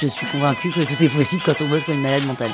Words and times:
Je 0.00 0.06
suis 0.08 0.26
convaincue 0.26 0.70
que 0.70 0.80
tout 0.80 1.02
est 1.02 1.08
possible 1.08 1.42
quand 1.44 1.60
on 1.62 1.68
bosse 1.68 1.84
comme 1.84 1.94
une 1.94 2.02
malade 2.02 2.24
mentale. 2.26 2.50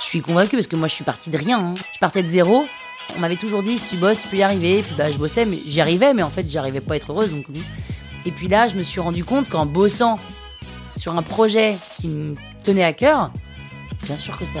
Je 0.00 0.06
suis 0.06 0.20
convaincue 0.22 0.56
parce 0.56 0.68
que 0.68 0.76
moi 0.76 0.86
je 0.88 0.94
suis 0.94 1.04
partie 1.04 1.28
de 1.30 1.36
rien. 1.36 1.58
hein. 1.58 1.74
Je 1.92 1.98
partais 1.98 2.22
de 2.22 2.28
zéro. 2.28 2.66
On 3.16 3.20
m'avait 3.20 3.36
toujours 3.36 3.62
dit 3.62 3.78
si 3.78 3.84
tu 3.86 3.96
bosses, 3.96 4.20
tu 4.20 4.28
peux 4.28 4.36
y 4.36 4.42
arriver. 4.42 4.82
Puis 4.82 4.94
bah 4.96 5.10
je 5.10 5.18
bossais, 5.18 5.44
mais 5.44 5.58
j'y 5.66 5.80
arrivais, 5.80 6.14
mais 6.14 6.22
en 6.22 6.30
fait 6.30 6.48
j'arrivais 6.48 6.80
pas 6.80 6.94
à 6.94 6.96
être 6.96 7.10
heureuse. 7.10 7.30
Donc... 7.30 7.46
Et 8.26 8.30
puis 8.30 8.48
là, 8.48 8.68
je 8.68 8.74
me 8.76 8.82
suis 8.82 9.00
rendu 9.00 9.24
compte 9.24 9.48
qu'en 9.48 9.66
bossant 9.66 10.20
sur 10.96 11.16
un 11.16 11.22
projet 11.22 11.78
qui 11.96 12.08
me 12.08 12.34
tenait 12.62 12.84
à 12.84 12.92
cœur, 12.92 13.32
bien 14.04 14.16
sûr 14.16 14.38
que 14.38 14.44
ça. 14.44 14.60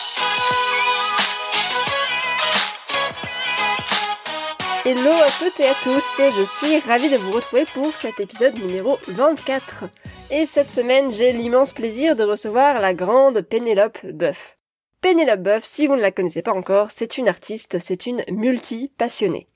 Hello 4.83 5.11
à 5.11 5.29
toutes 5.37 5.59
et 5.59 5.67
à 5.67 5.75
tous, 5.75 6.19
je 6.35 6.41
suis 6.43 6.79
ravie 6.79 7.11
de 7.11 7.17
vous 7.17 7.31
retrouver 7.31 7.65
pour 7.71 7.95
cet 7.95 8.19
épisode 8.19 8.55
numéro 8.55 8.97
24. 9.09 9.83
Et 10.31 10.45
cette 10.45 10.71
semaine, 10.71 11.11
j'ai 11.11 11.33
l'immense 11.33 11.71
plaisir 11.71 12.15
de 12.15 12.23
recevoir 12.23 12.79
la 12.79 12.95
grande 12.95 13.41
Pénélope 13.41 14.03
Boeuf. 14.03 14.57
Pénélope 14.99 15.43
Boeuf, 15.43 15.63
si 15.63 15.85
vous 15.85 15.95
ne 15.95 16.01
la 16.01 16.09
connaissez 16.09 16.41
pas 16.41 16.53
encore, 16.53 16.89
c'est 16.89 17.19
une 17.19 17.29
artiste, 17.29 17.77
c'est 17.77 18.07
une 18.07 18.23
multi-passionnée. 18.31 19.49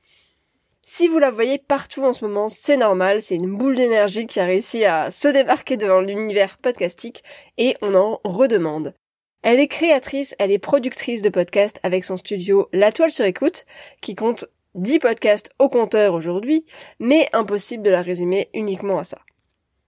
Si 0.84 1.08
vous 1.08 1.18
la 1.18 1.32
voyez 1.32 1.58
partout 1.58 2.04
en 2.04 2.14
ce 2.14 2.24
moment, 2.24 2.48
c'est 2.48 2.78
normal, 2.78 3.24
c'est 3.24 3.36
une 3.36 3.58
boule 3.58 3.78
d'énergie 3.78 4.28
qui 4.28 4.40
a 4.40 4.46
réussi 4.46 4.86
à 4.86 5.10
se 5.10 5.28
démarquer 5.28 5.76
dans 5.76 6.02
l'univers 6.02 6.60
podcastique 6.60 7.24
et 7.58 7.76
on 7.82 7.96
en 7.96 8.22
redemande. 8.24 8.94
Elle 9.42 9.60
est 9.60 9.68
créatrice, 9.68 10.36
elle 10.38 10.52
est 10.52 10.60
productrice 10.60 11.22
de 11.22 11.30
podcasts 11.30 11.80
avec 11.84 12.04
son 12.04 12.18
studio 12.18 12.68
La 12.74 12.92
Toile 12.92 13.12
sur 13.12 13.26
écoute, 13.26 13.66
qui 14.02 14.16
compte 14.16 14.46
10 14.76 15.00
podcasts 15.00 15.50
au 15.60 15.70
compteur 15.70 16.14
aujourd'hui, 16.14 16.66
mais 17.00 17.28
impossible 17.34 17.84
de 17.84 17.90
la 17.90 18.02
résumer 18.02 18.50
uniquement 18.54 19.00
à 19.00 19.04
ça. 19.04 19.18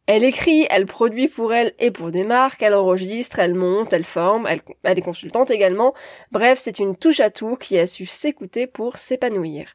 Elle 0.08 0.24
écrit, 0.24 0.66
elle 0.70 0.86
produit 0.86 1.28
pour 1.28 1.54
elle 1.54 1.74
et 1.80 1.92
pour 1.92 2.12
des 2.12 2.24
marques, 2.24 2.64
elle 2.64 2.74
enregistre, 2.74 3.40
elle 3.40 3.56
monte, 3.56 3.92
elle 3.92 4.06
forme, 4.06 4.48
elle, 4.48 4.98
est 4.98 5.02
consultante 5.02 5.52
également. 5.52 5.94
Bref, 6.32 6.60
c'est 6.60 6.80
une 6.80 6.96
touche 6.96 7.20
à 7.20 7.30
tout 7.30 7.58
qui 7.58 7.78
a 7.78 7.88
su 7.88 8.06
s'écouter 8.06 8.68
pour 8.68 8.98
s'épanouir. 8.98 9.68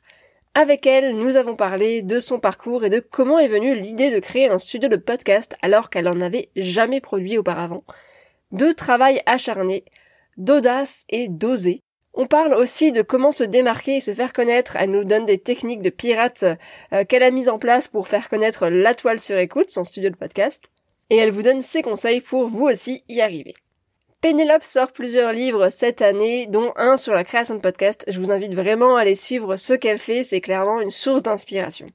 Avec 0.54 0.86
elle, 0.86 1.16
nous 1.16 1.36
avons 1.36 1.54
parlé 1.54 2.00
de 2.00 2.18
son 2.18 2.40
parcours 2.40 2.84
et 2.84 2.88
de 2.88 3.00
comment 3.00 3.38
est 3.38 3.48
venue 3.48 3.74
l'idée 3.74 4.10
de 4.10 4.20
créer 4.20 4.48
un 4.48 4.58
studio 4.58 4.88
de 4.88 4.96
podcast 4.96 5.54
alors 5.60 5.90
qu'elle 5.90 6.08
en 6.08 6.22
avait 6.22 6.48
jamais 6.56 7.02
produit 7.02 7.36
auparavant. 7.36 7.84
De 8.52 8.72
travail 8.72 9.20
acharné, 9.26 9.84
d'audace 10.38 11.04
et 11.10 11.28
d'oser. 11.28 11.82
On 12.14 12.26
parle 12.26 12.52
aussi 12.54 12.92
de 12.92 13.00
comment 13.00 13.32
se 13.32 13.44
démarquer 13.44 13.96
et 13.96 14.00
se 14.00 14.12
faire 14.12 14.34
connaître. 14.34 14.76
Elle 14.76 14.90
nous 14.90 15.04
donne 15.04 15.24
des 15.24 15.38
techniques 15.38 15.80
de 15.80 15.90
pirate 15.90 16.44
euh, 16.92 17.04
qu'elle 17.04 17.22
a 17.22 17.30
mises 17.30 17.48
en 17.48 17.58
place 17.58 17.88
pour 17.88 18.06
faire 18.06 18.28
connaître 18.28 18.68
La 18.68 18.94
Toile 18.94 19.20
sur 19.20 19.38
écoute, 19.38 19.70
son 19.70 19.84
studio 19.84 20.10
de 20.10 20.16
podcast. 20.16 20.64
Et 21.08 21.16
elle 21.16 21.30
vous 21.30 21.42
donne 21.42 21.62
ses 21.62 21.82
conseils 21.82 22.20
pour 22.20 22.48
vous 22.48 22.66
aussi 22.66 23.02
y 23.08 23.22
arriver. 23.22 23.54
Pénélope 24.20 24.62
sort 24.62 24.92
plusieurs 24.92 25.32
livres 25.32 25.68
cette 25.68 26.00
année, 26.00 26.46
dont 26.46 26.72
un 26.76 26.96
sur 26.96 27.14
la 27.14 27.24
création 27.24 27.56
de 27.56 27.60
podcast. 27.60 28.04
Je 28.06 28.20
vous 28.20 28.30
invite 28.30 28.54
vraiment 28.54 28.96
à 28.96 29.00
aller 29.00 29.14
suivre 29.14 29.56
ce 29.56 29.72
qu'elle 29.72 29.98
fait, 29.98 30.22
c'est 30.22 30.40
clairement 30.40 30.80
une 30.80 30.90
source 30.90 31.22
d'inspiration. 31.22 31.88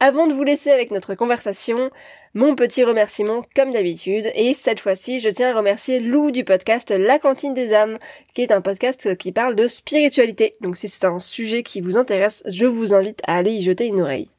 Avant 0.00 0.26
de 0.26 0.34
vous 0.34 0.42
laisser 0.42 0.70
avec 0.70 0.90
notre 0.90 1.14
conversation, 1.14 1.90
mon 2.34 2.56
petit 2.56 2.84
remerciement 2.84 3.42
comme 3.54 3.72
d'habitude, 3.72 4.30
et 4.34 4.52
cette 4.52 4.80
fois-ci 4.80 5.20
je 5.20 5.30
tiens 5.30 5.50
à 5.50 5.56
remercier 5.56 6.00
Lou 6.00 6.30
du 6.30 6.44
podcast 6.44 6.90
La 6.90 7.18
Cantine 7.18 7.54
des 7.54 7.72
âmes, 7.72 7.98
qui 8.34 8.42
est 8.42 8.52
un 8.52 8.60
podcast 8.60 9.16
qui 9.16 9.32
parle 9.32 9.54
de 9.54 9.66
spiritualité. 9.66 10.56
Donc 10.60 10.76
si 10.76 10.88
c'est 10.88 11.06
un 11.06 11.18
sujet 11.18 11.62
qui 11.62 11.80
vous 11.80 11.96
intéresse, 11.96 12.42
je 12.46 12.66
vous 12.66 12.92
invite 12.92 13.20
à 13.26 13.36
aller 13.36 13.52
y 13.52 13.62
jeter 13.62 13.86
une 13.86 14.02
oreille. 14.02 14.30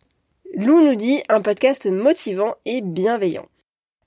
Lou 0.55 0.81
nous 0.81 0.95
dit 0.95 1.23
un 1.29 1.41
podcast 1.41 1.87
motivant 1.87 2.55
et 2.66 2.81
bienveillant. 2.81 3.47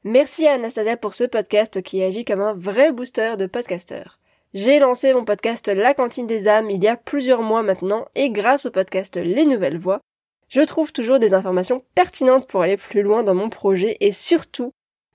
Merci 0.05 0.47
à 0.47 0.53
Anastasia 0.53 0.97
pour 0.97 1.15
ce 1.15 1.25
podcast 1.25 1.83
qui 1.83 2.03
agit 2.03 2.25
comme 2.25 2.41
un 2.41 2.55
vrai 2.55 2.93
booster 2.93 3.35
de 3.37 3.47
podcasteurs. 3.47 4.19
J'ai 4.55 4.79
lancé 4.79 5.13
mon 5.13 5.25
podcast 5.25 5.69
La 5.69 5.93
Cantine 5.93 6.27
des 6.27 6.47
âmes 6.47 6.71
il 6.71 6.83
y 6.83 6.89
a 6.89 6.97
plusieurs 6.97 7.43
mois 7.43 7.63
maintenant, 7.63 8.07
et 8.15 8.31
grâce 8.31 8.65
au 8.65 8.71
podcast 8.71 9.17
Les 9.17 9.45
Nouvelles 9.45 9.79
Voix, 9.79 10.01
je 10.49 10.61
trouve 10.63 10.93
toujours 10.93 11.19
des 11.19 11.35
informations 11.35 11.85
pertinentes 11.95 12.47
pour 12.47 12.63
aller 12.63 12.77
plus 12.77 13.03
loin 13.03 13.23
dans 13.23 13.35
mon 13.35 13.51
projet 13.51 13.97
et 14.01 14.13
surtout 14.13 14.73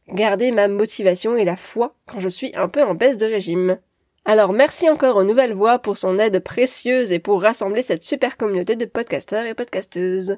garder 0.08 0.52
ma 0.52 0.68
motivation 0.68 1.36
et 1.36 1.46
la 1.46 1.56
foi 1.56 1.96
quand 2.06 2.20
je 2.20 2.30
suis 2.30 2.56
un 2.56 2.68
peu 2.68 2.84
en 2.84 2.94
baisse 2.94 3.18
de 3.18 3.26
régime. 3.26 3.78
Alors 4.26 4.54
merci 4.54 4.90
encore 4.90 5.18
aux 5.18 5.24
Nouvelles 5.24 5.54
Voix 5.54 5.80
pour 5.80 5.98
son 5.98 6.18
aide 6.20 6.40
précieuse 6.40 7.12
et 7.12 7.20
pour 7.20 7.42
rassembler 7.42 7.82
cette 7.82 8.04
super 8.04 8.38
communauté 8.38 8.76
de 8.76 8.86
podcasteurs 8.86 9.46
et 9.46 9.54
podcasteuses. 9.54 10.38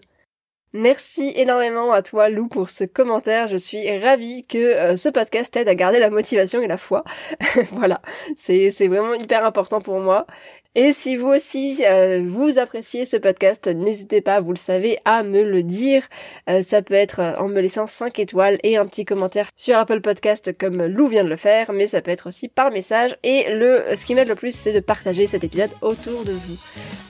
Merci 0.74 1.32
énormément 1.36 1.94
à 1.94 2.02
toi 2.02 2.28
Lou 2.28 2.50
pour 2.50 2.70
ce 2.70 2.84
commentaire. 2.84 3.48
Je 3.48 3.56
suis 3.56 3.98
ravie 3.98 4.44
que 4.46 4.58
euh, 4.58 4.98
ce 4.98 5.08
podcast 5.08 5.56
aide 5.56 5.70
à 5.70 5.76
garder 5.76 6.00
la 6.00 6.10
motivation 6.10 6.62
et 6.62 6.68
la 6.68 6.78
foi. 6.78 7.06
voilà, 7.72 8.02
c'est 8.36 8.72
c'est 8.72 8.90
vraiment 8.90 9.14
hyper 9.14 9.46
important 9.46 9.80
pour 9.80 10.00
moi. 10.02 10.28
Et 10.76 10.92
si 10.92 11.16
vous 11.16 11.30
aussi 11.30 11.82
euh, 11.88 12.22
vous 12.28 12.60
appréciez 12.60 13.06
ce 13.06 13.16
podcast, 13.16 13.68
n'hésitez 13.68 14.20
pas, 14.20 14.42
vous 14.42 14.52
le 14.52 14.58
savez, 14.58 15.00
à 15.06 15.24
me 15.24 15.44
le 15.44 15.64
dire. 15.64 16.04
Euh, 16.50 16.62
ça 16.62 16.82
peut 16.82 16.94
être 16.94 17.22
en 17.40 17.48
me 17.48 17.62
laissant 17.62 17.88
5 17.88 18.20
étoiles 18.20 18.60
et 18.64 18.76
un 18.76 18.86
petit 18.86 19.06
commentaire 19.06 19.48
sur 19.56 19.78
Apple 19.78 20.02
Podcast 20.02 20.58
comme 20.58 20.86
Lou 20.86 21.08
vient 21.08 21.24
de 21.24 21.30
le 21.30 21.38
faire, 21.38 21.72
mais 21.72 21.88
ça 21.88 22.02
peut 22.02 22.12
être 22.12 22.28
aussi 22.28 22.50
par 22.50 22.72
message. 22.72 23.16
Et 23.24 23.46
le 23.50 23.96
ce 23.96 24.04
qui 24.04 24.14
m'aide 24.14 24.28
le 24.28 24.36
plus, 24.36 24.54
c'est 24.54 24.74
de 24.74 24.82
partager 24.82 25.26
cet 25.26 25.46
épisode 25.46 25.72
autour 25.82 26.26
de 26.26 26.34
vous. 26.34 26.58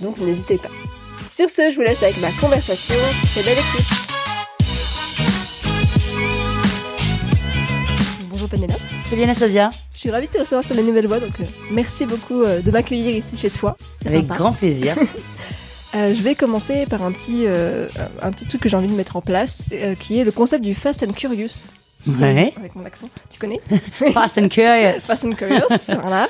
Donc 0.02 0.20
n'hésitez 0.20 0.58
pas. 0.58 0.70
Sur 1.36 1.50
ce, 1.50 1.70
je 1.70 1.76
vous 1.76 1.82
laisse 1.82 2.02
avec 2.02 2.18
ma 2.22 2.32
conversation. 2.32 2.96
Très 3.34 3.44
belle 3.44 3.58
écoute. 3.58 3.86
Bonjour 8.30 8.48
Pénélope. 8.48 8.80
Salut 9.10 9.24
Anastasia. 9.24 9.70
Je 9.94 10.00
suis 10.00 10.12
ravie 10.12 10.28
de 10.28 10.32
te 10.32 10.38
recevoir 10.38 10.64
sur 10.64 10.76
les 10.76 10.84
nouvelles 10.84 11.08
voix, 11.08 11.20
donc 11.20 11.38
euh, 11.42 11.44
merci 11.72 12.06
beaucoup 12.06 12.42
euh, 12.44 12.62
de 12.62 12.72
m'accueillir 12.72 13.14
ici 13.14 13.36
chez 13.36 13.50
toi. 13.50 13.76
Avec 14.06 14.22
Sympa. 14.22 14.36
grand 14.36 14.52
plaisir. 14.54 14.96
Euh, 15.94 16.14
je 16.14 16.22
vais 16.24 16.36
commencer 16.36 16.86
par 16.88 17.04
un 17.04 17.12
petit, 17.14 17.46
euh, 17.48 17.88
un 18.22 18.32
petit 18.32 18.46
truc 18.46 18.60
que 18.62 18.68
j'ai 18.68 18.76
envie 18.76 18.90
de 18.90 18.94
mettre 18.96 19.16
en 19.16 19.22
place, 19.22 19.64
euh, 19.72 19.96
qui 19.96 20.20
est 20.20 20.26
le 20.26 20.32
concept 20.34 20.62
du 20.62 20.76
Fast 20.76 21.04
and 21.04 21.14
Curious. 21.14 21.70
ouais. 22.06 22.54
Avec 22.58 22.76
mon 22.76 22.84
accent, 22.86 23.10
tu 23.30 23.40
connais? 23.40 23.62
Fast 24.14 24.38
and 24.38 24.50
curious. 24.50 25.00
Fast 25.00 25.24
and 25.24 25.32
Curious, 25.36 25.62
voilà. 26.02 26.28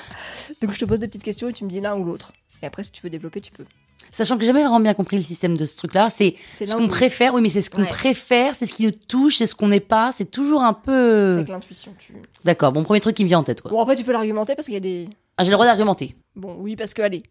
Donc 0.62 0.72
je 0.72 0.78
te 0.78 0.86
pose 0.86 1.00
des 1.00 1.08
petites 1.08 1.24
questions 1.24 1.50
et 1.50 1.54
tu 1.54 1.64
me 1.64 1.70
dis 1.72 1.82
l'un 1.82 1.96
ou 1.96 2.04
l'autre. 2.04 2.32
Et 2.62 2.68
après, 2.68 2.84
si 2.84 2.92
tu 2.92 3.02
veux 3.02 3.10
développer, 3.10 3.42
tu 3.42 3.52
peux. 3.52 3.66
Sachant 4.16 4.36
que 4.36 4.42
j'ai 4.42 4.48
jamais 4.48 4.62
vraiment 4.62 4.80
bien 4.80 4.94
compris 4.94 5.18
le 5.18 5.24
système 5.24 5.58
de 5.58 5.66
ce 5.66 5.76
truc-là. 5.76 6.10
C'est 6.10 6.36
C'est 6.54 6.66
ce 6.66 6.76
qu'on 6.76 6.88
préfère. 6.88 7.34
Oui, 7.34 7.42
mais 7.42 7.50
c'est 7.50 7.62
ce 7.62 7.70
qu'on 7.70 7.82
Ouais. 7.82 7.88
préfère, 7.90 8.56
c'est 8.56 8.66
ce 8.66 8.74
qui 8.74 8.84
nous 8.84 8.92
touche, 8.92 9.36
c'est 9.38 9.46
ce 9.46 9.56
qu'on 9.56 9.68
n'est 9.68 9.82
pas. 9.82 10.12
C'est 10.14 10.32
toujours 10.32 10.64
un 10.64 10.74
C'est 10.74 10.86
peu. 10.86 11.32
avec 11.34 11.50
l'intuition. 11.50 11.94
Tu... 12.00 12.14
D'accord. 12.46 12.72
Bon, 12.72 12.84
premier 12.84 13.02
truc 13.02 13.16
qui 13.16 13.24
me 13.24 13.28
vient 13.28 13.40
en 13.40 13.44
tête, 13.44 13.62
quoi. 13.62 13.72
Bon, 13.72 13.82
après, 13.82 13.96
tu 13.98 14.04
peux 14.06 14.14
l'argumenter 14.14 14.56
parce 14.56 14.68
qu'il 14.68 14.74
y 14.74 14.78
a 14.78 14.82
des. 14.82 15.10
Ah, 15.38 15.44
j'ai 15.44 15.50
le 15.50 15.56
droit 15.56 15.66
d'argumenter. 15.66 16.16
Bon, 16.36 16.56
oui, 16.60 16.78
parce 16.78 16.94
que, 16.94 17.02
allez, 17.02 17.24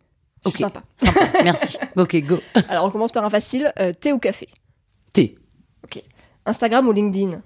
Ok. 0.45 0.59
sympa. 0.59 0.83
Sympa. 0.99 1.21
Merci. 1.43 1.79
Ok, 1.97 2.17
go. 2.23 2.39
Alors, 2.69 2.85
on 2.85 2.91
commence 2.91 3.13
par 3.13 3.25
un 3.25 3.31
facile 3.31 3.73
euh, 3.79 3.93
thé 3.99 4.13
ou 4.13 4.19
café? 4.19 4.47
T. 5.15 5.39
Instagram 6.47 6.87
ou 6.87 6.93
LinkedIn? 6.93 7.41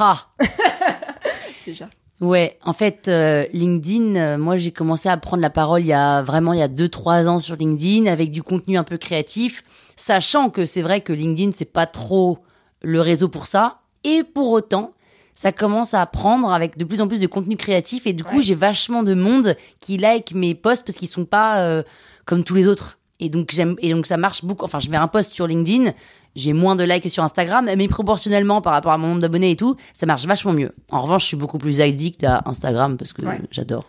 Ha. 0.00 0.26
Déjà. 1.66 1.88
Ouais, 2.20 2.58
en 2.64 2.74
fait, 2.74 3.08
euh, 3.08 3.46
LinkedIn, 3.54 4.14
euh, 4.16 4.36
moi 4.38 4.58
j'ai 4.58 4.72
commencé 4.72 5.08
à 5.08 5.16
prendre 5.16 5.40
la 5.40 5.48
parole 5.48 5.80
il 5.80 5.86
y 5.86 5.92
a 5.94 6.20
vraiment 6.22 6.52
il 6.52 6.58
y 6.58 6.62
a 6.62 6.68
deux 6.68 6.88
trois 6.88 7.28
ans 7.30 7.40
sur 7.40 7.56
LinkedIn 7.56 8.04
avec 8.06 8.30
du 8.30 8.42
contenu 8.42 8.76
un 8.76 8.84
peu 8.84 8.98
créatif, 8.98 9.64
sachant 9.96 10.50
que 10.50 10.66
c'est 10.66 10.82
vrai 10.82 11.00
que 11.00 11.14
LinkedIn 11.14 11.52
c'est 11.54 11.64
pas 11.72 11.86
trop 11.86 12.38
le 12.82 13.00
réseau 13.00 13.28
pour 13.28 13.46
ça, 13.46 13.78
et 14.04 14.22
pour 14.22 14.50
autant 14.50 14.92
ça 15.34 15.52
commence 15.52 15.94
à 15.94 16.04
prendre 16.04 16.52
avec 16.52 16.76
de 16.76 16.84
plus 16.84 17.00
en 17.00 17.08
plus 17.08 17.20
de 17.20 17.26
contenu 17.26 17.56
créatif 17.56 18.06
et 18.06 18.12
du 18.12 18.22
coup 18.22 18.36
Ouais. 18.36 18.42
j'ai 18.42 18.54
vachement 18.54 19.02
de 19.02 19.14
monde 19.14 19.56
qui 19.78 19.96
like 19.96 20.34
mes 20.34 20.54
posts 20.54 20.84
parce 20.84 20.98
qu'ils 20.98 21.08
sont 21.08 21.24
pas 21.24 21.60
euh, 21.62 21.82
comme 22.26 22.44
tous 22.44 22.54
les 22.54 22.66
autres. 22.68 22.98
Et 23.20 23.28
donc 23.28 23.50
j'aime 23.52 23.76
et 23.80 23.92
donc 23.92 24.06
ça 24.06 24.16
marche 24.16 24.44
beaucoup. 24.44 24.64
Enfin, 24.64 24.78
je 24.80 24.88
mets 24.90 24.96
un 24.96 25.06
post 25.08 25.32
sur 25.32 25.46
LinkedIn, 25.46 25.92
j'ai 26.34 26.52
moins 26.52 26.74
de 26.74 26.84
likes 26.84 27.02
que 27.04 27.08
sur 27.08 27.22
Instagram, 27.22 27.70
mais 27.76 27.86
proportionnellement 27.86 28.60
par 28.62 28.72
rapport 28.72 28.92
à 28.92 28.98
mon 28.98 29.08
nombre 29.08 29.20
d'abonnés 29.20 29.50
et 29.52 29.56
tout, 29.56 29.76
ça 29.92 30.06
marche 30.06 30.24
vachement 30.26 30.52
mieux. 30.52 30.74
En 30.90 31.02
revanche, 31.02 31.22
je 31.22 31.26
suis 31.28 31.36
beaucoup 31.36 31.58
plus 31.58 31.80
addict 31.80 32.24
à 32.24 32.42
Instagram 32.46 32.96
parce 32.96 33.12
que 33.12 33.24
Ouais. 33.24 33.40
j'adore. 33.50 33.84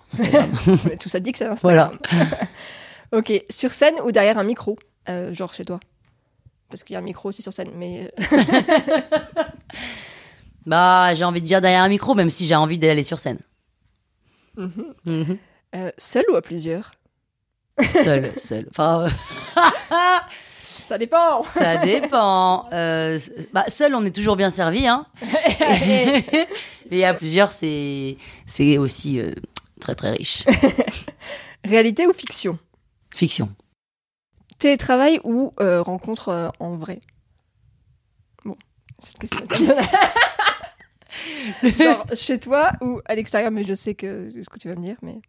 Tout 0.99 1.09
ça 1.09 1.19
dit 1.19 1.31
que 1.31 1.37
c'est 1.37 1.45
Instagram. 1.45 1.97
ok, 3.13 3.43
sur 3.49 3.71
scène 3.71 3.95
ou 4.05 4.11
derrière 4.11 4.37
un 4.37 4.43
micro 4.43 4.77
Euh, 5.09 5.33
Genre 5.33 5.53
chez 5.53 5.65
toi? 5.65 5.79
Parce 6.69 6.83
qu'il 6.83 6.93
y 6.93 6.97
a 6.97 6.99
un 6.99 7.03
micro 7.03 7.29
aussi 7.29 7.41
sur 7.41 7.51
scène, 7.53 7.71
mais. 7.75 8.11
Bah, 10.65 11.13
j'ai 11.15 11.25
envie 11.25 11.39
de 11.41 11.45
dire 11.45 11.59
derrière 11.59 11.81
un 11.83 11.89
micro, 11.89 12.13
même 12.13 12.29
si 12.29 12.45
j'ai 12.45 12.55
envie 12.55 12.77
d'aller 12.77 13.03
sur 13.03 13.17
scène. 13.19 13.39
Mhm. 14.57 14.71
Mhm. 15.05 15.37
Euh, 15.75 15.91
seul 15.97 16.23
ou 16.31 16.35
à 16.35 16.41
plusieurs? 16.41 16.91
Seul, 17.87 18.33
seul. 18.37 18.67
Enfin, 18.69 19.05
euh, 19.05 19.09
Ça 20.91 20.97
dépend 20.97 21.43
ça 21.43 21.77
dépend. 21.77 22.69
Euh, 22.73 23.17
bah, 23.53 23.65
seul, 23.69 23.95
on 23.95 24.03
est 24.03 24.13
toujours 24.13 24.35
bien 24.35 24.49
servi, 24.49 24.87
hein. 24.87 25.05
Et 26.91 27.05
à 27.05 27.13
plusieurs, 27.13 27.51
c'est 27.51 28.17
c'est 28.45 28.77
aussi 28.77 29.19
euh, 29.19 29.33
très 29.79 29.95
très 29.95 30.11
riche. 30.11 30.43
Réalité 31.63 32.07
ou 32.07 32.13
fiction? 32.13 32.59
Fiction. 33.15 33.49
Télétravail 34.59 35.21
ou 35.23 35.53
euh, 35.61 35.81
rencontre 35.81 36.29
euh, 36.29 36.49
en 36.59 36.75
vrai? 36.75 36.99
Bon, 38.43 38.57
cette 38.99 39.19
question. 39.19 39.45
Genre 41.63 42.05
chez 42.15 42.39
toi 42.39 42.71
ou 42.81 42.99
à 43.05 43.15
l'extérieur, 43.15 43.51
mais 43.51 43.63
je 43.63 43.73
sais 43.73 43.95
que 43.95 44.31
ce 44.43 44.49
que 44.49 44.59
tu 44.59 44.67
vas 44.67 44.75
me 44.75 44.83
dire, 44.83 44.97
mais. 45.01 45.21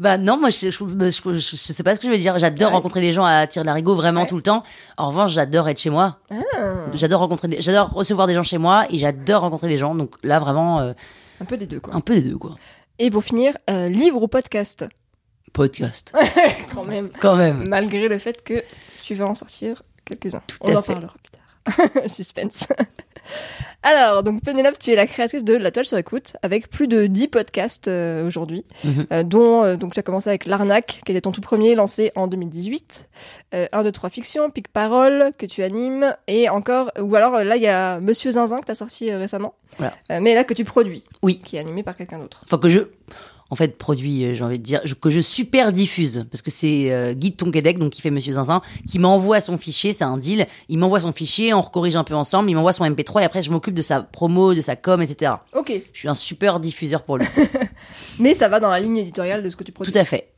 Bah 0.00 0.18
non, 0.18 0.38
moi 0.38 0.50
je, 0.50 0.70
je, 0.70 1.34
je, 1.34 1.56
sais 1.56 1.82
pas 1.82 1.94
ce 1.94 2.00
que 2.00 2.06
je 2.06 2.12
veux 2.12 2.18
dire. 2.18 2.38
J'adore 2.38 2.68
Ouais. 2.70 2.74
rencontrer 2.76 3.00
les 3.00 3.12
gens 3.12 3.24
à 3.24 3.46
tirer 3.46 3.64
larigot 3.64 3.94
vraiment 3.96 4.22
Ouais. 4.22 4.26
tout 4.26 4.36
le 4.36 4.42
temps. 4.42 4.62
En 4.96 5.08
revanche, 5.08 5.32
j'adore 5.32 5.68
être 5.68 5.80
chez 5.80 5.90
moi. 5.90 6.18
Ah, 6.30 6.36
J'adore 6.94 7.20
rencontrer, 7.20 7.48
des- 7.48 7.60
j'adore 7.60 7.90
recevoir 7.90 8.26
des 8.26 8.34
gens 8.34 8.42
chez 8.42 8.58
moi 8.58 8.86
et 8.90 8.98
j'adore 8.98 9.42
rencontrer 9.42 9.68
des 9.68 9.76
gens. 9.78 9.94
Donc 9.94 10.14
là 10.22 10.38
vraiment 10.38 10.80
euh, 10.80 10.92
un 11.40 11.44
peu 11.44 11.56
des 11.56 11.66
deux, 11.66 11.80
quoi. 11.80 11.94
un 11.94 12.00
peu 12.00 12.14
des 12.14 12.22
deux 12.22 12.38
quoi. 12.38 12.54
Et 12.98 13.10
pour 13.10 13.22
finir, 13.24 13.56
euh, 13.70 13.88
livre 13.88 14.22
ou 14.22 14.28
podcast? 14.28 14.86
Podcast, 15.52 16.14
Quand 16.74 16.84
même. 16.84 17.10
quand 17.20 17.36
même. 17.36 17.66
Malgré 17.68 18.06
le 18.08 18.18
fait 18.18 18.42
que 18.42 18.62
tu 19.02 19.14
vas 19.14 19.26
en 19.26 19.34
sortir 19.34 19.82
quelques-uns. 20.04 20.42
Tout 20.46 20.56
On 20.60 20.74
à 20.74 20.78
en 20.78 20.82
fait. 20.82 20.92
parlera 20.92 21.14
plus 21.14 21.30
tard. 21.30 22.02
Suspense. 22.08 22.66
Alors, 23.84 24.24
donc 24.24 24.42
Pénélope, 24.42 24.78
tu 24.78 24.90
es 24.90 24.96
la 24.96 25.06
créatrice 25.06 25.44
de 25.44 25.54
La 25.54 25.70
Toile 25.70 25.86
sur 25.86 25.96
écoute, 25.98 26.36
avec 26.42 26.68
plus 26.68 26.88
de 26.88 27.06
10 27.06 27.28
podcasts 27.28 27.86
euh, 27.88 28.26
aujourd'hui, 28.26 28.64
Mhm. 28.84 29.06
euh, 29.12 29.22
dont 29.22 29.62
euh, 29.64 29.76
donc 29.76 29.94
tu 29.94 30.00
as 30.00 30.02
commencé 30.02 30.28
avec 30.28 30.46
L'Arnaque, 30.46 31.00
qui 31.06 31.12
était 31.12 31.20
ton 31.20 31.30
tout 31.30 31.40
premier, 31.40 31.74
lancé 31.76 32.10
en 32.16 32.26
2018, 32.26 33.08
euh, 33.54 33.66
1, 33.72 33.84
2, 33.84 33.92
3 33.92 34.10
Fiction, 34.10 34.50
Pic 34.50 34.68
Parole, 34.68 35.30
que 35.38 35.46
tu 35.46 35.62
animes, 35.62 36.16
et 36.26 36.48
encore, 36.48 36.90
ou 37.00 37.14
alors 37.14 37.44
là, 37.44 37.56
il 37.56 37.62
y 37.62 37.68
a 37.68 38.00
Monsieur 38.00 38.32
Zinzin, 38.32 38.58
que 38.60 38.66
tu 38.66 38.72
as 38.72 38.76
sorti 38.76 39.12
récemment, 39.14 39.54
Voilà. 39.78 39.94
Mais 40.20 40.34
là, 40.34 40.42
que 40.42 40.54
tu 40.54 40.64
produis, 40.64 41.04
Oui. 41.22 41.38
qui 41.44 41.56
est 41.56 41.60
animé 41.60 41.84
par 41.84 41.96
quelqu'un 41.96 42.18
d'autre. 42.18 42.40
Enfin 42.44 42.58
que 42.58 42.68
je, 42.68 42.80
en 43.50 43.56
fait, 43.56 43.78
produit, 43.78 44.24
euh, 44.24 44.34
j'ai 44.34 44.44
envie 44.44 44.58
de 44.58 44.64
dire, 44.64 44.82
que 45.00 45.10
je 45.10 45.20
super 45.20 45.72
diffuse 45.72 46.26
parce 46.30 46.42
que 46.42 46.50
c'est 46.50 46.92
euh, 46.92 47.14
Guy 47.14 47.30
de 47.30 47.36
Tonquédec, 47.36 47.78
donc 47.78 47.92
qui 47.92 48.02
fait 48.02 48.10
Monsieur 48.10 48.34
Zinzin, 48.34 48.60
qui 48.86 48.98
m'envoie 48.98 49.40
son 49.40 49.56
fichier, 49.56 49.92
c'est 49.92 50.04
un 50.04 50.18
deal. 50.18 50.46
Il 50.68 50.78
m'envoie 50.78 51.00
son 51.00 51.12
fichier, 51.12 51.54
on 51.54 51.62
recorrige 51.62 51.96
un 51.96 52.04
peu 52.04 52.14
ensemble, 52.14 52.50
il 52.50 52.54
m'envoie 52.54 52.74
son 52.74 52.84
MP3 52.84 53.22
et 53.22 53.24
après 53.24 53.42
je 53.42 53.50
m'occupe 53.50 53.74
de 53.74 53.82
sa 53.82 54.02
promo, 54.02 54.54
de 54.54 54.60
sa 54.60 54.76
com, 54.76 55.00
etc. 55.00 55.32
Ok, 55.54 55.72
Je 55.92 55.98
suis 55.98 56.08
un 56.08 56.14
super 56.14 56.60
diffuseur 56.60 57.02
pour 57.02 57.16
lui. 57.16 57.26
mais 58.18 58.34
ça 58.34 58.48
va 58.48 58.60
dans 58.60 58.70
la 58.70 58.80
ligne 58.80 58.98
éditoriale 58.98 59.42
de 59.42 59.48
ce 59.48 59.56
que 59.56 59.64
tu 59.64 59.72
produis. 59.72 59.92
Tout 59.92 59.98
à 59.98 60.04
fait. 60.04 60.28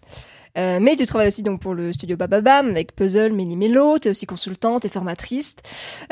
Euh, 0.59 0.79
mais 0.81 0.97
tu 0.97 1.07
travailles 1.07 1.29
aussi 1.29 1.45
donc 1.45 1.61
pour 1.61 1.75
le 1.75 1.93
studio 1.93 2.17
Bababam 2.17 2.69
avec 2.71 2.95
Puzzle, 2.95 3.33
Méli 3.33 3.57
Mélo, 3.57 3.99
t'es 3.99 4.11
aussi 4.11 4.27
consultante, 4.27 4.83
t'es 4.83 4.89
formatrice, 4.89 5.55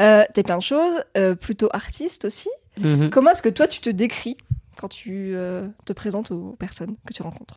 euh, 0.01 0.25
t'es 0.33 0.45
plein 0.45 0.59
de 0.59 0.63
choses, 0.63 0.95
plutôt 1.41 1.69
artiste 1.73 2.25
aussi. 2.25 2.49
Mhm. 2.81 3.11
Comment 3.11 3.33
est-ce 3.33 3.43
que 3.43 3.49
toi 3.49 3.67
tu 3.67 3.81
te 3.81 3.91
décris? 3.91 4.37
Quand 4.79 4.89
tu 4.89 5.33
euh, 5.35 5.69
te 5.85 5.93
présentes 5.93 6.31
aux 6.31 6.57
personnes 6.59 6.95
que 7.07 7.13
tu 7.13 7.23
rencontres 7.23 7.57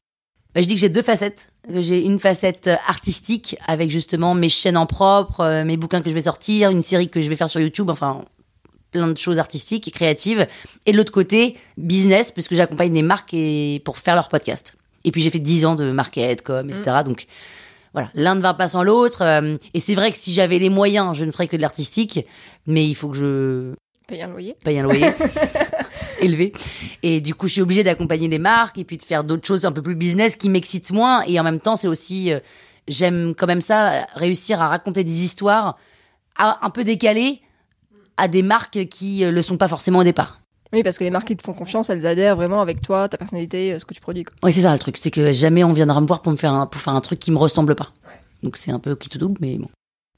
Bah, 0.54 0.62
je 0.62 0.68
dis 0.68 0.74
que 0.74 0.80
j'ai 0.80 0.90
deux 0.90 1.04
facettes. 1.04 1.54
J'ai 1.70 2.04
une 2.04 2.20
facette 2.20 2.68
euh, 2.68 2.76
artistique 2.88 3.56
avec 3.68 3.92
justement 3.92 4.34
mes 4.34 4.50
chaînes 4.50 4.78
en 4.78 4.88
propre, 4.88 5.42
euh, 5.42 5.64
mes 5.64 5.78
bouquins 5.78 6.02
que 6.02 6.10
je 6.10 6.16
vais 6.16 6.24
sortir, 6.24 6.72
une 6.72 6.82
série 6.82 7.10
que 7.10 7.22
je 7.22 7.30
vais 7.30 7.36
faire 7.36 7.50
sur 7.50 7.62
YouTube, 7.62 7.90
enfin 7.90 8.26
plein 8.90 9.08
de 9.08 9.18
choses 9.18 9.40
artistiques 9.40 9.88
et 9.88 9.92
créatives. 9.92 10.48
Et 10.86 10.92
de 10.92 10.98
l'autre 10.98 11.14
côté, 11.14 11.58
business, 11.78 12.32
puisque 12.32 12.56
j'accompagne 12.56 12.94
des 12.94 13.04
marques 13.04 13.34
et 13.34 13.82
pour 13.86 13.98
faire 13.98 14.16
leur 14.16 14.28
podcast. 14.28 14.76
Et 15.06 15.12
puis 15.12 15.22
j'ai 15.22 15.30
fait 15.30 15.40
10 15.40 15.66
ans 15.66 15.76
de 15.76 15.92
market, 15.92 16.42
com, 16.42 16.70
etc. 16.70 16.98
Donc 17.06 17.28
voilà, 17.94 18.10
l'un 18.14 18.36
ne 18.36 18.42
va 18.42 18.54
pas 18.54 18.68
sans 18.68 18.84
l'autre. 18.84 19.24
et 19.74 19.80
c'est 19.80 19.96
vrai 19.96 20.12
que 20.12 20.18
si 20.18 20.34
j'avais 20.34 20.60
les 20.60 20.70
moyens, 20.70 21.16
je 21.16 21.24
ne 21.24 21.32
ferais 21.32 21.48
que 21.48 21.56
de 21.56 21.62
l'artistique. 21.62 22.26
Mais 22.68 22.86
il 22.86 22.96
faut 22.96 23.08
que 23.08 23.18
je 23.18 23.74
Payer 24.12 24.24
un 24.24 24.28
loyer 24.28 24.58
paye 24.62 24.80
un 24.80 24.84
loyer 24.84 25.14
élevé. 26.22 26.54
Et 27.04 27.20
du 27.22 27.36
coup, 27.36 27.48
je 27.48 27.54
suis 27.54 27.62
obligée 27.62 27.84
d'accompagner 27.84 28.28
des 28.28 28.40
marques 28.40 28.78
et 28.78 28.84
puis 28.86 28.98
de 28.98 29.04
faire 29.04 29.24
d'autres 29.24 29.46
choses 29.46 29.66
un 29.66 29.72
peu 29.72 29.82
plus 29.82 29.96
business 29.96 30.36
qui 30.36 30.50
m'excitent 30.50 30.92
moins. 30.92 31.24
Et 31.24 31.40
en 31.40 31.44
même 31.44 31.60
temps, 31.60 31.76
c'est 31.76 31.88
aussi, 31.88 32.32
euh, 32.32 32.40
j'aime 32.88 33.34
quand 33.38 33.48
même 33.48 33.62
ça, 33.62 34.06
réussir 34.16 34.62
à 34.62 34.70
raconter 34.70 35.04
des 35.04 35.24
histoires 35.24 35.78
à- 36.38 36.66
un 36.66 36.70
peu 36.70 36.84
décalées 36.84 37.42
à 38.18 38.28
des 38.28 38.44
marques 38.44 38.86
qui 38.88 39.24
euh, 39.24 39.32
le 39.32 39.42
sont 39.42 39.58
pas 39.58 39.68
forcément 39.68 40.00
au 40.00 40.04
départ. 40.04 40.40
Oui, 40.74 40.84
parce 40.84 40.98
que 40.98 41.04
les 41.04 41.10
marques 41.10 41.28
qui 41.28 41.36
te 41.36 41.44
font 41.44 41.54
confiance, 41.54 41.90
elles 41.90 42.06
adhèrent 42.08 42.38
vraiment 42.38 42.62
avec 42.62 42.80
toi, 42.82 43.10
ta 43.10 43.18
personnalité, 43.18 43.74
euh, 43.74 43.80
ce 43.80 43.84
que 43.86 43.94
tu 43.94 44.00
produis. 44.00 44.24
quoi. 44.24 44.36
Oui, 44.44 44.54
c'est 44.54 44.62
ça 44.62 44.72
le 44.72 44.80
truc, 44.80 44.96
c'est 44.98 45.12
que 45.12 45.34
jamais 45.34 45.64
on 45.66 45.74
viendra 45.74 46.00
me 46.00 46.08
voir 46.08 46.22
pour 46.22 46.32
me 46.32 46.38
faire 46.38 46.54
un, 46.54 46.66
pour 46.66 46.80
faire 46.82 46.96
un 46.96 47.02
truc 47.02 47.20
qui 47.20 47.32
me 47.32 47.38
ressemble 47.38 47.76
pas. 47.76 47.92
Donc 48.42 48.56
c'est 48.58 48.72
un 48.72 48.80
peu 48.80 48.96
qui 48.96 49.10
tout 49.10 49.18
double, 49.18 49.38
mais 49.42 49.58
bon. 49.58 49.68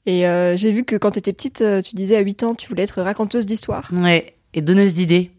Et 0.06 0.28
euh, 0.28 0.56
j'ai 0.56 0.70
vu 0.72 0.84
que 0.84 0.96
quand 0.96 1.12
t'étais 1.12 1.32
petite, 1.32 1.60
euh, 1.62 1.80
tu 1.80 1.94
disais 1.96 2.16
à 2.16 2.20
8 2.20 2.42
ans, 2.44 2.54
tu 2.54 2.68
voulais 2.68 2.82
être 2.84 3.02
raconteuse 3.02 3.46
d'histoires. 3.46 3.88
Ouais, 3.92 4.34
et 4.52 4.60
donneuse 4.62 4.94
d'idées. 4.94 5.30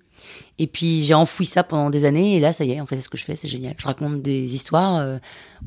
Et 0.60 0.68
puis 0.68 1.04
j'ai 1.04 1.13
enfoui 1.13 1.45
ça 1.45 1.63
pendant 1.63 1.89
des 1.89 2.06
années, 2.06 2.38
et 2.38 2.39
là, 2.39 2.54
ça 2.54 2.63
y 2.63 2.72
est, 2.72 2.80
en 2.81 2.86
fait, 2.86 2.95
c'est 2.95 3.01
ce 3.01 3.10
que 3.10 3.18
je 3.18 3.24
fais, 3.25 3.36
c'est 3.36 3.48
génial. 3.50 3.74
Je 3.77 3.86
raconte 3.86 4.22
des 4.22 4.56
histoires 4.56 4.98
euh, 4.98 5.18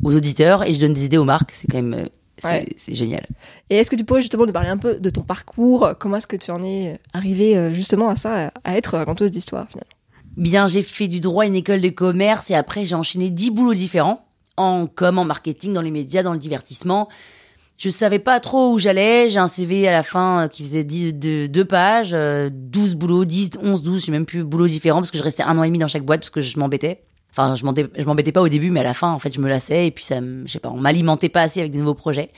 aux 0.02 0.14
auditeurs 0.16 0.62
et 0.66 0.75
je 0.75 0.81
donne 0.81 0.93
des 0.94 1.05
idées 1.05 1.19
aux 1.19 1.25
marques, 1.25 1.50
c'est 1.52 1.69
quand 1.69 1.82
même. 1.82 1.94
euh, 1.94 2.06
c'est 2.40 2.49
Ouais. 2.49 2.66
génial. 2.94 3.26
Et 3.69 3.76
est-ce 3.78 3.90
que 3.90 3.96
tu 3.96 4.05
pourrais 4.05 4.22
justement 4.22 4.46
nous 4.46 4.52
parler 4.52 4.69
un 4.69 4.76
peu 4.78 5.00
de 5.00 5.10
ton 5.10 5.22
parcours? 5.22 5.90
Comment 5.99 6.19
est-ce 6.19 6.28
que 6.28 6.37
tu 6.37 6.52
en 6.52 6.62
es 6.62 7.00
arrivé 7.12 7.56
euh, 7.56 7.72
justement 7.75 8.08
à 8.08 8.14
ça, 8.14 8.52
à- 8.64 8.76
être 8.76 8.96
raconteuse 8.96 9.32
d'histoires 9.32 9.66
finalement? 9.69 9.90
Bien, 10.37 10.69
j'ai 10.69 10.82
fait 10.82 11.08
du 11.08 11.19
droit 11.19 11.43
à 11.43 11.46
une 11.49 11.56
école 11.56 11.81
de 11.81 11.88
commerce 11.88 12.49
et 12.50 12.54
après 12.54 12.84
j'ai 12.84 12.94
enchaîné 12.94 13.31
dix 13.31 13.50
boulots 13.50 13.75
différents 13.75 14.25
en 14.56 14.87
com, 14.87 15.19
en 15.19 15.25
marketing, 15.25 15.72
dans 15.72 15.82
les 15.82 15.90
médias, 15.90 16.22
dans 16.22 16.32
le 16.32 16.38
divertissement. 16.38 17.08
Je 17.78 17.90
savais 17.90 18.19
pas 18.19 18.40
trop 18.40 18.72
où 18.72 18.78
j'allais. 18.78 19.30
J'ai 19.30 19.38
un 19.38 19.46
CV 19.46 19.86
à 19.86 19.92
la 19.92 20.02
fin 20.02 20.44
euh, 20.44 20.48
qui 20.48 20.64
faisait 20.64 20.82
10, 20.82 21.14
de, 21.14 21.46
deux 21.46 21.64
pages, 21.64 22.10
euh, 22.12 22.50
12 22.52 22.96
boulots, 22.96 23.25
10, 23.25 23.52
11, 23.62 23.82
12, 23.82 24.04
j'ai 24.04 24.12
même 24.12 24.26
plus 24.26 24.42
boulots 24.42 24.66
différents 24.66 24.98
parce 24.98 25.12
que 25.12 25.19
je 25.19 25.22
restais 25.22 25.44
un 25.44 25.56
an 25.56 25.62
et 25.62 25.68
demi 25.68 25.78
dans 25.78 25.87
chaque 25.87 26.04
boîte 26.04 26.20
parce 26.20 26.30
que 26.30 26.40
je 26.40 26.58
m'embêtais. 26.58 27.04
Enfin, 27.30 27.54
je 27.54 27.64
m'embêtais 27.64 28.30
je 28.30 28.32
pas 28.32 28.42
au 28.42 28.49
début, 28.49 28.70
mais 28.70 28.80
à 28.80 28.85
la 28.85 28.94
fin, 28.94 29.12
en 29.12 29.20
fait, 29.20 29.32
je 29.32 29.40
me 29.40 29.49
lassais 29.49 29.87
et 29.87 29.90
puis 29.92 30.04
ça, 30.04 30.18
je 30.20 30.50
sais 30.50 30.58
pas, 30.58 30.70
on 30.70 30.80
m'alimentait 30.80 31.28
pas 31.28 31.42
assez 31.42 31.61
avec 31.61 31.70
des 31.70 31.78
nouveaux 31.78 31.94
projets. 31.94 32.30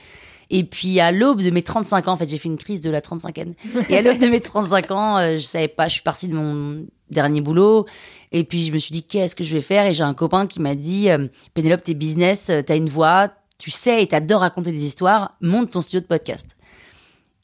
Et 0.50 0.64
puis 0.64 1.00
à 1.00 1.12
l'aube 1.12 1.42
de 1.42 1.50
mes 1.50 1.62
35 1.62 2.09
ans, 2.09 2.12
en 2.12 2.16
fait, 2.16 2.28
j'ai 2.28 2.37
fait 2.37 2.49
une 2.49 2.59
crise 2.59 2.80
de 2.80 2.90
la 2.90 3.00
35e. 3.00 3.54
Et 3.88 3.97
à 3.97 4.02
l'aube 4.02 4.18
de 4.18 4.26
mes 4.26 4.40
35 4.40 4.90
ans, 4.90 5.16
euh, 5.16 5.37
je 5.37 5.42
savais 5.42 5.68
pas, 5.68 5.88
je 5.88 5.94
suis 5.94 6.02
partie 6.02 6.28
de 6.28 6.35
mon 6.35 6.85
dernier 7.11 7.40
boulot. 7.40 7.87
Et 8.32 8.44
puis 8.44 8.64
je 8.64 8.73
me 8.73 8.78
suis 8.78 8.92
dit, 8.92 9.04
qu'est-ce 9.04 9.37
que 9.37 9.44
je 9.44 9.54
vais 9.54 9.62
faire? 9.62 9.87
Et 9.87 9.94
j'ai 9.94 10.02
un 10.02 10.14
copain 10.14 10.47
qui 10.47 10.61
m'a 10.61 10.75
dit, 10.75 11.09
euh, 11.09 11.28
Pénélope, 11.54 11.82
t'es 11.82 11.94
business, 11.94 12.50
euh, 12.50 12.62
t'as 12.62 12.76
une 12.76 12.88
voix, 12.88 13.30
tu 13.61 13.71
sais 13.71 14.02
et 14.02 14.07
t'adores 14.09 14.40
raconter 14.40 14.73
des 14.73 14.85
histoires, 14.85 15.33
monte 15.40 15.71
ton 15.71 15.83
studio 15.83 16.00
de 16.00 16.07
podcast. 16.07 16.57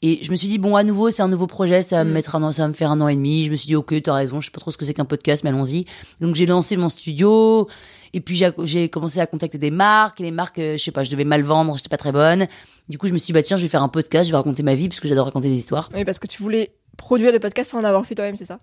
Et 0.03 0.19
je 0.23 0.29
me 0.29 0.35
suis 0.35 0.47
dit, 0.47 0.57
bon, 0.59 0.75
à 0.75 0.83
nouveau, 0.83 1.09
c'est 1.09 1.23
un 1.23 1.27
nouveau 1.27 1.47
projet, 1.47 1.81
ça 1.81 1.95
va 1.97 2.03
me 2.03 2.09
Mm. 2.09 2.13
mettre 2.13 2.35
un 2.35 2.43
an, 2.43 2.51
ça 2.51 2.61
va 2.63 2.67
me 2.67 2.73
faire 2.73 2.91
un 2.91 3.01
an 3.01 3.07
et 3.07 3.15
demi. 3.15 3.45
Je 3.45 3.51
me 3.51 3.55
suis 3.55 3.65
dit, 3.67 3.75
ok, 3.75 3.99
t'as 4.03 4.13
raison, 4.13 4.39
je 4.41 4.45
sais 4.47 4.51
pas 4.51 4.59
trop 4.59 4.69
ce 4.71 4.77
que 4.77 4.85
c'est 4.85 4.93
qu'un 4.93 5.05
podcast, 5.05 5.43
mais 5.43 5.49
allons-y. 5.49 5.85
Donc 6.21 6.35
j'ai 6.35 6.45
lancé 6.45 6.77
mon 6.77 6.89
studio, 6.89 7.67
et 8.13 8.21
puis 8.21 8.35
j'ai- 8.35 8.51
j'ai 8.63 8.89
commencé 8.89 9.19
à 9.19 9.25
contacter 9.25 9.57
des 9.57 9.71
marques, 9.71 10.19
et 10.21 10.23
les 10.25 10.31
marques, 10.31 10.59
euh, 10.59 10.77
je 10.77 10.83
sais 10.83 10.91
pas, 10.91 11.03
je 11.03 11.09
devais 11.09 11.23
mal 11.23 11.41
vendre, 11.41 11.75
j'étais 11.77 11.89
pas 11.89 11.97
très 11.97 12.11
bonne. 12.11 12.47
Du 12.89 12.97
coup, 12.99 13.07
je 13.07 13.13
me 13.13 13.17
suis 13.17 13.27
dit, 13.27 13.33
bah 13.33 13.41
tiens, 13.41 13.57
je 13.57 13.63
vais 13.63 13.69
faire 13.69 13.81
un 13.83 13.89
podcast, 13.89 14.25
je 14.27 14.31
vais 14.31 14.37
raconter 14.37 14.61
ma 14.61 14.75
vie, 14.75 14.87
parce 14.87 14.99
que 14.99 15.07
j'adore 15.07 15.25
raconter 15.25 15.49
des 15.49 15.55
histoires. 15.55 15.89
Oui, 15.93 16.05
parce 16.05 16.19
que 16.19 16.27
tu 16.27 16.43
voulais 16.43 16.73
produire 16.95 17.31
des 17.31 17.39
podcasts 17.39 17.71
sans 17.71 17.79
en 17.79 17.83
avoir 17.83 18.05
fait 18.05 18.13
toi-même, 18.15 18.35
c'est 18.35 18.45
ça? 18.45 18.59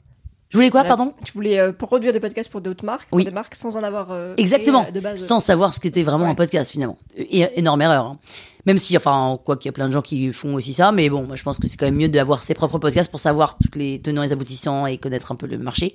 Je 0.54 0.58
voulais 0.58 0.70
quoi, 0.70 0.82
Voilà. 0.82 0.96
pardon 0.96 1.14
Tu 1.25 1.32
voulais 1.32 1.58
euh, 1.58 1.73
produire 1.73 2.12
des 2.12 2.20
podcasts 2.20 2.49
pour 2.49 2.61
d'autres 2.61 2.84
marques, 2.84 3.08
pour 3.08 3.16
Oui. 3.16 3.25
des 3.25 3.32
marques 3.32 3.56
sans 3.56 3.76
en 3.76 3.82
avoir 3.82 4.12
euh, 4.12 4.34
Exactement. 4.37 4.87
euh, 4.87 4.92
de 4.92 5.00
base. 5.00 5.26
Sans 5.26 5.40
savoir 5.40 5.75
ce 5.75 5.80
qu'était 5.80 6.04
vraiment 6.04 6.26
Ouais. 6.26 6.30
un 6.30 6.34
podcast, 6.37 6.70
finalement. 6.70 6.96
Et, 7.16 7.44
énorme 7.58 7.82
erreur. 7.82 8.06
hein. 8.06 8.18
Même 8.66 8.78
si, 8.78 8.96
enfin, 8.96 9.38
quoi 9.44 9.56
qu'il 9.58 9.66
y 9.66 9.70
a 9.70 9.73
plein 9.73 9.88
de 9.88 9.92
gens 9.92 10.00
qui 10.00 10.32
font 10.32 10.54
aussi 10.54 10.73
ça, 10.73 10.90
mais 10.90 11.11
bon, 11.11 11.25
moi, 11.26 11.37
je 11.37 11.42
pense 11.42 11.58
que 11.58 11.66
c'est 11.68 11.76
quand 11.76 11.84
même 11.84 11.96
mieux 11.96 12.08
d'avoir 12.08 12.42
ses 12.42 12.54
propres 12.54 12.78
podcasts 12.78 13.11
pour 13.11 13.20
savoir 13.20 13.58
toutes 13.58 13.76
les 13.76 14.00
tenants 14.00 14.23
et 14.23 14.26
les 14.26 14.32
aboutissants 14.32 14.87
et 14.87 14.96
connaître 14.96 15.32
un 15.32 15.34
peu 15.34 15.46
le 15.46 15.58
marché. 15.58 15.94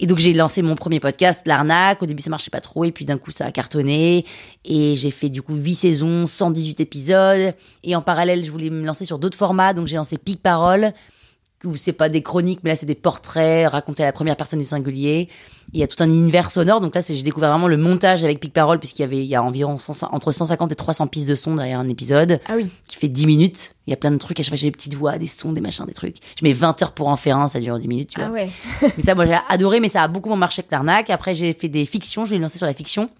Et 0.00 0.06
donc, 0.08 0.18
j'ai 0.18 0.32
lancé 0.32 0.62
mon 0.62 0.74
premier 0.74 0.98
podcast, 1.00 1.42
L'Arnaque. 1.46 2.02
Au 2.02 2.06
début, 2.06 2.22
ça 2.22 2.30
marchait 2.30 2.50
pas 2.50 2.60
trop, 2.62 2.82
et 2.84 2.90
puis 2.90 3.04
d'un 3.04 3.18
coup, 3.18 3.30
ça 3.30 3.44
a 3.46 3.52
cartonné. 3.52 4.24
Et 4.64 4.96
j'ai 4.96 5.10
fait, 5.12 5.28
du 5.28 5.42
coup, 5.42 5.54
8 5.54 5.74
saisons, 5.76 6.26
118 6.26 6.80
épisodes. 6.80 7.54
Et 7.84 7.94
en 7.94 8.02
parallèle, 8.02 8.42
je 8.44 8.50
voulais 8.50 8.70
me 8.70 8.84
lancer 8.84 9.04
sur 9.04 9.20
d'autres 9.20 9.38
formats, 9.38 9.72
donc 9.72 9.86
j'ai 9.86 9.96
lancé 9.96 10.18
Pic 10.18 10.42
Parole, 10.42 10.92
où 11.64 11.76
c'est 11.76 11.92
pas 11.92 12.08
des 12.08 12.22
chroniques, 12.22 12.60
mais 12.62 12.70
là 12.70 12.76
c'est 12.76 12.86
des 12.86 12.94
portraits 12.94 13.68
racontés 13.68 14.02
à 14.04 14.06
la 14.06 14.12
première 14.12 14.36
personne 14.36 14.58
du 14.60 14.64
singulier. 14.64 15.28
Il 15.72 15.80
y 15.80 15.82
a 15.82 15.86
tout 15.86 16.02
un 16.02 16.06
univers 16.08 16.50
sonore, 16.50 16.80
donc 16.80 16.94
là 16.94 17.02
j'ai 17.06 17.22
découvert 17.22 17.50
vraiment 17.50 17.68
le 17.68 17.76
montage 17.76 18.22
avec 18.24 18.40
Pic 18.40 18.52
Parole 18.52 18.78
puisqu'il 18.78 19.02
y 19.02 19.04
avait 19.04 19.18
il 19.18 19.26
y 19.26 19.34
a 19.34 19.42
environ 19.42 19.76
100 19.76 20.08
entre 20.12 20.32
150 20.32 20.72
et 20.72 20.74
300 20.76 21.08
pistes 21.08 21.28
de 21.28 21.34
son 21.34 21.56
derrière 21.56 21.80
un 21.80 21.88
épisode 21.88 22.40
Ah 22.48 22.54
oui. 22.56 22.68
qui 22.88 22.96
fait 22.96 23.08
10 23.08 23.26
minutes. 23.26 23.74
Il 23.86 23.90
y 23.90 23.92
a 23.92 23.96
plein 23.96 24.10
de 24.12 24.18
trucs, 24.18 24.38
à 24.38 24.42
chaque 24.42 24.50
fois 24.50 24.56
j'ai 24.56 24.68
des 24.68 24.72
petites 24.72 24.94
voix, 24.94 25.18
des 25.18 25.26
sons, 25.26 25.52
des 25.52 25.60
machins, 25.60 25.84
des 25.84 25.94
trucs. 25.94 26.16
Je 26.38 26.44
mets 26.44 26.52
20 26.52 26.80
heures 26.82 26.92
pour 26.92 27.08
en 27.08 27.16
faire 27.16 27.36
un, 27.36 27.48
ça 27.48 27.60
dure 27.60 27.78
10 27.78 27.88
minutes, 27.88 28.10
tu 28.10 28.20
vois. 28.20 28.28
Ah 28.28 28.32
ouais. 28.32 28.48
Mais 28.96 29.02
ça, 29.02 29.14
moi, 29.14 29.26
j'ai 29.26 29.36
adoré, 29.48 29.80
mais 29.80 29.88
ça 29.88 30.02
a 30.02 30.08
beaucoup 30.08 30.28
moins 30.28 30.38
marché 30.38 30.62
que 30.62 30.68
l'arnaque. 30.70 31.10
Après, 31.10 31.34
j'ai 31.34 31.52
fait 31.52 31.68
des 31.68 31.84
fictions, 31.84 32.24
je 32.24 32.34
l'ai 32.34 32.40
lancé 32.40 32.56
sur 32.58 32.66
la 32.66 32.74
fiction. 32.74 33.10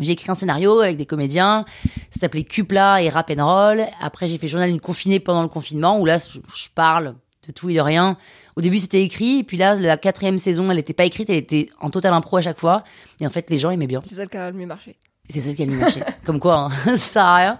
J'ai 0.00 0.12
écrit 0.12 0.30
un 0.30 0.34
scénario 0.34 0.80
avec 0.80 0.96
des 0.96 1.06
comédiens. 1.06 1.64
Ça 2.10 2.20
s'appelait 2.20 2.44
Cupla 2.44 3.02
et 3.02 3.08
Rap 3.10 3.30
and 3.36 3.44
Roll. 3.44 3.86
Après, 4.00 4.26
j'ai 4.28 4.38
fait 4.38 4.48
Journal 4.48 4.70
d'une 4.70 4.80
confinée 4.80 5.20
pendant 5.20 5.42
le 5.42 5.48
confinement, 5.48 5.98
où 6.00 6.06
là, 6.06 6.18
je 6.18 6.68
parle 6.74 7.14
de 7.46 7.52
tout 7.52 7.70
et 7.70 7.74
de 7.74 7.80
rien. 7.80 8.16
Au 8.56 8.60
début, 8.60 8.78
c'était 8.78 9.02
écrit, 9.02 9.38
et 9.38 9.44
puis 9.44 9.56
là, 9.56 9.74
la 9.74 9.96
quatrième 9.96 10.38
saison, 10.38 10.70
elle 10.70 10.76
n'était 10.76 10.92
pas 10.92 11.04
écrite, 11.04 11.30
elle 11.30 11.36
était 11.36 11.68
en 11.80 11.90
total 11.90 12.12
impro 12.12 12.36
à 12.36 12.42
chaque 12.42 12.60
fois. 12.60 12.84
Et 13.20 13.26
en 13.26 13.30
fait, 13.30 13.50
les 13.50 13.58
gens 13.58 13.70
aimaient 13.70 13.86
bien. 13.86 14.02
C'est 14.04 14.14
ça 14.14 14.26
qui 14.26 14.36
a 14.36 14.50
le 14.50 14.56
mieux 14.56 14.66
marché. 14.66 14.96
C'est 15.30 15.40
ça 15.40 15.54
qui 15.54 15.62
a 15.62 15.66
le 15.66 15.72
mieux 15.72 15.78
marché. 15.78 16.02
Comme 16.24 16.40
quoi, 16.40 16.58
hein, 16.58 16.70
ça 16.84 16.96
sert 16.96 17.22
à 17.22 17.36
rien. 17.36 17.58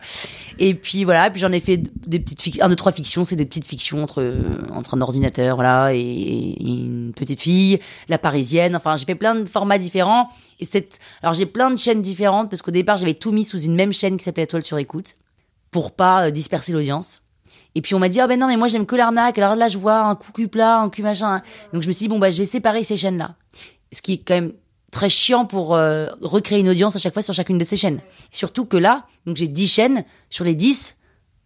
Et 0.58 0.74
puis 0.74 1.04
voilà, 1.04 1.30
puis 1.30 1.40
j'en 1.40 1.52
ai 1.52 1.60
fait 1.60 1.78
des 1.78 2.18
petites 2.18 2.40
fictions, 2.42 2.64
un, 2.64 2.68
deux, 2.68 2.76
trois 2.76 2.92
fictions, 2.92 3.24
c'est 3.24 3.36
des 3.36 3.46
petites 3.46 3.66
fictions 3.66 4.02
entre, 4.02 4.36
entre 4.72 4.94
un 4.94 5.00
ordinateur, 5.00 5.56
voilà, 5.56 5.94
et, 5.94 5.98
et 5.98 6.62
une 6.62 7.12
petite 7.14 7.40
fille, 7.40 7.80
la 8.08 8.18
parisienne. 8.18 8.76
Enfin, 8.76 8.96
j'ai 8.96 9.04
fait 9.04 9.14
plein 9.14 9.34
de 9.34 9.46
formats 9.46 9.78
différents. 9.78 10.28
Et 10.60 10.64
cette, 10.64 10.98
alors 11.22 11.34
j'ai 11.34 11.46
plein 11.46 11.70
de 11.70 11.78
chaînes 11.78 12.02
différentes 12.02 12.50
parce 12.50 12.62
qu'au 12.62 12.70
départ, 12.70 12.98
j'avais 12.98 13.14
tout 13.14 13.32
mis 13.32 13.44
sous 13.44 13.60
une 13.60 13.74
même 13.74 13.92
chaîne 13.92 14.16
qui 14.16 14.24
s'appelait 14.24 14.46
Toile 14.46 14.62
sur 14.62 14.78
écoute 14.78 15.16
pour 15.72 15.92
pas 15.92 16.26
euh, 16.26 16.30
disperser 16.30 16.72
l'audience. 16.72 17.22
Et 17.74 17.80
puis 17.82 17.94
on 17.94 17.98
m'a 17.98 18.08
dit, 18.08 18.20
ah 18.20 18.26
ben 18.26 18.38
non, 18.38 18.46
mais 18.46 18.56
moi 18.56 18.68
j'aime 18.68 18.86
que 18.86 18.96
l'arnaque. 18.96 19.38
Alors 19.38 19.56
là, 19.56 19.68
je 19.68 19.78
vois 19.78 20.00
un 20.00 20.14
cul 20.16 20.48
plat, 20.48 20.80
un 20.80 20.88
cul 20.90 21.02
machin. 21.02 21.40
Donc 21.72 21.82
je 21.82 21.86
me 21.86 21.92
suis 21.92 22.04
dit, 22.04 22.08
bon, 22.08 22.18
bah, 22.18 22.30
je 22.30 22.38
vais 22.38 22.44
séparer 22.44 22.84
ces 22.84 22.96
chaînes-là. 22.96 23.34
Ce 23.92 24.02
qui 24.02 24.14
est 24.14 24.18
quand 24.18 24.34
même 24.34 24.52
très 24.90 25.08
chiant 25.08 25.46
pour 25.46 25.74
euh, 25.74 26.06
recréer 26.20 26.60
une 26.60 26.68
audience 26.68 26.96
à 26.96 26.98
chaque 26.98 27.14
fois 27.14 27.22
sur 27.22 27.32
chacune 27.34 27.56
de 27.58 27.64
ces 27.64 27.76
chaînes. 27.76 28.00
Surtout 28.30 28.66
que 28.66 28.76
là, 28.76 29.06
donc 29.26 29.36
j'ai 29.38 29.48
10 29.48 29.66
chaînes, 29.68 30.04
sur 30.28 30.44
les 30.44 30.54
10, 30.54 30.96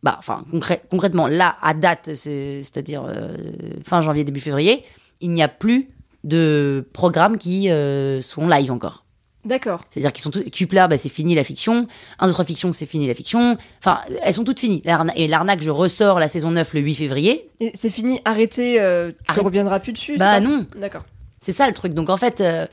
bah, 0.02 0.16
enfin, 0.18 0.44
concrè- 0.52 0.80
concrètement, 0.90 1.28
là, 1.28 1.56
à 1.62 1.72
date, 1.74 2.14
c'est- 2.16 2.62
c'est-à-dire 2.64 3.04
euh, 3.08 3.36
fin 3.84 4.02
janvier, 4.02 4.24
début 4.24 4.40
février, 4.40 4.84
il 5.20 5.30
n'y 5.30 5.42
a 5.44 5.48
plus 5.48 5.90
de 6.24 6.84
programmes 6.92 7.38
qui 7.38 7.70
euh, 7.70 8.20
sont 8.20 8.48
live 8.48 8.72
encore. 8.72 9.04
D'accord. 9.46 9.82
C'est-à-dire 9.90 10.12
qu'ils 10.12 10.22
sont 10.22 10.30
tous. 10.30 10.42
Cupla, 10.50 10.88
bah, 10.88 10.98
c'est 10.98 11.08
fini 11.08 11.34
la 11.34 11.44
fiction. 11.44 11.86
Un, 12.18 12.26
deux, 12.26 12.32
trois 12.32 12.44
fictions, 12.44 12.72
c'est 12.72 12.84
fini 12.86 13.06
la 13.06 13.14
fiction. 13.14 13.56
Enfin, 13.78 14.00
elles 14.22 14.34
sont 14.34 14.44
toutes 14.44 14.60
finies. 14.60 14.82
Et 15.14 15.28
l'arnaque, 15.28 15.62
je 15.62 15.70
ressors 15.70 16.18
la 16.18 16.28
saison 16.28 16.50
9 16.50 16.74
le 16.74 16.80
8 16.80 16.94
février. 16.96 17.48
Et 17.60 17.70
c'est 17.74 17.90
fini, 17.90 18.20
arrêtez, 18.24 18.80
euh, 18.80 19.10
tu 19.12 19.16
Arrête. 19.28 19.44
reviendras 19.44 19.80
plus 19.80 19.92
dessus. 19.92 20.16
Bah 20.18 20.34
ça? 20.34 20.40
non. 20.40 20.66
D'accord. 20.78 21.04
C'est 21.40 21.52
ça 21.52 21.66
le 21.68 21.74
truc. 21.74 21.94
Donc 21.94 22.10
en 22.10 22.16
fait, 22.16 22.40
euh, 22.40 22.66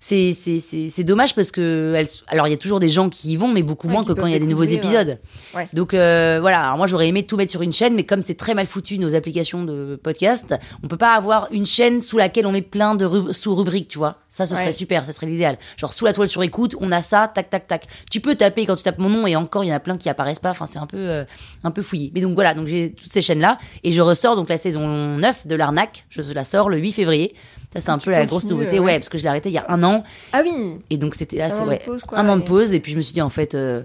c'est 0.00 1.04
dommage 1.04 1.34
parce 1.34 1.50
que 1.50 1.94
elles- 1.96 2.06
alors 2.28 2.46
il 2.46 2.50
y 2.50 2.54
a 2.54 2.58
toujours 2.58 2.80
des 2.80 2.88
gens 2.90 3.08
qui 3.08 3.32
y 3.32 3.36
vont, 3.36 3.48
mais 3.48 3.62
beaucoup 3.62 3.86
Ouais, 3.86 3.92
moins 3.94 4.04
que 4.04 4.12
quand 4.12 4.26
il 4.26 4.32
y 4.32 4.36
a 4.36 4.38
des 4.38 4.46
nouveaux 4.46 4.64
épisodes. 4.64 5.18
Ouais. 5.54 5.68
Donc 5.72 5.94
euh, 5.94 6.38
voilà. 6.40 6.62
Alors 6.64 6.76
moi 6.76 6.86
j'aurais 6.86 7.08
aimé 7.08 7.24
tout 7.24 7.36
mettre 7.36 7.50
sur 7.50 7.62
une 7.62 7.72
chaîne, 7.72 7.94
mais 7.94 8.04
comme 8.04 8.22
c'est 8.22 8.34
très 8.34 8.54
mal 8.54 8.66
foutu 8.66 8.98
nos 8.98 9.14
applications 9.14 9.64
de 9.64 9.98
podcast, 10.02 10.54
on 10.82 10.88
peut 10.88 10.96
pas 10.98 11.14
avoir 11.14 11.48
une 11.52 11.66
chaîne 11.66 12.00
sous 12.00 12.18
laquelle 12.18 12.46
on 12.46 12.52
met 12.52 12.62
plein 12.62 12.94
de 12.94 13.04
rub- 13.06 13.32
sous-rubriques, 13.32 13.88
tu 13.88 13.98
vois. 13.98 14.18
Ça, 14.28 14.46
ce 14.46 14.54
serait 14.54 14.72
super, 14.72 15.04
ça 15.04 15.12
serait 15.12 15.26
l'idéal. 15.26 15.56
Genre 15.78 15.92
sous 15.92 16.04
la 16.04 16.12
toile 16.12 16.28
sur 16.28 16.42
écoute, 16.42 16.74
on 16.80 16.92
a 16.92 17.02
ça, 17.02 17.30
tac 17.34 17.48
tac 17.50 17.66
tac. 17.66 17.86
Tu 18.10 18.20
peux 18.20 18.34
taper 18.34 18.66
quand 18.66 18.76
tu 18.76 18.82
tapes 18.82 18.98
mon 18.98 19.08
nom 19.08 19.26
et 19.26 19.34
encore 19.36 19.64
il 19.64 19.68
y 19.68 19.72
en 19.72 19.76
a 19.76 19.80
plein 19.80 19.96
qui 19.96 20.08
apparaissent 20.08 20.38
pas. 20.40 20.50
Enfin 20.50 20.66
c'est 20.70 20.78
un 20.78 20.86
peu 20.86 20.98
euh, 20.98 21.24
un 21.64 21.70
peu 21.70 21.82
fouillé. 21.82 22.12
Mais 22.14 22.20
donc 22.20 22.34
voilà, 22.34 22.52
donc 22.54 22.66
j'ai 22.66 22.92
toutes 22.92 23.12
ces 23.12 23.22
chaînes 23.22 23.40
là 23.40 23.56
et 23.82 23.92
je 23.92 24.02
ressors 24.02 24.36
donc 24.36 24.48
la 24.48 24.58
saison 24.58 24.86
9 25.16 25.46
de 25.46 25.54
l'arnaque. 25.54 26.06
Je 26.10 26.20
la 26.34 26.44
sors 26.44 26.68
le 26.68 26.76
8 26.78 26.92
février. 26.92 27.34
Ça 27.74 27.80
c'est 27.82 27.90
un 27.90 27.98
peu 27.98 28.10
la 28.10 28.24
grosse 28.26 28.44
nouveauté, 28.46 28.78
ouais, 28.78 28.86
ouais. 28.86 28.98
parce 28.98 29.08
que 29.10 29.18
je 29.18 29.22
l'ai 29.24 29.28
arrêté 29.28 29.50
il 29.50 29.52
y 29.52 29.58
a 29.58 29.66
un 29.68 29.82
an 29.82 30.02
Ah 30.32 30.40
oui. 30.42 30.78
et 30.90 30.96
donc 30.96 31.14
c'était 31.14 31.36
là, 31.36 31.46
Un 31.46 31.48
c'est 31.50 31.60
an 31.60 31.64
de 31.64 31.68
ouais, 31.70 31.82
pause, 31.84 32.02
quoi, 32.02 32.18
un 32.18 32.28
an 32.28 32.36
de 32.38 32.42
pause 32.42 32.72
et 32.72 32.80
puis 32.80 32.92
je 32.92 32.96
me 32.96 33.02
suis 33.02 33.12
dit 33.12 33.20
en 33.22 33.28
fait, 33.28 33.54
euh, 33.54 33.82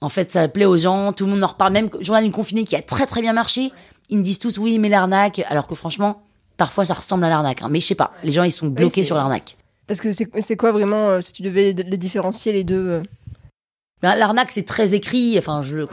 en 0.00 0.08
fait 0.10 0.30
ça 0.30 0.46
plaît 0.48 0.66
aux 0.66 0.76
gens, 0.76 1.12
tout 1.12 1.24
le 1.24 1.32
monde 1.32 1.42
en 1.42 1.46
reparle 1.48 1.72
même. 1.72 1.88
Journal 2.00 2.22
d'une 2.22 2.32
confinée 2.32 2.64
qui 2.64 2.76
a 2.76 2.82
très 2.82 3.06
très 3.06 3.22
bien 3.22 3.32
marché, 3.32 3.72
ils 4.10 4.18
me 4.18 4.22
disent 4.22 4.38
tous 4.38 4.58
oui 4.58 4.78
mais 4.78 4.88
l'arnaque, 4.90 5.42
alors 5.48 5.66
que 5.66 5.74
franchement 5.74 6.22
parfois 6.58 6.84
ça 6.84 6.94
ressemble 6.94 7.24
à 7.24 7.28
l'arnaque, 7.30 7.62
hein. 7.62 7.68
mais 7.70 7.80
je 7.80 7.86
sais 7.86 7.94
pas, 7.94 8.12
les 8.24 8.32
gens 8.32 8.42
ils 8.42 8.52
sont 8.52 8.66
bloqués 8.68 9.04
sur 9.04 9.16
l'arnaque. 9.16 9.56
Parce 9.86 10.02
que 10.02 10.10
c'est 10.12 10.28
c'est 10.42 10.56
quoi 10.56 10.70
vraiment, 10.72 11.08
euh, 11.08 11.20
si 11.22 11.32
tu 11.32 11.40
devais 11.42 11.72
les 11.72 11.96
différencier 11.96 12.52
les 12.52 12.62
deux 12.62 12.88
euh, 12.88 13.02
Ben, 14.02 14.14
L'arnaque, 14.16 14.50
c'est 14.52 14.66
très 14.66 14.92
écrit, 14.94 15.36
enfin, 15.38 15.62
je, 15.62 15.86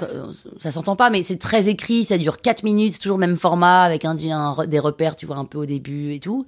ça 0.60 0.72
s'entend 0.72 0.98
pas, 0.98 1.10
mais 1.10 1.24
c'est 1.24 1.38
très 1.40 1.70
écrit, 1.70 2.04
ça 2.04 2.18
dure 2.18 2.42
4 2.42 2.64
minutes, 2.64 2.92
c'est 2.94 3.00
toujours 3.00 3.18
le 3.18 3.26
même 3.26 3.38
format, 3.38 3.84
avec 3.84 4.04
un, 4.04 4.18
un- 4.32 4.66
des 4.68 4.80
repères, 4.80 5.16
tu 5.16 5.26
vois, 5.26 5.38
un 5.38 5.46
peu 5.46 5.60
au 5.60 5.66
début 5.66 6.12
et 6.14 6.20
tout. 6.20 6.46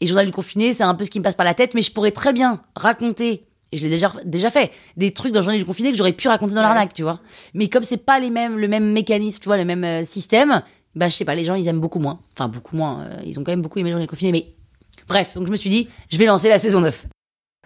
Et 0.00 0.06
Journal 0.06 0.26
du 0.26 0.32
confiné, 0.32 0.72
c'est 0.72 0.84
un 0.84 0.94
peu 0.94 1.04
ce 1.04 1.10
qui 1.10 1.18
me 1.18 1.24
passe 1.24 1.34
par 1.34 1.44
la 1.46 1.54
tête, 1.54 1.74
mais 1.74 1.82
je 1.82 1.92
pourrais 1.92 2.10
très 2.12 2.32
bien 2.32 2.60
raconter, 2.76 3.46
et 3.72 3.76
je 3.76 3.82
l'ai 3.84 3.90
déjà, 3.90 4.12
déjà 4.24 4.50
fait, 4.50 4.70
des 4.96 5.10
trucs 5.12 5.32
dans 5.32 5.42
Journal 5.42 5.58
du 5.58 5.64
confiné 5.64 5.90
que 5.90 5.96
j'aurais 5.98 6.12
pu 6.12 6.28
raconter 6.28 6.54
dans 6.54 6.60
Ouais. 6.60 6.66
l'arnaque, 6.66 6.94
tu 6.94 7.02
vois. 7.02 7.20
Mais 7.54 7.68
comme 7.68 7.82
c'est 7.84 7.96
pas 7.98 8.18
les 8.18 8.30
mêmes, 8.30 8.58
le 8.58 8.68
même 8.68 8.92
mécanisme, 8.92 9.40
tu 9.40 9.46
vois, 9.46 9.56
le 9.56 9.64
même 9.64 9.84
euh, 9.84 10.04
système, 10.04 10.62
bah, 10.94 11.08
je 11.08 11.14
sais 11.16 11.24
pas, 11.24 11.34
les 11.34 11.44
gens, 11.44 11.54
ils 11.54 11.66
aiment 11.68 11.80
beaucoup 11.80 11.98
moins. 11.98 12.20
Enfin, 12.34 12.48
beaucoup 12.48 12.76
moins, 12.76 13.00
euh, 13.02 13.20
ils 13.24 13.38
ont 13.38 13.44
quand 13.44 13.52
même 13.52 13.60
beaucoup 13.62 13.78
aimé 13.80 13.90
Journal 13.90 14.06
du 14.06 14.10
confiné, 14.10 14.30
mais 14.32 14.46
bref, 15.08 15.34
donc 15.34 15.46
je 15.46 15.50
me 15.50 15.56
suis 15.56 15.70
dit, 15.70 15.88
je 16.10 16.16
vais 16.18 16.26
lancer 16.26 16.48
la 16.48 16.58
saison 16.58 16.80
9. 16.80 17.06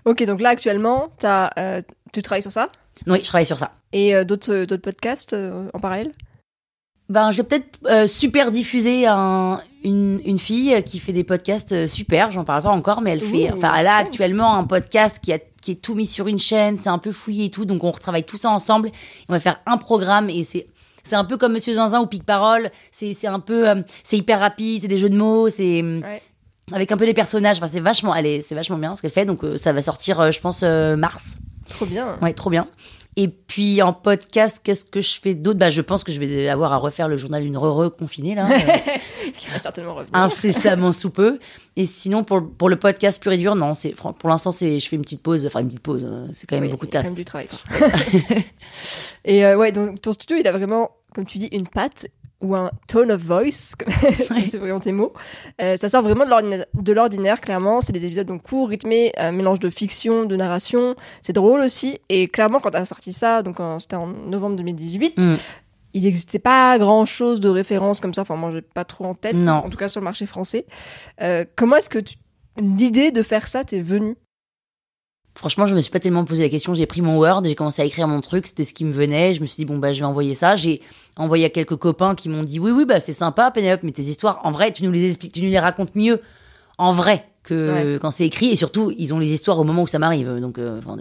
Ok, 0.05 0.25
donc 0.25 0.41
là 0.41 0.49
actuellement, 0.51 1.09
as, 1.23 1.51
euh, 1.61 1.81
tu 2.13 2.23
travailles 2.23 2.43
sur 2.43 2.51
ça? 2.53 2.71
Oui, 3.07 3.19
je 3.23 3.25
travaille 3.29 3.47
sur 3.47 3.59
ça. 3.59 3.73
et 3.93 4.25
d'autres 4.25 4.65
d'autres 4.65 4.83
podcasts 4.83 5.35
en 5.35 5.79
parallèle? 5.81 6.13
Ben, 7.09 7.31
je 7.33 7.39
vais 7.39 7.43
peut-être 7.43 7.79
euh, 7.87 8.07
super 8.07 8.51
diffuser 8.53 9.07
un- 9.07 9.61
une, 9.85 10.21
une 10.25 10.39
fille 10.39 10.83
qui 10.85 10.99
fait 10.99 11.13
des 11.13 11.25
podcasts 11.25 11.73
euh, 11.73 11.87
super. 11.87 12.31
J'en 12.33 12.45
parle 12.45 12.63
pas 12.63 12.71
encore, 12.71 13.01
mais 13.03 13.11
elle 13.11 13.21
fait. 13.21 13.51
Ouh, 13.51 13.57
Enfin, 13.57 13.75
elle 13.77 13.87
a 13.87 13.97
actuellement 13.97 14.57
un 14.57 14.65
podcast 14.65 15.19
qui, 15.23 15.33
a, 15.33 15.39
qui 15.61 15.73
est 15.73 15.83
tout 15.83 15.95
mis 15.95 16.07
sur 16.07 16.29
une 16.29 16.39
chaîne. 16.39 16.79
C'est 16.81 16.89
un 16.89 16.99
peu 16.99 17.13
fouillé 17.13 17.47
et 17.47 17.51
tout. 17.51 17.65
Donc, 17.67 17.85
on 17.85 17.91
retravaille 17.91 18.25
tout 18.25 18.37
ça 18.39 18.49
ensemble. 18.51 18.91
On 19.29 19.33
va 19.33 19.41
faire 19.41 19.61
un 19.67 19.77
programme 19.79 20.31
et 20.31 20.45
c'est. 20.45 20.67
C'est 21.05 21.17
un 21.17 21.25
peu 21.25 21.37
comme 21.37 21.53
Monsieur 21.53 21.75
Zinzin 21.75 22.01
ou 22.01 22.07
Pic 22.07 22.23
Parole. 22.25 22.71
C'est 22.93 23.13
c'est 23.13 23.27
un 23.27 23.41
peu. 23.41 23.69
euh, 23.69 23.83
c'est 24.05 24.17
hyper 24.17 24.39
rapide. 24.39 24.83
C'est 24.83 24.89
des 24.89 24.99
jeux 24.99 25.11
de 25.11 25.17
mots. 25.17 25.49
C'est. 25.49 25.83
Ouais. 25.83 26.23
Avec 26.73 26.93
un 26.93 26.97
peu 26.97 27.05
les 27.05 27.13
personnages. 27.13 27.57
Enfin, 27.59 27.67
c'est 27.67 27.81
vachement. 27.81 28.15
Elle 28.15 28.27
est, 28.27 28.41
c'est 28.41 28.55
vachement 28.55 28.79
bien 28.79 28.95
ce 28.95 29.03
qu'elle 29.03 29.11
fait. 29.11 29.25
Donc, 29.25 29.43
euh, 29.43 29.57
ça 29.59 29.73
va 29.73 29.83
sortir, 29.83 30.31
je 30.31 30.41
pense, 30.41 30.63
mars. 30.63 31.35
Trop 31.69 31.87
bien. 31.87 32.17
Ouais, 32.23 32.33
trop 32.33 32.51
bien. 32.51 32.69
Et 33.17 33.29
puis 33.29 33.83
en 33.83 33.93
podcast, 33.93 34.61
qu'est-ce 34.65 34.87
que 34.87 35.03
je 35.03 35.21
fais 35.21 35.35
d'autre? 35.35 35.59
Bah, 35.59 35.69
je 35.69 35.83
pense 35.83 36.03
que 36.03 36.13
je 36.13 36.19
vais 36.19 36.49
avoir 36.49 36.73
à 36.73 36.79
refaire 36.79 37.09
le 37.09 37.19
journal 37.19 37.45
une 37.45 37.59
re 37.59 37.95
confinée 37.95 38.35
là, 38.35 38.49
Qui 39.39 39.51
va 39.51 39.59
certainement 39.59 39.95
revenir. 39.95 40.15
incessamment 40.15 40.93
sous 40.93 41.11
peu. 41.11 41.39
Et 41.77 41.85
sinon 41.85 42.25
pour 42.25 42.43
pour 42.57 42.71
le 42.71 42.77
podcast 42.77 43.23
pur 43.23 43.33
et 43.33 43.37
dur, 43.39 43.55
non, 43.55 43.75
pour 44.19 44.29
l'instant 44.31 44.51
je 44.51 44.79
fais 44.89 44.97
une 44.97 45.03
petite 45.03 45.23
pause, 45.23 45.45
enfin 45.47 45.61
une 45.61 45.69
petite 45.69 45.83
pause, 45.83 46.05
euh, 46.07 46.27
c'est 46.33 46.47
quand 46.47 46.57
même 46.57 46.65
Oui, 46.65 46.71
beaucoup 46.71 46.87
de 46.87 46.91
taf. 46.91 47.03
quand 47.03 47.09
même 47.09 47.17
du 47.17 47.25
travail. 47.27 47.49
et 49.25 49.45
euh, 49.45 49.57
ouais, 49.57 49.73
donc 49.73 50.01
ton 50.01 50.13
studio, 50.13 50.37
il 50.41 50.47
a 50.49 50.53
vraiment, 50.53 50.91
comme 51.15 51.27
tu 51.27 51.39
dis, 51.39 51.49
une 51.53 51.69
patte 51.69 52.07
ou 52.43 52.55
un 52.57 52.71
tone 52.89 53.13
of 53.13 53.21
voice, 53.21 53.75
c'est 54.19 54.57
vraiment 54.59 54.81
tes 54.81 54.93
mots. 54.93 55.13
Euh, 55.61 55.77
ça 55.77 55.89
sort 55.89 56.03
vraiment 56.03 56.25
de 56.25 56.31
l'ordina- 56.31 56.67
de 56.75 56.93
l'ordinaire, 56.93 57.41
clairement. 57.41 57.81
C'est 57.81 57.93
des 57.93 58.05
épisodes 58.05 58.27
donc 58.27 58.43
courts, 58.43 58.69
rythmés, 58.69 59.13
un 59.17 59.33
mélange 59.33 59.61
de 59.61 59.71
fiction, 59.71 60.25
de 60.25 60.37
narration. 60.37 60.97
C'est 61.21 61.33
drôle 61.33 61.61
aussi. 61.61 62.01
Et 62.09 62.29
clairement, 62.29 62.61
quand 62.61 62.71
t'as 62.71 62.85
sorti 62.85 63.13
ça, 63.13 63.43
donc 63.43 63.59
c'était 63.79 63.97
en 63.97 64.07
novembre 64.09 64.57
2018, 64.57 65.19
Mm. 65.19 65.35
il 65.95 66.03
n'existait 66.03 66.39
pas 66.39 66.79
grand 66.79 67.05
chose 67.05 67.41
de 67.41 67.49
référence 67.49 68.01
comme 68.01 68.15
ça. 68.15 68.23
Enfin, 68.23 68.37
moi, 68.37 68.51
j'ai 68.51 68.63
pas 68.63 68.85
trop 68.85 69.05
en 69.05 69.15
tête. 69.15 69.35
Non. 69.37 69.53
En 69.53 69.71
tout 69.71 69.77
cas, 69.77 69.89
sur 69.89 70.01
le 70.01 70.05
marché 70.05 70.27
français. 70.27 70.67
Euh, 71.21 71.45
comment 71.57 71.77
est-ce 71.77 71.91
que 71.91 71.99
tu- 72.01 72.17
l'idée 72.59 73.13
de 73.13 73.23
faire 73.23 73.47
ça 73.49 73.63
t'est 73.65 73.81
venue? 73.81 74.17
Franchement, 75.35 75.67
je 75.67 75.75
me 75.75 75.81
suis 75.81 75.91
pas 75.91 75.99
tellement 75.99 76.25
posé 76.25 76.43
la 76.45 76.51
question. 76.51 76.75
J'ai 76.75 76.87
pris 76.87 77.01
mon 77.01 77.17
Word, 77.17 77.43
j'ai 77.45 77.55
commencé 77.55 77.81
à 77.83 77.85
écrire 77.87 78.07
mon 78.07 78.21
truc, 78.21 78.47
c'était 78.47 78.65
ce 78.65 78.75
qui 78.75 78.85
me 78.85 78.93
venait. 78.93 79.33
Je 79.35 79.41
me 79.41 79.47
suis 79.47 79.57
dit 79.57 79.65
bon 79.65 79.79
bah 79.79 79.93
je 79.93 80.01
vais 80.01 80.05
envoyer 80.07 80.35
ça. 80.35 80.57
J'ai 80.57 80.83
envoyé 81.17 81.47
à 81.47 81.51
quelques 81.51 81.77
copains 81.77 82.15
qui 82.15 82.29
m'ont 82.29 82.43
dit 82.43 82.59
oui 82.61 82.71
oui 82.71 82.85
bah 82.85 83.01
c'est 83.01 83.13
sympa 83.15 83.51
Pénélope, 83.51 83.83
mais 83.83 83.93
tes 83.93 84.03
histoires 84.03 84.41
en 84.45 84.53
vrai 84.53 84.73
tu 84.73 84.85
nous 84.85 84.93
les 84.93 85.07
expliques, 85.07 85.33
tu 85.33 85.43
nous 85.43 85.51
les 85.51 85.59
racontes 85.59 85.95
mieux 85.95 86.21
en 86.79 86.93
vrai 86.93 87.25
que 87.45 87.99
quand 87.99 88.11
c'est 88.11 88.27
écrit 88.27 88.51
et 88.51 88.57
surtout 88.57 88.93
ils 88.97 89.13
ont 89.15 89.19
les 89.19 89.33
histoires 89.33 89.59
au 89.59 89.65
moment 89.65 89.83
où 89.83 89.87
ça 89.87 89.99
m'arrive. 89.99 90.39
Donc 90.41 90.59
euh, 90.59 90.79
enfin, 90.79 90.97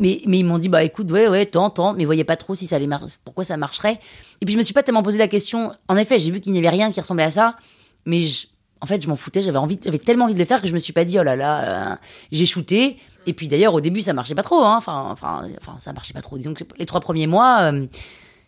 mais 0.00 0.20
mais 0.26 0.40
ils 0.40 0.44
m'ont 0.44 0.58
dit 0.58 0.68
bah 0.68 0.82
écoute 0.82 1.10
ouais 1.12 1.28
ouais 1.28 1.46
tant 1.46 1.70
tant 1.70 1.94
mais 1.94 2.04
voyez 2.04 2.24
pas 2.24 2.36
trop 2.36 2.54
si 2.56 2.66
ça 2.66 2.76
allait 2.76 2.88
pourquoi 3.24 3.44
ça 3.44 3.56
marcherait. 3.56 4.00
Et 4.42 4.46
puis 4.46 4.52
je 4.54 4.58
me 4.58 4.62
suis 4.64 4.74
pas 4.74 4.82
tellement 4.82 5.02
posé 5.04 5.16
la 5.16 5.28
question. 5.28 5.72
En 5.88 5.96
effet 5.96 6.18
j'ai 6.18 6.32
vu 6.32 6.40
qu'il 6.40 6.52
n'y 6.52 6.58
avait 6.58 6.70
rien 6.70 6.90
qui 6.90 7.00
ressemblait 7.00 7.24
à 7.24 7.30
ça, 7.30 7.56
mais 8.04 8.22
je- 8.22 8.48
en 8.80 8.86
fait 8.86 9.00
je 9.00 9.08
m'en 9.08 9.16
foutais. 9.16 9.42
J'avais 9.42 9.58
envie 9.58 9.78
j'avais 9.82 9.98
tellement 9.98 10.24
envie 10.24 10.34
de 10.34 10.38
le 10.40 10.44
faire 10.44 10.60
que 10.60 10.66
je 10.68 10.74
me 10.74 10.78
suis 10.80 10.92
pas 10.92 11.04
dit 11.04 11.18
oh 11.20 11.22
là 11.22 11.36
là. 11.36 11.62
là. 11.64 11.98
j'ai 12.32 12.46
shooté. 12.46 12.98
Et 13.26 13.32
puis 13.32 13.48
d'ailleurs, 13.48 13.74
au 13.74 13.80
début, 13.80 14.00
ça 14.00 14.12
marchait 14.12 14.34
pas 14.34 14.42
trop. 14.42 14.62
Hein. 14.64 14.76
Enfin, 14.76 15.08
enfin, 15.10 15.42
enfin, 15.60 15.76
ça 15.78 15.92
marchait 15.92 16.12
pas 16.14 16.22
trop. 16.22 16.36
Disons 16.38 16.54
que 16.54 16.64
les 16.78 16.86
trois 16.86 17.00
premiers 17.00 17.26
mois, 17.26 17.72
euh, 17.72 17.86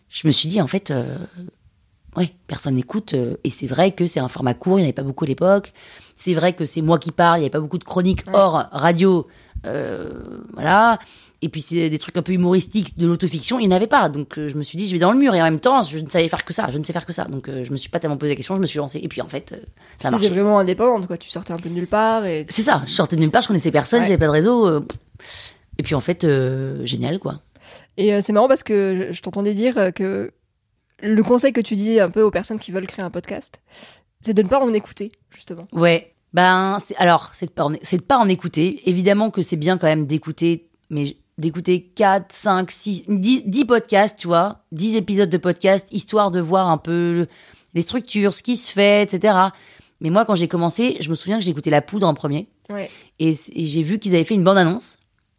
je 0.09 0.27
me 0.27 0.31
suis 0.31 0.47
dit, 0.49 0.61
en 0.61 0.67
fait, 0.67 0.91
euh, 0.91 1.17
ouais, 2.15 2.33
personne 2.47 2.75
n'écoute. 2.75 3.13
euh, 3.13 3.35
et 3.43 3.49
c'est 3.49 3.67
vrai 3.67 3.91
que 3.91 4.07
c'est 4.07 4.19
un 4.19 4.27
format 4.27 4.53
court, 4.53 4.79
il 4.79 4.81
n'y 4.81 4.85
en 4.85 4.89
avait 4.89 4.93
pas 4.93 5.03
beaucoup 5.03 5.25
à 5.25 5.27
l'époque. 5.27 5.73
C'est 6.15 6.33
vrai 6.33 6.53
que 6.53 6.65
c'est 6.65 6.81
moi 6.81 6.97
qui 6.99 7.11
parle, 7.11 7.37
il 7.37 7.41
n'y 7.41 7.45
avait 7.45 7.51
pas 7.51 7.59
beaucoup 7.59 7.77
de 7.77 7.83
chroniques 7.83 8.23
Ouais. 8.27 8.33
hors 8.35 8.65
radio 8.71 9.27
voilà. 10.53 10.99
Et 11.43 11.49
puis 11.49 11.61
c'est 11.61 11.91
des 11.91 11.99
trucs 11.99 12.17
un 12.17 12.23
peu 12.23 12.31
humoristiques, 12.31 12.97
de 12.97 13.05
l'autofiction, 13.05 13.59
il 13.59 13.67
n'y 13.67 13.73
en 13.73 13.77
avait 13.77 13.85
pas. 13.87 14.09
Donc 14.09 14.39
euh, 14.39 14.49
je 14.49 14.55
me 14.55 14.63
suis 14.63 14.75
dit, 14.75 14.87
je 14.87 14.93
vais 14.93 14.99
dans 14.99 15.11
le 15.11 15.19
mur. 15.19 15.35
Et 15.35 15.41
en 15.41 15.43
même 15.43 15.59
temps, 15.59 15.83
je 15.83 15.99
ne 15.99 16.07
savais 16.09 16.27
faire 16.29 16.43
que 16.43 16.53
ça. 16.53 16.67
Je 16.71 16.77
ne 16.79 16.83
sais 16.83 16.93
faire 16.93 17.05
que 17.05 17.13
ça. 17.13 17.25
Donc 17.25 17.47
euh, 17.47 17.63
je 17.63 17.71
me 17.71 17.77
suis 17.77 17.89
pas 17.91 17.99
tellement 17.99 18.17
posé 18.17 18.31
la 18.31 18.35
question, 18.35 18.55
je 18.55 18.61
me 18.61 18.65
suis 18.65 18.79
lancée. 18.79 18.99
Et 19.03 19.07
puis 19.07 19.21
en 19.21 19.27
fait, 19.27 19.51
euh, 19.51 19.57
ça 19.99 20.09
marchait. 20.09 20.29
vraiment 20.29 20.57
indépendante, 20.57 21.05
quoi. 21.05 21.17
Tu 21.17 21.29
sortais 21.29 21.53
un 21.53 21.57
peu 21.57 21.69
de 21.69 21.75
nulle 21.75 21.87
part 21.87 22.25
et. 22.25 22.45
C'est 22.49 22.63
ça. 22.63 22.81
Je 22.87 22.91
sortais 22.91 23.15
de 23.17 23.21
nulle 23.21 23.29
part, 23.29 23.43
je 23.43 23.47
connaissais 23.47 23.71
personne, 23.71 23.99
Ouais. 23.99 24.05
j'avais 24.07 24.17
pas 24.17 24.25
de 24.25 24.31
réseau. 24.31 24.67
euh, 24.67 24.81
et 25.77 25.83
puis 25.83 25.93
en 25.93 25.99
fait, 25.99 26.23
euh, 26.23 26.83
génial 26.85 27.19
quoi. 27.19 27.39
Et 27.97 28.13
euh, 28.15 28.21
c'est 28.23 28.33
marrant 28.33 28.47
parce 28.47 28.63
que 28.63 29.09
je, 29.11 29.21
t'entendais 29.21 29.53
dire 29.53 29.77
euh, 29.77 29.91
que 29.91 30.31
le 31.03 31.23
conseil 31.23 31.53
que 31.53 31.61
tu 31.61 31.75
dis 31.75 31.99
un 31.99 32.09
peu 32.09 32.23
aux 32.23 32.31
personnes 32.31 32.57
qui 32.59 32.71
veulent 32.71 32.87
créer 32.87 33.05
un 33.05 33.11
podcast, 33.11 33.61
c'est 34.21 34.33
de 34.33 34.41
ne 34.41 34.47
pas 34.47 34.59
en 34.59 34.73
écouter, 34.73 35.11
justement. 35.29 35.67
Ouais. 35.71 36.15
Ben, 36.37 36.77
c'est- 36.85 36.95
alors, 36.97 37.31
c'est 37.33 37.47
de, 37.47 37.51
pas 37.51 37.65
en- 37.65 37.73
c'est 37.81 37.97
de 37.97 38.03
pas 38.03 38.19
en 38.19 38.29
écouter. 38.29 38.81
Évidemment 38.87 39.31
que 39.31 39.41
c'est 39.41 39.55
bien 39.55 39.79
quand 39.79 39.87
même 39.87 40.05
d'écouter, 40.05 40.69
mais 40.91 41.17
d'écouter 41.39 41.81
4, 41.95 42.31
5, 42.31 42.69
6, 42.69 43.05
10, 43.07 43.41
10 43.47 43.65
podcasts, 43.65 44.19
tu 44.19 44.27
vois, 44.27 44.59
10 44.71 44.95
épisodes 44.95 45.31
de 45.31 45.37
podcast, 45.37 45.87
histoire 45.91 46.29
de 46.29 46.39
voir 46.39 46.69
un 46.69 46.77
peu 46.77 47.25
les 47.73 47.81
structures, 47.81 48.35
ce 48.35 48.43
qui 48.43 48.55
se 48.55 48.71
fait, 48.71 49.01
etc. 49.01 49.35
Mais 49.99 50.11
moi, 50.11 50.25
quand 50.25 50.35
j'ai 50.35 50.47
commencé, 50.47 50.97
je 50.99 51.09
me 51.09 51.15
souviens 51.15 51.39
que 51.39 51.43
j'ai 51.43 51.49
écouté 51.49 51.71
La 51.71 51.81
Poudre 51.81 52.07
en 52.07 52.13
premier. 52.13 52.47
Ouais. 52.69 52.87
Et, 53.17 53.35
j'ai 53.55 53.81
vu 53.81 53.97
qu'ils 53.97 54.13
avaient 54.13 54.23
fait 54.23 54.35
une 54.35 54.43
bande-annonce. 54.43 54.97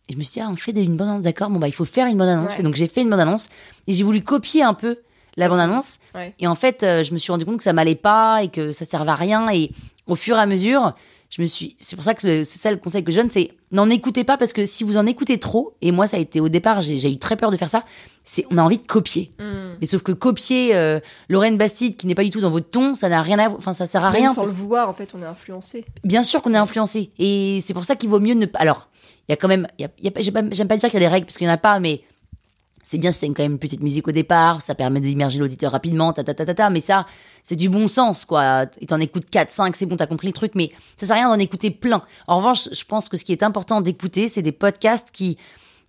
Et 0.09 0.15
je 0.15 0.19
me 0.19 0.25
suis 0.25 0.33
dit, 0.35 0.41
ah, 0.41 0.49
on 0.51 0.57
fait 0.57 0.73
une 0.73 0.97
bande-annonce, 0.97 1.23
d'accord, 1.23 1.49
bon, 1.49 1.61
bah, 1.61 1.69
il 1.69 1.73
faut 1.73 1.85
faire 1.85 2.09
une 2.09 2.19
bande-annonce. 2.19 2.55
Ouais. 2.55 2.61
Et 2.61 2.63
donc, 2.65 2.75
j'ai 2.75 2.89
fait 2.89 3.03
une 3.03 3.11
bande-annonce. 3.11 3.49
Et 3.87 3.93
j'ai 3.93 4.03
voulu 4.03 4.21
copier 4.23 4.65
un 4.65 4.75
peu 4.75 4.99
la 5.37 5.49
bande-annonce. 5.49 5.99
Ouais. 6.17 6.35
Et 6.41 6.49
en 6.49 6.57
fait, 6.57 6.83
euh, 6.83 7.05
je 7.05 7.13
me 7.13 7.19
suis 7.19 7.31
rendu 7.31 7.45
compte 7.45 7.59
que 7.59 7.63
ça 7.63 7.73
m'allait 7.73 7.95
pas 7.95 8.43
et 8.43 8.49
que 8.49 8.73
ça 8.73 8.85
servait 8.85 9.13
à 9.13 9.15
rien. 9.15 9.49
Et 9.53 9.71
au 10.09 10.17
fur 10.17 10.37
et 10.37 10.41
à 10.41 10.47
mesure, 10.47 10.95
je 11.31 11.43
me 11.43 11.47
suis. 11.47 11.77
C'est 11.79 11.95
pour 11.95 12.05
ça 12.05 12.15
que 12.15 12.21
c'est 12.43 12.59
ça 12.59 12.71
le 12.71 12.79
conseil 12.79 13.05
que 13.05 13.13
je 13.13 13.21
donne, 13.21 13.29
c'est 13.31 13.51
n'en 13.71 13.91
écoutez 13.91 14.25
pas 14.25 14.37
parce 14.39 14.53
que 14.55 14.65
si 14.65 14.83
vous 14.83 14.97
en 14.97 15.05
écoutez 15.07 15.39
trop, 15.39 15.75
et 15.83 15.93
moi, 15.93 16.07
ça 16.07 16.17
a 16.17 16.21
été 16.21 16.41
au 16.41 16.49
départ, 16.49 16.81
j'ai 16.83 17.13
eu 17.13 17.19
très 17.19 17.37
peur 17.37 17.51
de 17.51 17.57
faire 17.59 17.69
ça, 17.69 17.83
c'est 18.25 18.47
on 18.51 18.57
a 18.59 18.63
envie 18.63 18.79
de 18.79 18.87
copier. 18.87 19.31
Hmm. 19.39 19.69
Mais 19.81 19.87
sauf 19.87 20.03
que 20.03 20.13
copier 20.13 20.75
euh, 20.75 21.01
Lorraine 21.29 21.59
Bastide 21.59 21.97
qui 21.97 22.07
n'est 22.07 22.15
pas 22.15 22.25
du 22.25 22.31
tout 22.31 22.41
dans 22.41 22.51
votre 22.51 22.71
ton, 22.71 22.95
ça 22.95 23.09
n'a 23.11 23.21
rien 23.23 23.39
à. 23.39 23.51
Enfin, 23.51 23.75
ça 23.75 23.87
sert 23.87 24.03
à 24.05 24.11
Même 24.11 24.23
rien. 24.23 24.31
sans 24.31 24.41
parce 24.43 24.53
le 24.55 24.59
vouloir, 24.59 24.89
en 24.89 24.95
fait, 24.95 25.11
on 25.15 25.19
est 25.23 25.27
influencé. 25.27 25.85
Bien 26.03 26.23
sûr 26.23 26.41
qu'on 26.41 26.55
est 26.55 26.57
influencé. 26.59 27.11
Et 27.19 27.63
c'est 27.65 27.75
pour 27.75 27.85
ça 27.85 27.95
qu'il 27.95 28.09
vaut 28.09 28.21
mieux 28.21 28.35
ne 28.35 28.47
pas. 28.47 28.59
Alors, 28.61 28.89
il 29.29 29.33
y 29.33 29.35
a 29.35 29.37
quand 29.37 29.49
même. 29.49 29.67
il 29.79 29.83
Y 29.83 29.85
a, 29.85 29.89
il 29.99 30.05
y 30.05 30.09
a 30.09 30.11
pas- 30.11 30.21
j'aime 30.23 30.35
pas, 30.35 30.43
j'aime 30.55 30.69
pas 30.69 30.77
dire 30.79 30.89
qu'il 30.89 30.99
y 31.01 31.05
a 31.05 31.07
des 31.09 31.13
règles, 31.13 31.27
parce 31.27 31.37
qu'il 31.37 31.47
n'y 31.47 31.51
en 31.53 31.57
a 31.57 31.59
pas, 31.59 31.79
mais 31.79 32.01
c'est 32.91 32.97
bien 32.99 33.11
une- 33.13 33.35
quand 33.35 33.43
même 33.43 33.53
une 33.53 33.59
petite 33.59 33.83
musique 33.83 34.09
au 34.09 34.13
départ, 34.13 34.63
ça 34.63 34.75
permet 34.75 35.01
d'immerger 35.01 35.39
l'auditeur 35.39 35.73
rapidement, 35.73 36.15
ta, 36.15 36.25
ta, 36.25 36.33
ta, 36.33 36.47
ta, 36.47 36.55
ta, 36.55 36.71
mais 36.71 36.81
ça, 36.81 37.07
c'est 37.43 37.55
du 37.57 37.69
bon 37.69 37.87
sens, 37.87 38.25
quoi. 38.25 38.65
Et 38.81 38.87
t'en 38.87 38.99
écoutes 38.99 39.29
4, 39.31 39.53
5, 39.53 39.77
c'est 39.77 39.85
bon, 39.85 39.97
t'as 39.97 40.07
compris 40.07 40.27
le 40.29 40.33
truc, 40.33 40.53
mais 40.55 40.71
ça 40.97 41.07
sert 41.07 41.17
à 41.17 41.19
rien 41.19 41.29
d'en 41.29 41.39
écouter 41.39 41.71
plein. 41.71 42.03
En 42.27 42.39
revanche, 42.39 42.69
je 42.73 42.85
pense 42.85 43.11
que 43.11 43.19
ce 43.19 43.25
qui 43.27 43.33
est 43.33 43.43
important 43.43 43.83
d'écouter, 43.83 44.29
c'est 44.29 44.41
des 44.41 44.53
podcasts 44.53 45.09
qui, 45.13 45.37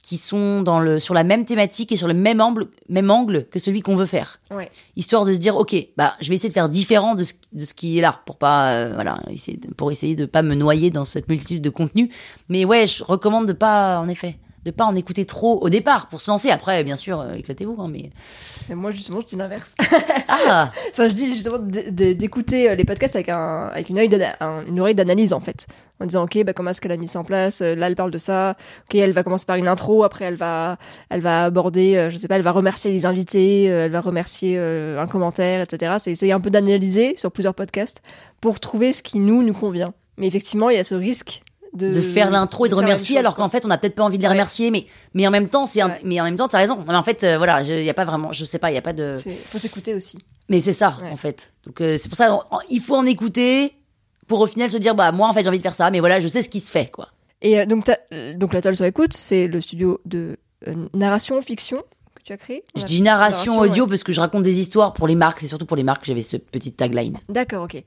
qui 0.04 0.18
sont 0.18 0.62
dans 0.62 0.80
le, 0.82 1.00
sur 1.00 1.14
la 1.14 1.24
même 1.24 1.46
thématique 1.46 1.94
et 1.94 1.98
sur 1.98 2.08
le 2.10 2.14
même 2.14 2.42
angle, 2.42 2.68
même 2.90 3.10
angle 3.12 3.46
que 3.50 3.60
celui 3.60 3.82
qu'on 3.82 3.96
veut 3.96 4.06
faire 4.06 4.40
Ouais. 4.52 4.70
histoire 4.98 5.24
de 5.24 5.34
se 5.34 5.38
dire 5.40 5.56
ok 5.58 5.76
bah 5.98 6.16
je 6.22 6.30
vais 6.30 6.36
essayer 6.36 6.50
de 6.50 6.54
faire 6.54 6.70
différent 6.70 7.16
de 7.16 7.24
ce, 7.26 7.34
de 7.54 7.66
ce 7.66 7.74
qui 7.74 7.98
est 7.98 8.02
là 8.02 8.20
pour 8.26 8.38
pas 8.38 8.72
euh, 8.74 8.92
voilà 8.94 9.20
essayer 9.30 9.58
de- 9.58 9.68
pour 9.74 9.92
essayer 9.92 10.16
de 10.16 10.26
pas 10.26 10.42
me 10.42 10.56
noyer 10.56 10.90
dans 10.90 11.04
cette 11.06 11.28
multitude 11.28 11.62
de 11.62 11.70
contenus 11.70 12.10
mais 12.48 12.64
ouais 12.66 12.88
je 12.88 13.04
recommande 13.04 13.46
de 13.46 13.54
pas 13.54 14.00
en 14.00 14.08
effet 14.08 14.38
de 14.66 14.72
pas 14.72 14.86
en 14.86 14.96
écouter 14.96 15.26
trop 15.26 15.60
au 15.62 15.70
départ 15.70 16.08
pour 16.10 16.22
se 16.22 16.30
lancer 16.30 16.50
après 16.52 16.84
bien 16.84 16.96
sûr 16.98 17.22
euh, 17.22 17.34
éclatez-vous 17.34 17.78
hein, 17.80 17.88
mais 17.92 18.10
Et 18.70 18.76
moi, 18.76 18.92
justement, 18.92 19.20
je 19.22 19.28
dis 19.28 19.36
l'inverse. 19.36 19.74
ah 20.28 20.72
enfin, 20.92 21.08
je 21.08 21.14
dis 21.14 21.34
justement 21.34 21.58
d'écouter 21.60 22.70
euh, 22.70 22.76
les 22.76 22.86
podcasts 22.86 23.16
avec, 23.16 23.30
un, 23.30 23.70
avec 23.74 23.90
une, 23.90 23.98
un- 24.40 24.66
une 24.68 24.80
oreille 24.80 24.96
d'analyse, 24.96 25.34
en 25.34 25.40
fait. 25.40 25.68
En 26.02 26.06
disant, 26.06 26.24
OK, 26.24 26.44
bah, 26.44 26.54
comment 26.54 26.70
est-ce 26.72 26.80
qu'elle 26.82 26.92
a 26.92 26.98
mis 26.98 27.08
ça 27.08 27.20
en 27.20 27.24
place? 27.24 27.62
Euh, 27.62 27.76
Là, 27.76 27.88
elle 27.88 27.96
parle 27.96 28.12
de 28.12 28.18
ça. 28.18 28.56
OK, 28.90 28.96
elle 28.96 29.12
va 29.12 29.24
commencer 29.24 29.46
par 29.46 29.56
une 29.58 29.68
intro. 29.68 30.04
Après, 30.04 30.26
elle 30.26 30.36
va, 30.36 30.78
elle 31.10 31.22
va 31.22 31.46
aborder, 31.46 32.08
je 32.12 32.18
sais 32.18 32.28
pas, 32.28 32.36
elle 32.36 32.42
va 32.42 32.52
remercier 32.52 32.92
les 32.92 33.06
invités. 33.06 33.64
elle 33.66 33.92
va 33.92 34.02
remercier 34.02 34.58
un 34.58 35.08
commentaire, 35.08 35.62
etc. 35.62 35.96
C'est 36.00 36.12
essayer 36.12 36.32
un 36.34 36.40
peu 36.40 36.50
d'analyser 36.50 37.16
sur 37.16 37.32
plusieurs 37.32 37.56
podcasts 37.56 38.02
pour 38.42 38.60
trouver 38.60 38.94
ce 38.94 39.02
qui 39.04 39.20
nous, 39.20 39.44
nous 39.44 39.54
convient. 39.54 39.94
Mais 40.18 40.28
effectivement, 40.28 40.70
il 40.70 40.76
y 40.76 40.80
a 40.80 40.84
ce 40.84 40.96
risque 40.96 41.44
de, 41.74 41.94
de 41.94 42.02
faire 42.02 42.32
l'intro 42.32 42.66
et 42.66 42.70
de 42.70 42.76
remercier 42.76 43.16
chose, 43.16 43.20
alors 43.20 43.36
qu'en 43.36 43.50
fait 43.50 43.66
on 43.66 43.70
a 43.70 43.78
peut-être 43.78 43.96
pas 43.96 44.04
envie 44.04 44.18
de 44.18 44.24
les 44.24 44.28
Ouais. 44.28 44.34
remercier 44.34 44.72
mais 44.72 44.86
mais 45.14 45.28
en 45.28 45.32
même 45.32 45.50
temps 45.50 45.66
c'est 45.68 45.84
Ouais. 45.84 45.92
mais 46.04 46.20
en 46.20 46.24
même 46.24 46.36
temps 46.36 46.48
t'as 46.48 46.58
raison 46.58 46.78
mais 46.88 46.96
en 46.96 47.04
fait 47.04 47.24
euh, 47.24 47.38
voilà 47.38 47.62
il 47.62 47.84
y 47.84 47.90
a 47.90 47.94
pas 47.94 48.06
vraiment 48.06 48.34
je 48.34 48.44
sais 48.46 48.60
pas 48.60 48.72
il 48.72 48.76
y 48.76 48.78
a 48.78 48.82
pas 48.82 48.94
de 48.94 49.14
faut 49.46 49.58
s'écouter 49.60 49.94
aussi. 49.94 50.18
mais 50.50 50.62
c'est 50.62 50.74
ça 50.74 50.98
Ouais. 51.02 51.12
en 51.12 51.16
fait 51.18 51.54
donc 51.66 51.80
euh, 51.82 51.98
c'est 52.00 52.10
pour 52.10 52.18
ça 52.18 52.40
il 52.70 52.82
faut 52.82 52.96
en 52.96 53.06
écouter 53.06 53.74
pour 54.28 54.40
au 54.42 54.48
final 54.48 54.70
se 54.70 54.78
dire 54.78 54.96
bah 54.96 55.12
moi 55.12 55.28
en 55.30 55.34
fait 55.34 55.44
j'ai 55.44 55.50
envie 55.50 55.58
de 55.60 55.64
faire 55.64 55.76
ça 55.76 55.92
mais 55.92 56.00
voilà 56.00 56.20
je 56.20 56.28
sais 56.28 56.42
ce 56.42 56.50
qui 56.50 56.60
se 56.60 56.72
fait 56.72 56.88
quoi 56.90 57.10
Et 57.42 57.60
euh, 57.60 57.66
donc, 57.66 57.86
donc 58.38 58.54
la 58.54 58.62
toile 58.62 58.76
sur 58.76 58.86
écoute, 58.86 59.14
c'est 59.14 59.48
le 59.48 59.62
studio 59.62 60.02
de 60.06 60.38
narration 60.94 61.42
fiction 61.42 61.84
tu 62.30 62.34
as 62.34 62.38
créé. 62.38 62.64
Je 62.76 62.84
dis 62.84 63.02
narration 63.02 63.54
narration, 63.56 63.72
audio 63.72 63.88
parce 63.88 64.04
que 64.04 64.12
je 64.12 64.22
raconte 64.22 64.44
des 64.44 64.60
histoires 64.60 64.94
pour 64.94 65.08
les 65.08 65.16
marques. 65.16 65.40
C'est 65.40 65.48
surtout 65.48 65.66
pour 65.66 65.76
les 65.78 65.84
marques 65.84 66.02
que 66.02 66.08
j'avais 66.08 66.22
ce 66.22 66.38
petit 66.38 66.72
tagline. 66.72 67.18
D'accord, 67.28 67.64
ok. 67.64 67.84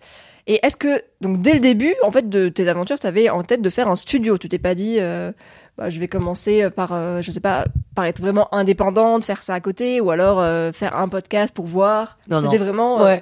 Et 0.49 0.59
est-ce 0.67 0.77
que, 0.77 1.01
donc 1.21 1.41
dès 1.41 1.55
le 1.55 1.61
début, 1.61 1.95
en 2.03 2.11
fait, 2.11 2.29
de 2.29 2.49
tes 2.49 2.69
aventures, 2.69 2.99
tu 2.99 3.07
avais 3.07 3.29
en 3.31 3.45
tête 3.45 3.63
de 3.63 3.71
faire 3.71 3.87
un 3.89 3.95
studio? 3.95 4.39
Tu 4.39 4.49
t'es 4.49 4.59
pas 4.59 4.75
dit, 4.75 4.97
euh, 4.99 5.31
bah, 5.79 5.91
je 5.91 6.01
vais 6.01 6.09
commencer 6.09 6.69
par, 6.71 6.93
euh, 6.93 7.21
je 7.23 7.31
sais 7.31 7.39
pas, 7.39 7.67
par 7.95 8.07
être 8.07 8.21
vraiment 8.21 8.53
indépendante, 8.53 9.25
faire 9.25 9.45
ça 9.45 9.55
à 9.55 9.61
côté, 9.61 10.01
ou 10.01 10.11
alors 10.11 10.41
euh, 10.41 10.73
faire 10.73 10.97
un 10.97 11.09
podcast 11.09 11.55
pour 11.55 11.67
voir? 11.67 12.19
Non, 12.29 12.41
C'était 12.41 12.59
vraiment. 12.59 13.01
euh, 13.07 13.19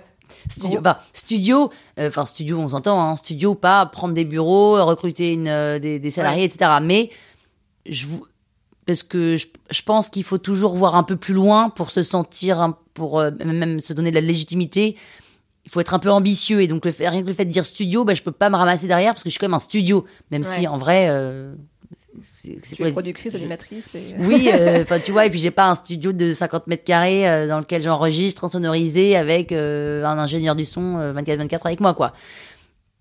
Studio, 0.48 0.80
bah, 0.80 1.00
studio, 1.12 1.70
euh, 1.98 2.08
enfin 2.08 2.24
studio, 2.24 2.58
on 2.60 2.68
s'entend, 2.68 2.98
hein, 3.02 3.16
studio, 3.16 3.54
pas 3.56 3.84
prendre 3.86 4.14
des 4.14 4.24
bureaux, 4.24 4.82
recruter 4.86 5.32
une, 5.32 5.48
euh, 5.48 5.78
des, 5.80 5.98
des 5.98 6.10
salariés, 6.10 6.44
etc. 6.44 6.70
Mais 6.80 7.10
je 7.84 8.06
parce 8.90 9.04
que 9.04 9.36
je, 9.36 9.46
je 9.70 9.82
pense 9.82 10.08
qu'il 10.08 10.24
faut 10.24 10.38
toujours 10.38 10.74
voir 10.74 10.96
un 10.96 11.04
peu 11.04 11.14
plus 11.14 11.32
loin 11.32 11.70
pour 11.70 11.92
se 11.92 12.02
sentir, 12.02 12.74
pour 12.92 13.20
euh, 13.20 13.30
même 13.44 13.78
se 13.78 13.92
donner 13.92 14.10
de 14.10 14.16
la 14.16 14.20
légitimité. 14.20 14.96
Il 15.64 15.70
faut 15.70 15.78
être 15.78 15.94
un 15.94 16.00
peu 16.00 16.10
ambitieux 16.10 16.60
et 16.60 16.66
donc 16.66 16.84
le 16.84 16.90
fait, 16.90 17.08
rien 17.08 17.22
que 17.22 17.28
le 17.28 17.32
fait 17.32 17.44
de 17.44 17.52
dire 17.52 17.64
studio, 17.64 18.02
bah, 18.04 18.14
je 18.14 18.22
peux 18.22 18.32
pas 18.32 18.50
me 18.50 18.56
ramasser 18.56 18.88
derrière 18.88 19.12
parce 19.12 19.22
que 19.22 19.28
je 19.28 19.32
suis 19.32 19.38
quand 19.38 19.46
même 19.46 19.54
un 19.54 19.60
studio, 19.60 20.06
même 20.32 20.42
si 20.42 20.66
en 20.66 20.76
vrai, 20.76 21.06
euh, 21.08 21.54
c'est 22.34 22.76
quoi 22.76 22.90
productrice, 22.90 23.32
animatrice. 23.32 23.94
Et... 23.94 24.14
Oui, 24.18 24.50
euh, 24.52 24.84
tu 25.04 25.12
vois, 25.12 25.26
et 25.26 25.30
puis 25.30 25.38
j'ai 25.38 25.52
pas 25.52 25.70
un 25.70 25.76
studio 25.76 26.12
de 26.12 26.32
50 26.32 26.66
mètres 26.66 26.82
carrés 26.82 27.28
euh, 27.28 27.46
dans 27.46 27.60
lequel 27.60 27.84
j'enregistre, 27.84 28.42
insonorisé 28.42 29.14
avec 29.14 29.52
un 29.52 30.18
ingénieur 30.18 30.56
du 30.56 30.64
son 30.64 30.98
24-24 31.14 31.60
avec 31.66 31.78
moi, 31.78 31.94
quoi. 31.94 32.12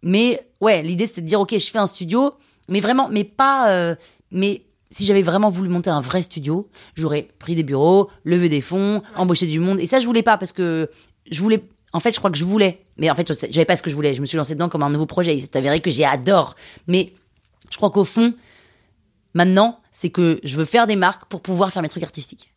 Mais 0.03 0.39
ouais, 0.61 0.83
l'idée 0.83 1.07
c'était 1.07 1.21
de 1.21 1.27
dire 1.27 1.39
ok, 1.39 1.57
je 1.57 1.71
fais 1.71 1.79
un 1.79 1.87
studio, 1.87 2.35
mais 2.67 2.79
vraiment, 2.79 3.09
mais 3.09 3.23
pas, 3.23 3.95
mais 4.31 4.61
si 4.91 5.05
j'avais 5.05 5.21
vraiment 5.21 5.49
voulu 5.49 5.69
monter 5.69 5.89
un 5.89 6.01
vrai 6.01 6.23
studio, 6.23 6.69
j'aurais 6.95 7.27
pris 7.39 7.55
des 7.55 7.63
bureaux, 7.63 8.09
levé 8.23 8.49
des 8.49 8.61
fonds, 8.61 9.01
embauché 9.15 9.45
du 9.47 9.59
monde, 9.59 9.79
et 9.79 9.85
ça 9.85 9.99
je 9.99 10.05
voulais 10.05 10.23
pas 10.23 10.37
parce 10.37 10.51
que 10.51 10.89
je 11.29 11.41
voulais. 11.41 11.63
En 11.91 11.99
fait, 11.99 12.11
je 12.11 12.19
crois 12.19 12.29
que 12.29 12.37
je 12.37 12.45
voulais, 12.45 12.85
mais 12.97 13.09
en 13.09 13.15
fait, 13.15 13.31
j'avais 13.51 13.65
pas 13.65 13.75
ce 13.75 13.81
que 13.81 13.89
je 13.89 13.95
voulais. 13.95 14.13
Je 14.13 14.21
me 14.21 14.27
suis 14.27 14.37
lancé 14.37 14.53
dedans 14.53 14.69
comme 14.69 14.83
un 14.83 14.91
nouveau 14.91 15.07
projet. 15.07 15.35
Il 15.35 15.41
s'est 15.41 15.57
avéré 15.57 15.79
que 15.79 15.89
j'adore, 15.89 16.55
mais 16.85 17.13
je 17.71 17.77
crois 17.77 17.89
qu'au 17.89 18.03
fond, 18.03 18.35
Maintenant, 19.33 19.79
c'est 19.91 20.09
que 20.09 20.39
je 20.43 20.55
veux 20.55 20.65
faire 20.65 20.87
des 20.87 20.95
marques 20.95 21.25
pour 21.25 21.41
pouvoir 21.41 21.71
faire 21.71 21.81
mes 21.81 21.89
trucs 21.89 22.03
artistiques. 22.03 22.53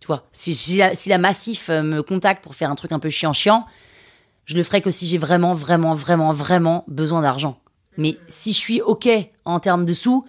Tu 0.00 0.06
vois, 0.06 0.26
si, 0.32 0.54
si, 0.54 0.76
la, 0.76 0.94
si 0.94 1.08
la 1.08 1.18
Massif 1.18 1.68
euh, 1.70 1.82
me 1.82 2.02
contacte 2.02 2.42
pour 2.42 2.54
faire 2.54 2.70
un 2.70 2.74
truc 2.74 2.92
un 2.92 2.98
peu 2.98 3.10
chiant-chiant, 3.10 3.64
je 4.44 4.56
le 4.56 4.62
ferai 4.62 4.80
que 4.80 4.90
si 4.90 5.06
j'ai 5.06 5.18
vraiment, 5.18 5.54
vraiment, 5.54 5.94
vraiment, 5.94 6.32
vraiment 6.32 6.84
besoin 6.88 7.22
d'argent. 7.22 7.58
Mais 7.96 8.16
si 8.28 8.52
je 8.52 8.58
suis 8.58 8.80
OK 8.80 9.08
en 9.44 9.60
termes 9.60 9.84
de 9.84 9.94
sous, 9.94 10.24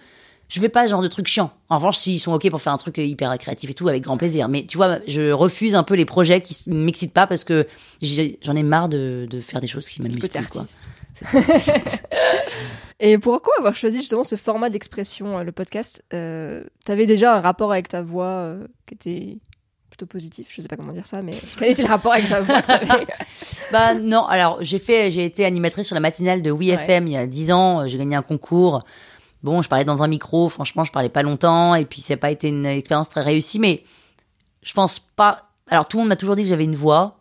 je 0.54 0.60
vais 0.60 0.68
pas 0.68 0.84
ce 0.84 0.90
genre 0.90 1.02
de 1.02 1.08
truc 1.08 1.26
chiant. 1.26 1.50
En 1.68 1.76
revanche, 1.76 1.96
s'ils 1.96 2.20
sont 2.20 2.32
OK 2.32 2.48
pour 2.48 2.62
faire 2.62 2.72
un 2.72 2.78
truc 2.78 2.98
euh, 2.98 3.04
hyper 3.04 3.36
créatif 3.38 3.70
et 3.70 3.74
tout, 3.74 3.88
avec 3.88 4.04
grand 4.04 4.16
plaisir. 4.16 4.48
Mais 4.48 4.64
tu 4.64 4.76
vois, 4.76 5.00
je 5.08 5.32
refuse 5.32 5.74
un 5.74 5.82
peu 5.82 5.94
les 5.94 6.04
projets 6.04 6.40
qui 6.40 6.62
m'excitent 6.68 7.12
pas 7.12 7.26
parce 7.26 7.42
que 7.42 7.66
j'en 8.00 8.54
ai 8.54 8.62
marre 8.62 8.88
de, 8.88 9.26
de 9.28 9.40
faire 9.40 9.60
des 9.60 9.66
choses 9.66 9.88
qui 9.88 10.00
m'amusent 10.00 10.28
plus, 10.28 10.46
quoi. 10.46 10.64
ça. 10.64 11.38
Et 13.00 13.18
pourquoi 13.18 13.54
avoir 13.58 13.74
choisi 13.74 13.98
justement 13.98 14.22
ce 14.22 14.36
format 14.36 14.70
d'expression, 14.70 15.38
euh, 15.38 15.42
le 15.42 15.50
podcast 15.50 16.04
euh, 16.12 16.64
T'avais 16.84 17.06
déjà 17.06 17.36
un 17.36 17.40
rapport 17.40 17.72
avec 17.72 17.88
ta 17.88 18.02
voix 18.02 18.26
euh, 18.26 18.66
qui 18.86 18.94
était 18.94 19.38
plutôt 19.90 20.06
positif, 20.06 20.48
je 20.50 20.60
sais 20.60 20.68
pas 20.68 20.76
comment 20.76 20.92
dire 20.92 21.06
ça, 21.06 21.22
mais 21.22 21.34
quel 21.58 21.70
était 21.70 21.82
le 21.82 21.88
rapport 21.88 22.12
avec 22.12 22.28
ta 22.28 22.40
voix 22.40 22.62
Bah 23.72 23.94
non, 23.94 24.24
alors 24.24 24.58
j'ai 24.60 24.78
fait, 24.78 25.10
j'ai 25.10 25.24
été 25.24 25.44
animatrice 25.44 25.86
sur 25.86 25.94
la 25.94 26.00
matinale 26.00 26.42
de 26.42 26.50
WeFM 26.50 27.06
il 27.06 27.12
y 27.12 27.16
a 27.16 27.26
10 27.26 27.52
ans, 27.52 27.88
j'ai 27.88 27.98
gagné 27.98 28.16
un 28.16 28.22
concours. 28.22 28.84
Bon, 29.44 29.62
je 29.62 29.68
parlais 29.68 29.84
dans 29.84 30.02
un 30.02 30.08
micro, 30.08 30.48
franchement, 30.48 30.82
je 30.84 30.90
parlais 30.90 31.08
pas 31.10 31.22
longtemps 31.22 31.74
et 31.76 31.84
puis 31.84 32.00
ça 32.00 32.14
n'a 32.14 32.18
pas 32.18 32.30
été 32.30 32.48
une 32.48 32.64
expérience 32.66 33.08
très 33.10 33.22
réussie, 33.22 33.58
mais 33.60 33.84
je 34.62 34.72
pense 34.72 34.98
pas. 34.98 35.50
Alors 35.68 35.86
tout 35.86 35.98
le 35.98 36.02
monde 36.02 36.08
m'a 36.08 36.16
toujours 36.16 36.34
dit 36.34 36.42
que 36.42 36.48
j'avais 36.48 36.64
une 36.64 36.74
voix. 36.74 37.18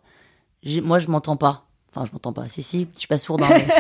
Moi, 0.82 1.00
je 1.00 1.08
m'entends 1.10 1.36
pas. 1.36 1.66
Enfin, 1.94 2.06
je 2.08 2.12
m'entends 2.14 2.32
pas. 2.34 2.48
Si 2.48 2.64
si, 2.64 2.88
je 2.94 3.00
suis 3.00 3.08
pas 3.08 3.18
sourde. 3.20 3.44
hein, 3.44 3.50
mais- 3.52 3.68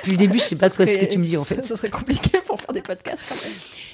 Depuis 0.00 0.12
le 0.12 0.16
début, 0.18 0.38
je 0.38 0.44
sais 0.44 0.56
pas 0.56 0.68
ce 0.68 0.78
que, 0.78 0.86
ce 0.86 0.98
que 0.98 1.04
tu 1.06 1.18
me 1.18 1.24
dis 1.24 1.36
en 1.36 1.42
fait. 1.44 1.64
Ce 1.64 1.74
serait 1.74 1.90
compliqué 1.90 2.38
pour 2.46 2.60
faire 2.60 2.72
des 2.72 2.82
podcasts. 2.82 3.48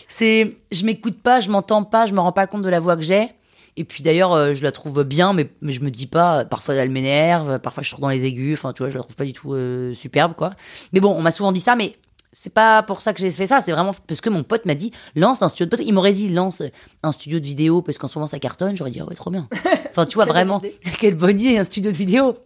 C'est, 0.09 0.57
je 0.71 0.85
m'écoute 0.85 1.23
pas, 1.23 1.41
je 1.41 1.49
m'entends 1.49 1.85
pas, 1.85 2.05
je 2.07 2.13
me 2.13 2.21
rends 2.21 2.33
pas 2.33 2.47
compte 2.47 2.63
de 2.63 2.69
la 2.69 2.81
voix 2.81 2.97
que 2.97 3.03
j'ai. 3.03 3.31
Et 3.77 3.85
puis 3.85 4.03
d'ailleurs, 4.03 4.33
euh, 4.33 4.53
je 4.55 4.63
la 4.63 4.71
trouve 4.73 5.03
bien, 5.05 5.33
mais, 5.33 5.49
mais 5.63 5.73
je 5.73 5.81
me 5.81 5.91
dis 5.91 6.07
pas. 6.07 6.45
Parfois, 6.45 6.75
elle 6.75 6.91
m'énerve, 6.91 7.59
parfois 7.61 7.83
je 7.83 7.89
suis 7.89 7.95
trop 7.95 8.03
dans 8.03 8.11
les 8.11 8.27
aigus. 8.27 8.55
Enfin, 8.59 8.73
tu 8.75 8.83
vois, 8.83 8.91
je 8.91 8.97
la 8.97 9.03
trouve 9.03 9.17
pas 9.17 9.25
du 9.25 9.33
tout 9.33 9.55
euh, 9.55 9.95
superbe, 9.95 10.35
quoi. 10.35 10.51
Mais 10.93 11.01
bon, 11.01 11.15
on 11.17 11.23
m'a 11.23 11.33
souvent 11.33 11.53
dit 11.53 11.61
ça, 11.61 11.77
mais 11.77 11.97
c'est 12.33 12.55
pas 12.55 12.83
pour 12.83 13.03
ça 13.03 13.13
que 13.13 13.21
j'ai 13.21 13.31
fait 13.31 13.47
ça, 13.47 13.61
c'est 13.61 13.73
vraiment 13.73 13.93
parce 14.07 14.23
que 14.23 14.31
mon 14.31 14.43
pote 14.43 14.65
m'a 14.65 14.75
dit 14.75 14.91
lance 15.15 15.43
un 15.43 15.51
studio 15.51 15.67
de 15.67 15.71
podcast. 15.71 15.89
Il 15.89 15.93
m'aurait 15.93 16.15
dit 16.15 16.31
lance 16.31 16.63
un 17.03 17.13
studio 17.13 17.39
de 17.39 17.45
vidéo 17.45 17.83
parce 17.83 17.99
qu'en 17.99 18.09
ce 18.09 18.19
moment 18.19 18.27
ça 18.27 18.39
cartonne. 18.39 18.75
J'aurais 18.75 18.91
dit 18.91 19.01
ah 19.01 19.05
ouais 19.05 19.15
trop 19.15 19.31
bien. 19.31 19.49
Enfin 19.91 20.07
tu 20.07 20.15
vois 20.15 20.25
vraiment 20.27 20.63
quelle 20.99 21.15
bonne 21.15 21.39
idée 21.39 21.59
un 21.59 21.65
studio 21.65 21.91
de 21.91 21.97
vidéo. 21.97 22.39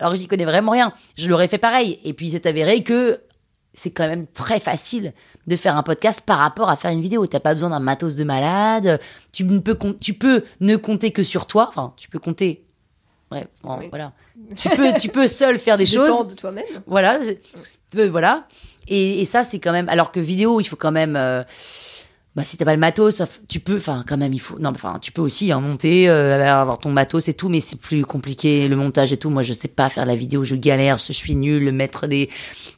Alors 0.00 0.16
j'y 0.16 0.26
connais 0.26 0.44
vraiment 0.44 0.72
rien. 0.72 0.92
Je 1.16 1.28
l'aurais 1.28 1.46
fait 1.46 1.58
pareil. 1.58 2.00
Et 2.02 2.14
puis 2.14 2.30
c'est 2.30 2.46
avéré 2.46 2.82
que 2.82 3.20
c'est 3.74 3.92
quand 3.92 4.08
même 4.08 4.26
très 4.26 4.58
facile 4.58 5.12
de 5.46 5.56
faire 5.56 5.76
un 5.76 5.84
podcast 5.84 6.20
par 6.20 6.38
rapport 6.38 6.68
à 6.68 6.74
faire 6.74 6.90
une 6.90 7.00
vidéo. 7.00 7.24
T'as 7.26 7.40
pas 7.40 7.54
besoin 7.54 7.70
d'un 7.70 7.80
matos 7.80 8.16
de 8.16 8.24
malade. 8.24 9.00
Tu 9.32 9.44
ne 9.44 9.60
peux 9.60 9.78
tu 10.00 10.14
peux 10.14 10.42
ne 10.60 10.74
compter 10.74 11.12
que 11.12 11.22
sur 11.22 11.46
toi. 11.46 11.68
Enfin 11.68 11.94
tu 11.96 12.08
peux 12.08 12.18
compter. 12.18 12.64
Ouais, 13.30 13.46
voilà. 13.62 14.12
Tu 14.56 14.68
peux 14.70 14.92
tu 14.98 15.08
peux 15.08 15.28
seul 15.28 15.60
faire 15.60 15.78
des 15.78 15.86
choses. 15.86 16.26
de 16.26 16.34
toi-même. 16.34 16.64
Voilà. 16.86 17.20
Voilà. 18.10 18.46
Et, 18.88 19.20
et 19.20 19.24
ça, 19.24 19.44
c'est 19.44 19.58
quand 19.58 19.72
même. 19.72 19.88
Alors 19.88 20.12
que 20.12 20.20
vidéo, 20.20 20.60
il 20.60 20.64
faut 20.64 20.76
quand 20.76 20.92
même. 20.92 21.16
Euh, 21.16 21.42
bah, 22.34 22.44
si 22.46 22.56
t'as 22.56 22.64
pas 22.64 22.72
le 22.72 22.80
matos, 22.80 23.20
tu 23.46 23.60
peux. 23.60 23.76
Enfin, 23.76 24.04
quand 24.08 24.16
même, 24.16 24.32
il 24.32 24.40
faut. 24.40 24.58
Non, 24.58 24.70
enfin, 24.70 24.98
tu 25.02 25.12
peux 25.12 25.20
aussi 25.20 25.52
hein, 25.52 25.60
monter, 25.60 26.08
euh, 26.08 26.42
avoir 26.42 26.78
ton 26.78 26.90
matos 26.90 27.28
et 27.28 27.34
tout, 27.34 27.50
mais 27.50 27.60
c'est 27.60 27.78
plus 27.78 28.06
compliqué 28.06 28.68
le 28.68 28.76
montage 28.76 29.12
et 29.12 29.18
tout. 29.18 29.28
Moi, 29.28 29.42
je 29.42 29.52
sais 29.52 29.68
pas 29.68 29.90
faire 29.90 30.06
la 30.06 30.16
vidéo, 30.16 30.42
je 30.42 30.54
galère, 30.54 30.96
je 30.96 31.12
suis 31.12 31.34
nul, 31.34 31.70
mettre 31.72 32.06
des 32.06 32.30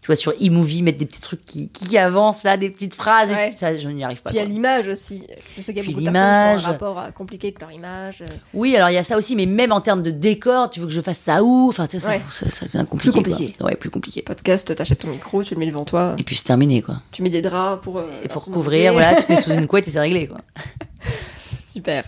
tu 0.04 0.08
vois, 0.08 0.16
sur 0.16 0.34
iMovie, 0.38 0.82
mettre 0.82 0.98
des 0.98 1.06
petits 1.06 1.20
trucs 1.22 1.46
qui, 1.46 1.68
qui 1.68 1.96
avancent, 1.96 2.42
là, 2.42 2.58
des 2.58 2.68
petites 2.68 2.94
phrases, 2.94 3.30
et 3.30 3.34
puis 3.34 3.54
ça, 3.54 3.74
je 3.74 3.88
n'y 3.88 4.04
arrive 4.04 4.20
pas. 4.20 4.28
Puis 4.28 4.38
il 4.38 4.42
y 4.42 4.44
a 4.44 4.46
l'image 4.46 4.86
aussi. 4.88 5.22
Je 5.56 5.62
sais 5.62 5.72
qu'il 5.72 5.82
y 5.82 5.86
a 5.86 5.88
beaucoup 5.88 6.04
de 6.04 6.10
personnes 6.10 6.58
qui 6.58 6.66
ont 6.66 6.68
un 6.68 6.72
rapport 6.72 7.14
compliqué 7.14 7.46
avec 7.46 7.60
leur 7.60 7.72
image. 7.72 8.22
Oui, 8.52 8.76
alors 8.76 8.90
il 8.90 8.94
y 8.94 8.98
a 8.98 9.04
ça 9.04 9.16
aussi, 9.16 9.34
mais 9.34 9.46
même 9.46 9.72
en 9.72 9.80
termes 9.80 10.02
de 10.02 10.10
décor, 10.10 10.68
tu 10.68 10.80
veux 10.80 10.86
que 10.86 10.92
je 10.92 11.00
fasse 11.00 11.20
ça 11.20 11.42
où? 11.42 11.68
Enfin, 11.68 11.86
ça, 11.86 11.96
devient 12.10 12.84
compliqué. 12.86 13.12
Plus 13.12 13.12
compliqué. 13.12 13.56
Ouais, 13.64 13.76
plus 13.76 13.88
compliqué. 13.88 14.20
Podcast, 14.20 14.74
t'achètes 14.74 14.98
ton 14.98 15.08
micro, 15.08 15.42
tu 15.42 15.54
le 15.54 15.60
mets 15.60 15.68
devant 15.68 15.86
toi. 15.86 16.16
Et 16.18 16.22
puis 16.22 16.36
c'est 16.36 16.44
terminé, 16.44 16.82
quoi. 16.82 16.96
Tu 17.12 17.22
mets 17.22 17.30
des 17.30 17.40
draps 17.40 17.82
pour. 17.82 18.00
Euh, 18.00 18.04
et 18.22 18.28
pour 18.28 18.44
couvrir, 18.44 18.92
voilà, 18.92 19.22
tu 19.22 19.32
mets 19.32 19.40
sous 19.44 19.54
une 19.54 19.66
couette 19.66 19.88
et 19.88 19.90
c'est 19.90 20.00
réglé, 20.00 20.26
quoi. 20.26 20.38
Super. 21.66 22.04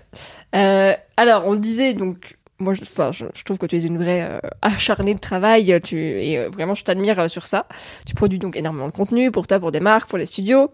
Euh, 0.54 0.94
alors, 1.16 1.46
on 1.46 1.54
disait, 1.54 1.92
donc, 1.92 2.36
moi, 2.58 2.72
je, 2.72 2.82
enfin, 2.82 3.10
je, 3.12 3.44
trouve 3.44 3.58
que 3.58 3.66
tu 3.66 3.76
es 3.76 3.84
une 3.84 3.98
vraie 3.98 4.22
euh, 4.22 4.38
acharnée 4.62 5.14
de 5.14 5.20
travail. 5.20 5.78
Tu, 5.82 5.98
et 5.98 6.38
euh, 6.38 6.48
vraiment, 6.48 6.74
je 6.74 6.84
t'admire 6.84 7.18
euh, 7.20 7.28
sur 7.28 7.46
ça. 7.46 7.66
Tu 8.06 8.14
produis 8.14 8.38
donc 8.38 8.56
énormément 8.56 8.86
de 8.86 8.92
contenu 8.92 9.30
pour 9.30 9.46
toi, 9.46 9.60
pour 9.60 9.72
des 9.72 9.80
marques, 9.80 10.08
pour 10.08 10.18
les 10.18 10.26
studios, 10.26 10.70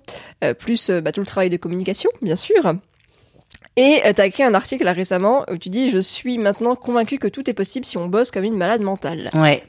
plus 0.59 0.91
bah, 0.91 1.13
tout 1.13 1.21
le 1.21 1.27
travail 1.27 1.51
de 1.51 1.57
communication, 1.57 2.11
bien 2.21 2.37
sûr. 2.37 2.75
Et 3.77 4.03
tu 4.15 4.21
as 4.21 4.27
écrit 4.27 4.43
un 4.43 4.55
article 4.55 4.85
là, 4.85 4.93
récemment 4.93 5.45
où 5.51 5.57
tu 5.57 5.71
dis 5.71 5.91
Je 5.91 5.99
suis 5.99 6.39
maintenant 6.39 6.77
convaincu 6.77 7.19
que 7.19 7.27
tout 7.27 7.49
est 7.49 7.55
possible 7.55 7.87
si 7.87 7.97
on 7.97 8.07
bosse 8.07 8.31
comme 8.31 8.45
une 8.45 8.57
malade 8.57 8.83
mentale. 8.83 9.31
Ouais. 9.35 9.63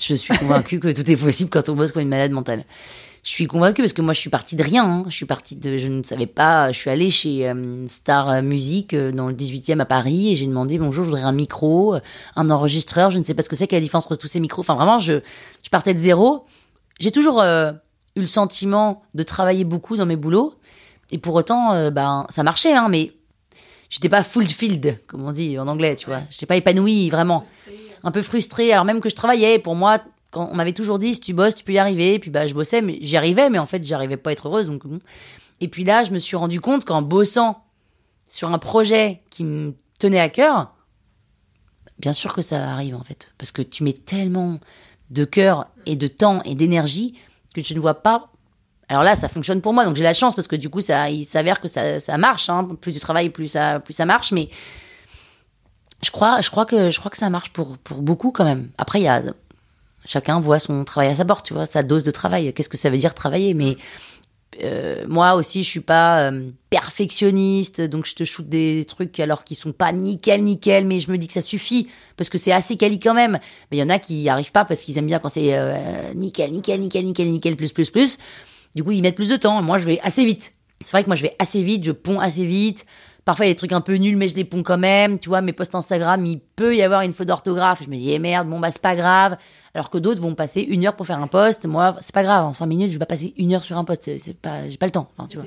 Je 0.00 0.14
suis 0.14 0.36
convaincu 0.38 0.80
que 0.80 0.88
tout 0.88 1.08
est 1.10 1.16
possible 1.16 1.50
quand 1.50 1.68
on 1.68 1.74
bosse 1.74 1.92
comme 1.92 2.02
une 2.02 2.08
malade 2.08 2.30
mentale 2.30 2.64
je 3.28 3.34
suis 3.34 3.46
convaincue 3.46 3.82
parce 3.82 3.92
que 3.92 4.00
moi 4.00 4.14
je 4.14 4.20
suis 4.20 4.30
partie 4.30 4.56
de 4.56 4.62
rien. 4.62 4.86
Hein. 4.86 5.04
Je 5.06 5.14
suis 5.14 5.26
partie 5.26 5.54
de, 5.54 5.76
je 5.76 5.88
ne 5.88 6.02
savais 6.02 6.26
pas. 6.26 6.72
Je 6.72 6.78
suis 6.78 6.88
allée 6.88 7.10
chez 7.10 7.46
euh, 7.46 7.86
Star 7.86 8.42
Music 8.42 8.94
euh, 8.94 9.12
dans 9.12 9.28
le 9.28 9.34
18e 9.34 9.80
à 9.80 9.84
Paris 9.84 10.32
et 10.32 10.34
j'ai 10.34 10.46
demandé 10.46 10.78
bonjour, 10.78 11.04
je 11.04 11.10
voudrais 11.10 11.24
un 11.24 11.32
micro, 11.32 11.96
euh, 11.96 12.00
un 12.36 12.48
enregistreur. 12.48 13.10
Je 13.10 13.18
ne 13.18 13.24
sais 13.24 13.34
pas 13.34 13.42
ce 13.42 13.50
que 13.50 13.54
c'est, 13.54 13.66
quelle 13.66 13.76
est 13.76 13.80
la 13.80 13.84
différence 13.84 14.06
entre 14.06 14.16
tous 14.16 14.28
ces 14.28 14.40
micros. 14.40 14.60
Enfin 14.60 14.76
vraiment, 14.76 14.98
je, 14.98 15.20
je 15.62 15.68
partais 15.68 15.92
de 15.92 15.98
zéro. 15.98 16.46
J'ai 17.00 17.10
toujours 17.10 17.42
eu 17.42 17.74
le 18.16 18.26
sentiment 18.26 19.02
de 19.12 19.22
travailler 19.22 19.64
beaucoup 19.64 19.98
dans 19.98 20.06
mes 20.06 20.16
boulots 20.16 20.54
et 21.10 21.18
pour 21.18 21.34
autant, 21.34 21.90
ben 21.90 22.26
ça 22.30 22.42
marchait, 22.42 22.72
hein, 22.72 22.88
mais 22.88 23.12
j'étais 23.90 24.08
pas 24.08 24.22
fulfilled, 24.22 24.98
comme 25.06 25.22
on 25.22 25.32
dit 25.32 25.58
en 25.58 25.68
anglais, 25.68 25.96
tu 25.96 26.06
vois. 26.06 26.22
J'étais 26.30 26.46
pas 26.46 26.56
épanouie 26.56 27.10
vraiment, 27.10 27.42
un 28.02 28.10
peu 28.10 28.22
frustrée. 28.22 28.72
Alors 28.72 28.86
même 28.86 29.00
que 29.00 29.10
je 29.10 29.14
travaillais, 29.14 29.58
pour 29.58 29.76
moi 29.76 30.00
quand 30.30 30.48
on 30.50 30.54
m'avait 30.54 30.72
toujours 30.72 30.98
dit 30.98 31.14
si 31.14 31.20
tu 31.20 31.32
bosses 31.34 31.54
tu 31.54 31.64
peux 31.64 31.72
y 31.72 31.78
arriver. 31.78 32.14
Et 32.14 32.18
puis 32.18 32.30
bah 32.30 32.46
je 32.46 32.54
bossais 32.54 32.82
mais 32.82 32.98
j'y 33.00 33.16
arrivais 33.16 33.50
mais 33.50 33.58
en 33.58 33.66
fait 33.66 33.84
j'arrivais 33.84 34.16
pas 34.16 34.30
à 34.30 34.32
être 34.32 34.48
heureuse 34.48 34.66
donc 34.66 34.82
et 35.60 35.68
puis 35.68 35.84
là 35.84 36.04
je 36.04 36.12
me 36.12 36.18
suis 36.18 36.36
rendu 36.36 36.60
compte 36.60 36.84
qu'en 36.84 37.02
bossant 37.02 37.64
sur 38.26 38.52
un 38.52 38.58
projet 38.58 39.22
qui 39.30 39.44
me 39.44 39.74
tenait 39.98 40.20
à 40.20 40.28
cœur 40.28 40.74
bien 41.98 42.12
sûr 42.12 42.32
que 42.32 42.42
ça 42.42 42.70
arrive 42.70 42.94
en 42.94 43.02
fait. 43.02 43.32
Parce 43.38 43.52
que 43.52 43.62
tu 43.62 43.84
mets 43.84 43.92
tellement 43.92 44.58
de 45.10 45.24
cœur 45.24 45.66
et 45.86 45.96
de 45.96 46.06
temps 46.06 46.42
et 46.44 46.54
d'énergie 46.54 47.14
que 47.54 47.60
tu 47.60 47.74
ne 47.74 47.80
vois 47.80 48.02
pas. 48.02 48.30
Alors 48.88 49.02
là 49.02 49.16
ça 49.16 49.28
fonctionne 49.28 49.60
pour 49.60 49.74
moi 49.74 49.84
donc 49.84 49.96
j'ai 49.96 50.04
la 50.04 50.14
chance 50.14 50.34
parce 50.34 50.48
que 50.48 50.56
du 50.56 50.70
coup 50.70 50.80
ça 50.80 51.10
il 51.10 51.24
s'avère 51.24 51.60
que 51.60 51.68
ça, 51.68 52.00
ça 52.00 52.16
marche 52.16 52.48
hein. 52.48 52.68
plus 52.80 52.94
tu 52.94 53.00
travailles 53.00 53.28
plus 53.28 53.48
ça 53.48 53.80
plus 53.80 53.92
ça 53.92 54.06
marche 54.06 54.32
mais 54.32 54.48
je 56.02 56.10
crois 56.10 56.40
je 56.40 56.48
crois 56.50 56.64
que 56.64 56.90
je 56.90 56.98
crois 56.98 57.10
que 57.10 57.18
ça 57.18 57.28
marche 57.28 57.50
pour 57.50 57.76
pour 57.78 58.00
beaucoup 58.00 58.32
quand 58.32 58.44
même. 58.44 58.70
Après 58.78 59.00
il 59.00 59.04
y 59.04 59.08
a 59.08 59.22
chacun 60.08 60.40
voit 60.40 60.58
son 60.58 60.84
travail 60.84 61.10
à 61.10 61.16
sa 61.16 61.24
porte, 61.24 61.44
tu 61.44 61.52
vois, 61.52 61.66
sa 61.66 61.82
dose 61.82 62.02
de 62.02 62.10
travail. 62.10 62.52
Qu'est-ce 62.54 62.70
que 62.70 62.78
ça 62.78 62.88
veut 62.88 62.96
dire 62.96 63.12
travailler? 63.12 63.52
Mais 63.52 63.76
euh, 64.62 65.04
moi 65.06 65.34
aussi, 65.34 65.62
je 65.62 65.68
suis 65.68 65.80
pas 65.80 66.30
euh, 66.30 66.50
perfectionniste, 66.70 67.82
donc 67.82 68.06
je 68.06 68.14
te 68.14 68.24
shoot 68.24 68.48
des 68.48 68.86
trucs 68.88 69.20
alors 69.20 69.44
qu'ils 69.44 69.58
sont 69.58 69.72
pas 69.72 69.92
nickel, 69.92 70.42
nickel, 70.42 70.86
mais 70.86 70.98
je 70.98 71.10
me 71.12 71.18
dis 71.18 71.26
que 71.26 71.34
ça 71.34 71.42
suffit 71.42 71.88
parce 72.16 72.30
que 72.30 72.38
c'est 72.38 72.52
assez 72.52 72.76
quali 72.76 72.98
quand 72.98 73.12
même. 73.12 73.38
Mais 73.70 73.76
il 73.76 73.80
y 73.80 73.82
en 73.82 73.90
a 73.90 73.98
qui 73.98 74.28
arrivent 74.30 74.50
pas 74.50 74.64
parce 74.64 74.80
qu'ils 74.80 74.96
aiment 74.96 75.06
bien 75.06 75.18
quand 75.18 75.28
c'est 75.28 75.50
euh, 75.52 76.14
nickel, 76.14 76.52
nickel, 76.52 76.80
nickel, 76.80 77.04
nickel, 77.04 77.30
nickel, 77.30 77.56
plus, 77.56 77.72
plus, 77.72 77.90
plus. 77.90 78.18
Du 78.74 78.82
coup, 78.82 78.92
ils 78.92 79.02
mettent 79.02 79.14
plus 79.14 79.28
de 79.28 79.36
temps. 79.36 79.60
Moi, 79.60 79.76
je 79.76 79.84
vais 79.84 80.00
assez 80.02 80.24
vite. 80.24 80.54
C'est 80.80 80.92
vrai 80.92 81.02
que 81.02 81.08
moi, 81.08 81.16
je 81.16 81.22
vais 81.22 81.36
assez 81.38 81.62
vite, 81.62 81.84
je 81.84 81.92
ponds 81.92 82.18
assez 82.18 82.46
vite. 82.46 82.86
Parfois, 83.28 83.44
il 83.44 83.48
y 83.48 83.50
a 83.50 83.52
des 83.52 83.58
trucs 83.58 83.72
un 83.72 83.82
peu 83.82 83.94
nuls, 83.96 84.16
mais 84.16 84.26
je 84.26 84.34
les 84.34 84.44
ponds 84.44 84.62
quand 84.62 84.78
même. 84.78 85.18
Tu 85.18 85.28
vois, 85.28 85.42
mes 85.42 85.52
posts 85.52 85.74
Instagram, 85.74 86.24
il 86.24 86.40
peut 86.40 86.74
y 86.74 86.80
avoir 86.80 87.02
une 87.02 87.12
faute 87.12 87.28
d'orthographe. 87.28 87.82
Je 87.84 87.90
me 87.90 87.94
dis, 87.94 88.10
eh 88.10 88.18
merde, 88.18 88.48
bon, 88.48 88.58
bah, 88.58 88.70
c'est 88.70 88.80
pas 88.80 88.96
grave. 88.96 89.36
Alors 89.74 89.90
que 89.90 89.98
d'autres 89.98 90.22
vont 90.22 90.34
passer 90.34 90.62
une 90.62 90.86
heure 90.86 90.96
pour 90.96 91.06
faire 91.06 91.20
un 91.20 91.26
post. 91.26 91.66
Moi, 91.66 91.94
c'est 92.00 92.14
pas 92.14 92.22
grave. 92.22 92.46
En 92.46 92.54
cinq 92.54 92.64
minutes, 92.64 92.88
je 92.88 92.94
vais 92.94 93.00
pas 93.00 93.04
passer 93.04 93.34
une 93.36 93.52
heure 93.52 93.62
sur 93.62 93.76
un 93.76 93.84
post. 93.84 94.10
C'est 94.18 94.34
pas, 94.34 94.66
j'ai 94.70 94.78
pas 94.78 94.86
le 94.86 94.92
temps. 94.92 95.10
Enfin, 95.14 95.28
tu 95.28 95.36
vois. 95.36 95.44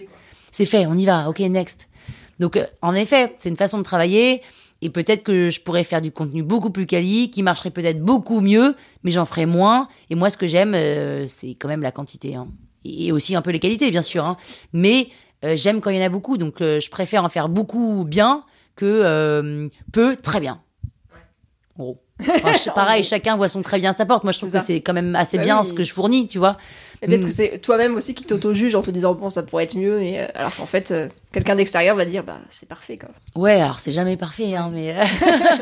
C'est 0.51 0.67
fait, 0.67 0.85
on 0.85 0.93
y 0.93 1.07
va. 1.07 1.27
Ok, 1.27 1.39
next. 1.39 1.89
Donc, 2.37 2.55
euh, 2.55 2.67
en 2.83 2.93
effet, 2.93 3.33
c'est 3.39 3.49
une 3.49 3.57
façon 3.57 3.79
de 3.79 3.83
travailler. 3.83 4.43
Et 4.83 4.91
peut-être 4.91 5.23
que 5.23 5.49
je 5.49 5.59
pourrais 5.59 5.83
faire 5.83 6.03
du 6.03 6.11
contenu 6.11 6.43
beaucoup 6.43 6.69
plus 6.69 6.85
quali, 6.85 7.31
qui 7.31 7.41
marcherait 7.41 7.71
peut-être 7.71 8.03
beaucoup 8.03 8.41
mieux, 8.41 8.75
mais 9.03 9.09
j'en 9.09 9.25
ferais 9.25 9.47
moins. 9.47 9.87
Et 10.11 10.13
moi, 10.13 10.29
ce 10.29 10.37
que 10.37 10.45
j'aime, 10.45 10.75
euh, 10.75 11.25
c'est 11.27 11.55
quand 11.59 11.67
même 11.67 11.81
la 11.81 11.91
quantité. 11.91 12.35
Hein. 12.35 12.47
Et 12.85 13.11
aussi 13.11 13.35
un 13.35 13.41
peu 13.41 13.49
les 13.49 13.59
qualités, 13.59 13.89
bien 13.89 14.03
sûr. 14.03 14.23
Hein. 14.23 14.37
Mais 14.71 15.09
euh, 15.43 15.55
j'aime 15.55 15.81
quand 15.81 15.89
il 15.89 15.97
y 15.97 16.01
en 16.01 16.05
a 16.05 16.09
beaucoup, 16.09 16.37
donc 16.37 16.61
euh, 16.61 16.79
je 16.79 16.89
préfère 16.89 17.23
en 17.23 17.29
faire 17.29 17.49
beaucoup 17.49 18.05
bien 18.05 18.43
que 18.75 18.85
euh, 18.85 19.67
peu 19.91 20.15
très 20.15 20.39
bien. 20.39 20.61
En 21.79 21.95
pareil, 22.75 23.03
chacun 23.03 23.35
voit 23.35 23.47
son 23.47 23.63
très 23.63 23.79
bien 23.79 23.93
sa 23.93 24.05
porte. 24.05 24.23
Moi, 24.23 24.31
je 24.31 24.37
trouve 24.37 24.51
que 24.51 24.59
c'est 24.59 24.81
quand 24.81 24.93
même 24.93 25.15
assez 25.15 25.37
bah 25.37 25.43
bien 25.43 25.63
ce 25.63 25.73
que 25.73 25.83
je 25.83 25.91
fournis, 25.91 26.27
tu 26.27 26.37
vois. 26.37 26.57
Peut-être 27.01 27.21
que 27.21 27.29
mm. 27.29 27.31
c'est 27.31 27.59
toi-même 27.59 27.95
aussi 27.95 28.13
qui 28.13 28.25
t'auto-juge 28.25 28.75
en 28.75 28.83
te 28.83 28.91
disant 28.91 29.15
bon, 29.15 29.31
ça 29.31 29.41
pourrait 29.41 29.63
être 29.63 29.75
mieux, 29.75 29.97
mais 29.97 30.19
alors 30.35 30.55
qu'en 30.55 30.67
fait, 30.67 30.93
quelqu'un 31.31 31.55
d'extérieur 31.55 31.95
va 31.95 32.05
dire 32.05 32.23
bah 32.23 32.37
c'est 32.49 32.69
parfait 32.69 32.99
quoi. 32.99 33.09
Ouais, 33.35 33.59
alors 33.59 33.79
c'est 33.79 33.91
jamais 33.91 34.17
parfait, 34.17 34.55
hein, 34.55 34.69
mais 34.71 34.95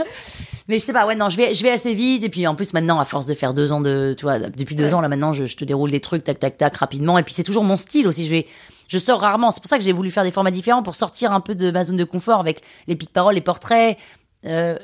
mais 0.67 0.79
je 0.79 0.83
sais 0.83 0.91
pas. 0.91 1.05
Ouais, 1.07 1.15
non, 1.15 1.29
je 1.29 1.37
vais 1.37 1.53
je 1.53 1.63
vais 1.63 1.71
assez 1.71 1.93
vite 1.93 2.25
et 2.25 2.29
puis 2.29 2.45
en 2.45 2.55
plus 2.55 2.73
maintenant, 2.73 2.99
à 2.99 3.05
force 3.05 3.25
de 3.25 3.33
faire 3.35 3.53
deux 3.53 3.71
ans 3.71 3.79
de, 3.79 4.13
tu 4.17 4.23
vois, 4.23 4.39
depuis 4.39 4.75
deux 4.75 4.93
ans 4.93 4.99
là 4.99 5.07
maintenant, 5.07 5.31
je, 5.31 5.45
je, 5.45 5.55
te 5.55 5.63
déroule 5.63 5.91
des 5.91 6.01
trucs 6.01 6.25
tac 6.25 6.39
tac 6.39 6.57
tac 6.57 6.75
rapidement 6.75 7.17
et 7.17 7.23
puis 7.23 7.33
c'est 7.33 7.43
toujours 7.43 7.63
mon 7.63 7.77
style 7.77 8.05
aussi. 8.05 8.25
Je 8.25 8.31
vais 8.31 8.47
je 8.89 8.97
sors 8.97 9.21
rarement. 9.21 9.51
C'est 9.51 9.61
pour 9.61 9.69
ça 9.69 9.77
que 9.77 9.83
j'ai 9.83 9.93
voulu 9.93 10.11
faire 10.11 10.23
des 10.23 10.31
formats 10.31 10.51
différents 10.51 10.83
pour 10.83 10.95
sortir 10.95 11.31
un 11.31 11.39
peu 11.39 11.55
de 11.55 11.71
ma 11.71 11.85
zone 11.85 11.95
de 11.95 12.03
confort 12.03 12.41
avec 12.41 12.61
les 12.87 12.95
petites 12.95 13.13
paroles, 13.13 13.35
les 13.35 13.41
portraits, 13.41 13.97
euh, 14.45 14.77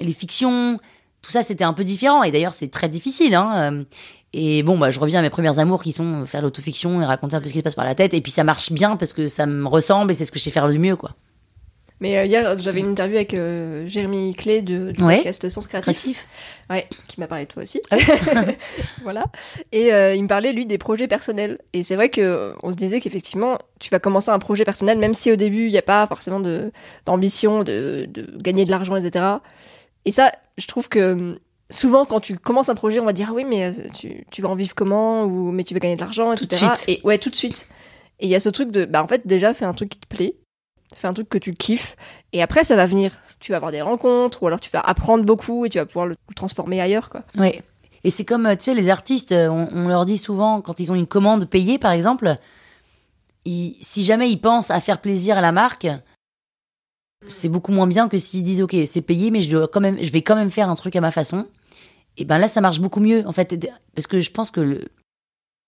les 0.00 0.12
fictions. 0.12 0.78
Tout 1.20 1.32
ça, 1.32 1.42
c'était 1.42 1.64
un 1.64 1.72
peu 1.72 1.84
différent. 1.84 2.22
Et 2.22 2.30
d'ailleurs, 2.30 2.54
c'est 2.54 2.68
très 2.68 2.88
difficile. 2.88 3.34
Hein. 3.34 3.72
Euh, 3.72 3.84
et 4.32 4.62
bon, 4.62 4.78
bah, 4.78 4.92
je 4.92 5.00
reviens 5.00 5.18
à 5.18 5.22
mes 5.22 5.30
premières 5.30 5.58
amours 5.58 5.82
qui 5.82 5.92
sont 5.92 6.24
faire 6.24 6.40
l'autofiction 6.40 7.02
et 7.02 7.04
raconter 7.04 7.34
un 7.34 7.40
peu 7.40 7.48
ce 7.48 7.52
qui 7.52 7.58
se 7.58 7.64
passe 7.64 7.74
par 7.74 7.84
la 7.84 7.96
tête. 7.96 8.14
Et 8.14 8.20
puis 8.20 8.30
ça 8.30 8.44
marche 8.44 8.70
bien 8.70 8.96
parce 8.96 9.12
que 9.12 9.26
ça 9.26 9.44
me 9.44 9.66
ressemble 9.66 10.12
et 10.12 10.14
c'est 10.14 10.24
ce 10.24 10.30
que 10.30 10.38
je 10.38 10.44
sais 10.44 10.50
faire 10.52 10.68
le 10.68 10.78
mieux, 10.78 10.96
quoi. 10.96 11.10
Mais 12.00 12.16
euh, 12.16 12.24
hier, 12.26 12.58
j'avais 12.58 12.80
une 12.80 12.90
interview 12.90 13.16
avec 13.16 13.34
euh, 13.34 13.86
Jérémy 13.86 14.34
Clé 14.34 14.62
de, 14.62 14.92
du 14.92 15.02
podcast 15.02 15.48
Sens 15.48 15.66
Créatif. 15.66 16.28
Ouais, 16.70 16.88
qui 17.08 17.18
m'a 17.18 17.26
parlé 17.26 17.44
de 17.44 17.50
toi 17.50 17.62
aussi. 17.64 17.80
Ah 17.90 17.96
voilà. 19.02 19.24
Et 19.72 19.92
euh, 19.92 20.14
il 20.14 20.22
me 20.22 20.28
parlait, 20.28 20.52
lui, 20.52 20.64
des 20.64 20.78
projets 20.78 21.08
personnels. 21.08 21.58
Et 21.72 21.82
c'est 21.82 21.96
vrai 21.96 22.08
que 22.08 22.54
on 22.62 22.70
se 22.70 22.76
disait 22.76 23.00
qu'effectivement, 23.00 23.58
tu 23.80 23.90
vas 23.90 23.98
commencer 23.98 24.30
un 24.30 24.38
projet 24.38 24.64
personnel, 24.64 24.98
même 24.98 25.14
si 25.14 25.32
au 25.32 25.36
début, 25.36 25.66
il 25.66 25.72
n'y 25.72 25.78
a 25.78 25.82
pas 25.82 26.06
forcément 26.06 26.40
d'ambition 27.04 27.64
de, 27.64 28.06
de, 28.08 28.38
gagner 28.38 28.64
de 28.64 28.70
l'argent, 28.70 28.96
etc. 28.96 29.24
Et 30.04 30.12
ça, 30.12 30.32
je 30.56 30.66
trouve 30.66 30.88
que 30.88 31.40
souvent, 31.68 32.04
quand 32.04 32.20
tu 32.20 32.38
commences 32.38 32.68
un 32.68 32.76
projet, 32.76 33.00
on 33.00 33.06
va 33.06 33.12
dire, 33.12 33.28
ah 33.30 33.34
oui, 33.34 33.44
mais 33.44 33.72
tu, 33.92 34.24
tu 34.30 34.42
vas 34.42 34.50
en 34.50 34.54
vivre 34.54 34.74
comment? 34.76 35.24
Ou 35.24 35.50
mais 35.50 35.64
tu 35.64 35.74
vas 35.74 35.80
gagner 35.80 35.96
de 35.96 36.00
l'argent, 36.00 36.32
etc. 36.32 36.46
Tout 36.48 36.72
de 36.72 36.76
suite. 36.76 36.88
Et 36.88 37.00
ouais, 37.04 37.18
tout 37.18 37.30
de 37.30 37.36
suite. 37.36 37.66
Et 38.20 38.26
il 38.26 38.30
y 38.30 38.36
a 38.36 38.40
ce 38.40 38.48
truc 38.48 38.70
de, 38.70 38.84
bah 38.84 39.02
en 39.02 39.08
fait, 39.08 39.26
déjà, 39.26 39.52
fais 39.52 39.64
un 39.64 39.74
truc 39.74 39.90
qui 39.90 39.98
te 39.98 40.06
plaît 40.06 40.34
fais 40.94 41.06
un 41.06 41.14
truc 41.14 41.28
que 41.28 41.38
tu 41.38 41.54
kiffes 41.54 41.96
et 42.32 42.42
après 42.42 42.64
ça 42.64 42.76
va 42.76 42.86
venir. 42.86 43.12
Tu 43.40 43.52
vas 43.52 43.56
avoir 43.56 43.72
des 43.72 43.82
rencontres 43.82 44.42
ou 44.42 44.46
alors 44.46 44.60
tu 44.60 44.70
vas 44.70 44.80
apprendre 44.80 45.24
beaucoup 45.24 45.64
et 45.64 45.68
tu 45.68 45.78
vas 45.78 45.86
pouvoir 45.86 46.06
le 46.06 46.16
transformer 46.34 46.80
ailleurs 46.80 47.10
quoi. 47.10 47.22
Oui 47.38 47.60
et 48.04 48.10
c'est 48.10 48.24
comme 48.24 48.48
tu 48.56 48.64
sais 48.64 48.74
les 48.74 48.90
artistes 48.90 49.32
on, 49.32 49.88
leur 49.88 50.06
dit 50.06 50.18
souvent 50.18 50.60
quand 50.60 50.78
ils 50.78 50.92
ont 50.92 50.94
une 50.94 51.08
commande 51.08 51.46
payée 51.46 51.78
par 51.78 51.90
exemple 51.90 52.36
si 53.44 54.04
jamais 54.04 54.30
ils 54.30 54.40
pensent 54.40 54.70
à 54.70 54.78
faire 54.80 55.00
plaisir 55.00 55.36
à 55.36 55.40
la 55.40 55.50
marque 55.50 55.88
c'est 57.28 57.48
beaucoup 57.48 57.72
moins 57.72 57.86
bien 57.86 58.08
que 58.08 58.18
s'ils 58.18 58.42
disent 58.42 58.62
ok 58.62 58.76
c'est 58.86 59.02
payé 59.02 59.30
mais 59.30 59.42
je 59.42 60.12
vais 60.12 60.22
quand 60.22 60.36
même 60.36 60.50
faire 60.50 60.70
un 60.70 60.74
truc 60.74 60.94
à 60.96 61.00
ma 61.00 61.10
façon. 61.10 61.46
Et 62.16 62.24
ben 62.24 62.38
là 62.38 62.48
ça 62.48 62.60
marche 62.60 62.80
beaucoup 62.80 63.00
mieux 63.00 63.26
en 63.26 63.32
fait. 63.32 63.54
Parce 63.94 64.06
que 64.06 64.20
je 64.20 64.30
pense 64.30 64.50
que 64.50 64.60
le, 64.60 64.84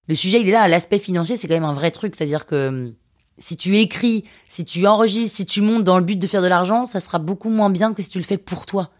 Le 0.09 0.15
sujet, 0.15 0.41
il 0.41 0.49
est 0.49 0.53
là. 0.53 0.67
L'aspect 0.67 0.99
financier, 0.99 1.37
c'est 1.37 1.47
quand 1.47 1.55
même 1.55 1.65
un 1.65 1.73
vrai 1.73 1.91
truc. 1.91 2.15
C'est-à-dire 2.17 2.47
que 2.47 2.93
si 3.41 3.57
tu 3.57 3.79
écris, 3.79 4.25
si 4.47 4.65
tu 4.65 4.87
enregistres, 4.87 5.37
si 5.37 5.47
tu 5.47 5.63
montes 5.63 5.83
dans 5.83 5.99
le 5.99 6.05
but 6.05 6.19
de 6.19 6.27
faire 6.27 6.43
de 6.43 6.47
l'argent, 6.47 6.87
ça 6.87 7.01
sera 7.01 7.19
beaucoup 7.19 7.49
moins 7.49 7.71
bien 7.71 7.95
que 7.95 8.03
si 8.03 8.11
tu 8.11 8.19
le 8.19 8.25
fais 8.25 8.39
pour 8.39 8.67
toi. 8.67 8.91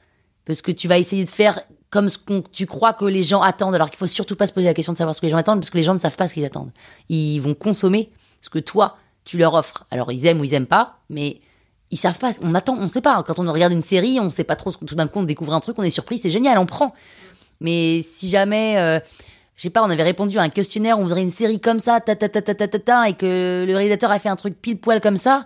Parce 0.47 0.63
que 0.63 0.73
tu 0.73 0.89
vas 0.89 0.99
essayer 0.99 1.25
de 1.25 1.31
faire 1.31 1.61
comme 1.91 2.09
ce 2.09 2.19
que 2.19 2.41
tu 2.51 2.67
crois 2.67 2.95
que 2.95 3.05
les 3.05 3.23
gens 3.23 3.43
attendent, 3.43 3.75
alors 3.75 3.91
qu'il 3.91 3.99
faut 3.99 4.07
surtout 4.07 4.37
pas 4.37 4.47
se 4.47 4.53
poser 4.53 4.67
la 4.67 4.75
question 4.75 4.93
de 4.93 4.97
savoir 4.97 5.15
ce 5.15 5.21
que 5.21 5.27
les 5.27 5.31
gens 5.31 5.39
attendent, 5.39 5.61
parce 5.61 5.71
que 5.71 5.77
les 5.77 5.83
gens 5.83 5.93
ne 5.93 5.99
savent 5.99 6.17
pas 6.17 6.27
ce 6.27 6.35
qu'ils 6.35 6.45
attendent. 6.45 6.71
Ils 7.09 7.39
vont 7.39 7.55
consommer 7.55 8.11
ce 8.41 8.49
que 8.49 8.59
toi, 8.59 8.97
tu 9.25 9.37
leur 9.37 9.55
offres. 9.55 9.85
Alors 9.91 10.11
ils 10.11 10.25
aiment 10.27 10.41
ou 10.41 10.45
ils 10.45 10.55
aiment 10.55 10.67
pas, 10.67 11.01
mais 11.11 11.41
ils 11.91 11.99
savent 11.99 12.19
pas. 12.19 12.33
On 12.43 12.55
attend, 12.55 12.77
on 12.79 12.89
sait 12.89 13.03
pas. 13.03 13.23
Quand 13.25 13.39
on 13.39 13.53
regarde 13.53 13.73
une 13.73 13.83
série, 13.83 14.19
on 14.21 14.31
sait 14.31 14.45
pas 14.45 14.57
trop. 14.57 14.73
Tout 14.73 14.95
d'un 14.95 15.09
coup, 15.09 15.19
on 15.19 15.25
découvre 15.25 15.53
un 15.53 15.61
truc, 15.61 15.79
on 15.79 15.83
est 15.83 15.91
surpris, 15.91 16.19
c'est 16.19 16.31
génial, 16.31 16.59
on 16.59 16.67
prend. 16.67 16.95
Mais 17.61 18.03
si 18.03 18.31
jamais, 18.31 18.79
euh, 18.79 19.01
je 19.61 19.65
sais 19.65 19.71
pas, 19.71 19.83
on 19.83 19.91
avait 19.91 20.03
répondu 20.03 20.39
à 20.39 20.41
un 20.41 20.49
questionnaire, 20.49 20.99
on 20.99 21.03
voudrait 21.03 21.21
une 21.21 21.31
série 21.31 21.61
comme 21.61 21.81
ça, 21.81 22.01
ta 22.01 22.17
ta 22.17 22.31
ta 22.31 22.41
ta 22.41 22.55
ta 22.55 22.67
ta, 22.67 22.79
ta, 22.79 23.09
et 23.11 23.13
que 23.13 23.67
le 23.69 23.77
réalisateur 23.77 24.11
a 24.11 24.19
fait 24.19 24.31
un 24.31 24.37
truc 24.37 24.59
pile 24.59 24.79
poil 24.79 25.03
comme 25.03 25.19
ça, 25.19 25.45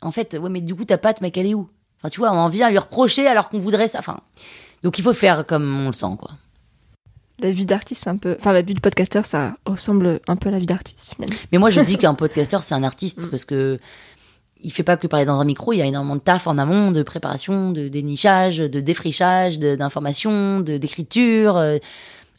en 0.00 0.10
fait, 0.10 0.38
ouais, 0.40 0.48
mais 0.48 0.62
du 0.62 0.74
coup 0.74 0.86
ta 0.86 0.96
patte, 0.96 1.20
mec, 1.20 1.36
elle 1.36 1.48
est 1.48 1.52
où? 1.52 1.68
Enfin, 1.98 2.08
tu 2.08 2.18
vois, 2.18 2.32
on 2.32 2.38
en 2.38 2.48
vient 2.48 2.68
à 2.68 2.70
lui 2.70 2.78
reprocher 2.78 3.26
alors 3.26 3.50
qu'on 3.50 3.58
voudrait 3.58 3.88
ça. 3.88 3.98
Enfin, 3.98 4.20
donc 4.82 4.98
il 4.98 5.02
faut 5.02 5.12
faire 5.12 5.44
comme 5.44 5.84
on 5.84 5.88
le 5.88 5.92
sent, 5.92 6.16
quoi. 6.18 6.30
La 7.40 7.50
vie 7.50 7.66
d'artiste, 7.66 8.04
c'est 8.04 8.10
un 8.10 8.16
peu. 8.16 8.36
Enfin, 8.40 8.52
la 8.52 8.62
vie 8.62 8.72
de 8.72 8.80
podcasteur, 8.80 9.26
ça 9.26 9.54
ressemble 9.66 10.20
un 10.28 10.36
peu 10.36 10.48
à 10.48 10.52
la 10.52 10.58
vie 10.58 10.64
d'artiste, 10.64 11.12
finalement. 11.14 11.36
Mais 11.52 11.58
moi, 11.58 11.68
je 11.68 11.82
dis 11.82 11.98
qu'un 11.98 12.14
podcasteur, 12.14 12.62
c'est 12.62 12.74
un 12.74 12.84
artiste 12.84 13.28
parce 13.28 13.44
que 13.44 13.78
il 14.62 14.72
fait 14.72 14.82
pas 14.82 14.96
que 14.96 15.06
parler 15.06 15.26
dans 15.26 15.38
un 15.38 15.44
micro, 15.44 15.74
il 15.74 15.78
y 15.78 15.82
a 15.82 15.86
énormément 15.86 16.16
de 16.16 16.20
taf 16.20 16.46
en 16.46 16.56
amont, 16.56 16.90
de 16.90 17.02
préparation, 17.02 17.70
de 17.70 17.88
dénichage, 17.88 18.58
de 18.58 18.80
défrichage, 18.80 19.58
d'information, 19.58 20.60
d'écriture. 20.60 21.58
euh, 21.58 21.76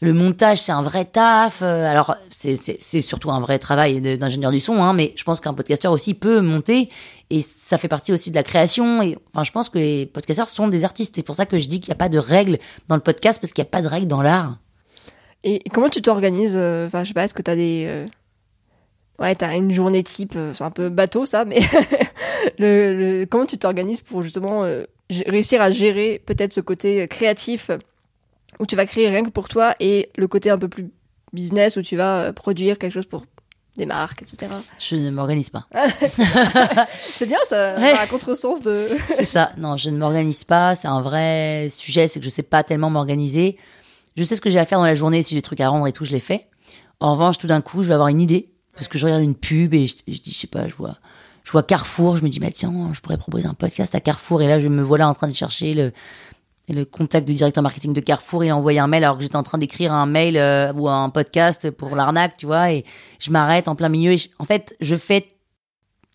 Le 0.03 0.11
montage, 0.11 0.57
c'est 0.59 0.73
un 0.73 0.81
vrai 0.81 1.05
taf. 1.05 1.61
euh, 1.61 1.85
Alors, 1.89 2.17
c'est- 2.29 2.57
surtout 3.01 3.31
un 3.31 3.39
vrai 3.39 3.57
travail 3.57 4.01
d'ingénieur 4.17 4.51
du 4.51 4.59
son, 4.59 4.83
hein, 4.83 4.91
mais 4.93 5.13
je 5.15 5.23
pense 5.23 5.39
qu'un 5.39 5.53
podcasteur 5.53 5.93
aussi 5.93 6.13
peut 6.13 6.41
monter 6.41 6.89
et 7.29 7.41
ça 7.41 7.77
fait 7.77 7.87
partie 7.87 8.11
aussi 8.11 8.29
de 8.29 8.35
la 8.35 8.43
création. 8.43 9.01
Et 9.01 9.17
enfin, 9.33 9.45
je 9.45 9.51
pense 9.51 9.69
que 9.69 9.77
les 9.77 10.05
podcasteurs 10.05 10.49
sont 10.49 10.67
des 10.67 10.83
artistes. 10.83 11.13
C'est 11.15 11.23
pour 11.23 11.35
ça 11.35 11.45
que 11.45 11.57
je 11.57 11.69
dis 11.69 11.79
qu'il 11.79 11.89
n'y 11.91 11.95
a 11.95 11.97
pas 11.97 12.09
de 12.09 12.19
règles 12.19 12.57
dans 12.89 12.95
le 12.95 13.01
podcast 13.01 13.39
parce 13.39 13.53
qu'il 13.53 13.61
n'y 13.63 13.67
a 13.67 13.71
pas 13.71 13.81
de 13.81 13.87
règles 13.87 14.07
dans 14.07 14.21
l'art. 14.21 14.57
Et 15.45 15.61
comment 15.73 15.89
tu 15.89 16.01
t'organises 16.01 16.55
euh, 16.57 16.87
Enfin, 16.87 17.03
je 17.03 17.09
sais 17.09 17.13
pas, 17.13 17.23
est-ce 17.23 17.33
que 17.33 17.41
t'as 17.41 17.55
des. 17.55 17.85
euh, 17.87 18.05
Ouais, 19.19 19.35
t'as 19.35 19.55
une 19.55 19.71
journée 19.71 20.03
type, 20.03 20.37
c'est 20.53 20.63
un 20.63 20.71
peu 20.71 20.89
bateau 20.89 21.25
ça, 21.25 21.45
mais 21.45 21.59
comment 23.29 23.45
tu 23.45 23.57
t'organises 23.57 24.01
pour 24.01 24.21
justement 24.23 24.63
réussir 25.27 25.61
à 25.61 25.69
gérer 25.71 26.21
peut-être 26.25 26.51
ce 26.51 26.59
côté 26.61 27.07
créatif 27.07 27.69
où 28.59 28.65
tu 28.65 28.75
vas 28.75 28.85
créer 28.85 29.09
rien 29.09 29.23
que 29.23 29.29
pour 29.29 29.49
toi 29.49 29.75
et 29.79 30.09
le 30.15 30.27
côté 30.27 30.49
un 30.49 30.57
peu 30.57 30.67
plus 30.67 30.89
business 31.33 31.77
où 31.77 31.81
tu 31.81 31.95
vas 31.95 32.21
euh, 32.21 32.31
produire 32.33 32.77
quelque 32.77 32.91
chose 32.93 33.05
pour 33.05 33.25
des 33.75 33.85
marques, 33.87 34.21
etc. 34.21 34.51
Je 34.79 34.95
ne 34.95 35.09
m'organise 35.09 35.49
pas. 35.49 35.65
C'est 36.99 37.25
bien 37.25 37.39
ça, 37.47 37.75
Ouais. 37.79 37.91
à 37.91 38.05
contresens 38.07 38.61
de. 38.61 38.87
C'est 39.15 39.25
ça. 39.25 39.51
Non, 39.57 39.77
je 39.77 39.89
ne 39.89 39.97
m'organise 39.97 40.43
pas. 40.43 40.75
C'est 40.75 40.87
un 40.87 41.01
vrai 41.01 41.67
sujet. 41.71 42.07
C'est 42.07 42.19
que 42.19 42.25
je 42.25 42.29
sais 42.29 42.43
pas 42.43 42.63
tellement 42.63 42.89
m'organiser. 42.89 43.57
Je 44.15 44.23
sais 44.23 44.35
ce 44.35 44.41
que 44.41 44.49
j'ai 44.49 44.59
à 44.59 44.65
faire 44.65 44.77
dans 44.79 44.85
la 44.85 44.95
journée. 44.95 45.23
Si 45.23 45.31
j'ai 45.31 45.39
des 45.39 45.41
trucs 45.43 45.59
à 45.61 45.69
rendre 45.69 45.87
et 45.87 45.91
tout, 45.91 46.05
je 46.05 46.11
les 46.11 46.19
fais. 46.19 46.45
En 46.99 47.13
revanche, 47.13 47.37
tout 47.39 47.47
d'un 47.47 47.61
coup, 47.61 47.81
je 47.83 47.87
vais 47.87 47.93
avoir 47.95 48.09
une 48.09 48.21
idée. 48.21 48.49
Parce 48.75 48.87
que 48.87 48.97
je 48.97 49.05
regarde 49.05 49.23
une 49.23 49.35
pub 49.35 49.73
et 49.73 49.87
je, 49.87 49.95
je 50.07 50.19
dis, 50.19 50.31
je 50.31 50.37
sais 50.37 50.47
pas, 50.47 50.67
je 50.67 50.73
vois, 50.73 50.97
je 51.43 51.51
vois 51.51 51.63
Carrefour. 51.63 52.17
Je 52.17 52.23
me 52.23 52.29
dis, 52.29 52.39
bah 52.39 52.51
tiens, 52.53 52.91
je 52.93 52.99
pourrais 53.01 53.17
proposer 53.17 53.45
un 53.47 53.53
podcast 53.55 53.93
à 53.95 53.99
Carrefour. 53.99 54.41
Et 54.43 54.47
là, 54.47 54.59
je 54.59 54.67
me 54.67 54.81
vois 54.83 54.97
là 54.99 55.09
en 55.09 55.13
train 55.13 55.27
de 55.27 55.35
chercher 55.35 55.73
le, 55.73 55.91
le 56.69 56.85
contact 56.85 57.27
du 57.27 57.33
directeur 57.33 57.61
marketing 57.63 57.93
de 57.93 57.99
Carrefour. 57.99 58.43
Il 58.43 58.49
a 58.49 58.55
envoyé 58.55 58.79
un 58.79 58.87
mail 58.87 59.03
alors 59.03 59.17
que 59.17 59.23
j'étais 59.23 59.35
en 59.35 59.43
train 59.43 59.57
d'écrire 59.57 59.91
un 59.91 60.05
mail 60.05 60.37
euh, 60.37 60.71
ou 60.73 60.87
un 60.87 61.09
podcast 61.09 61.69
pour 61.71 61.95
l'arnaque, 61.95 62.37
tu 62.37 62.45
vois. 62.45 62.71
Et 62.71 62.85
je 63.19 63.31
m'arrête 63.31 63.67
en 63.67 63.75
plein 63.75 63.89
milieu. 63.89 64.13
Et 64.13 64.17
je- 64.17 64.29
en 64.39 64.45
fait, 64.45 64.75
je 64.79 64.95
fais 64.95 65.27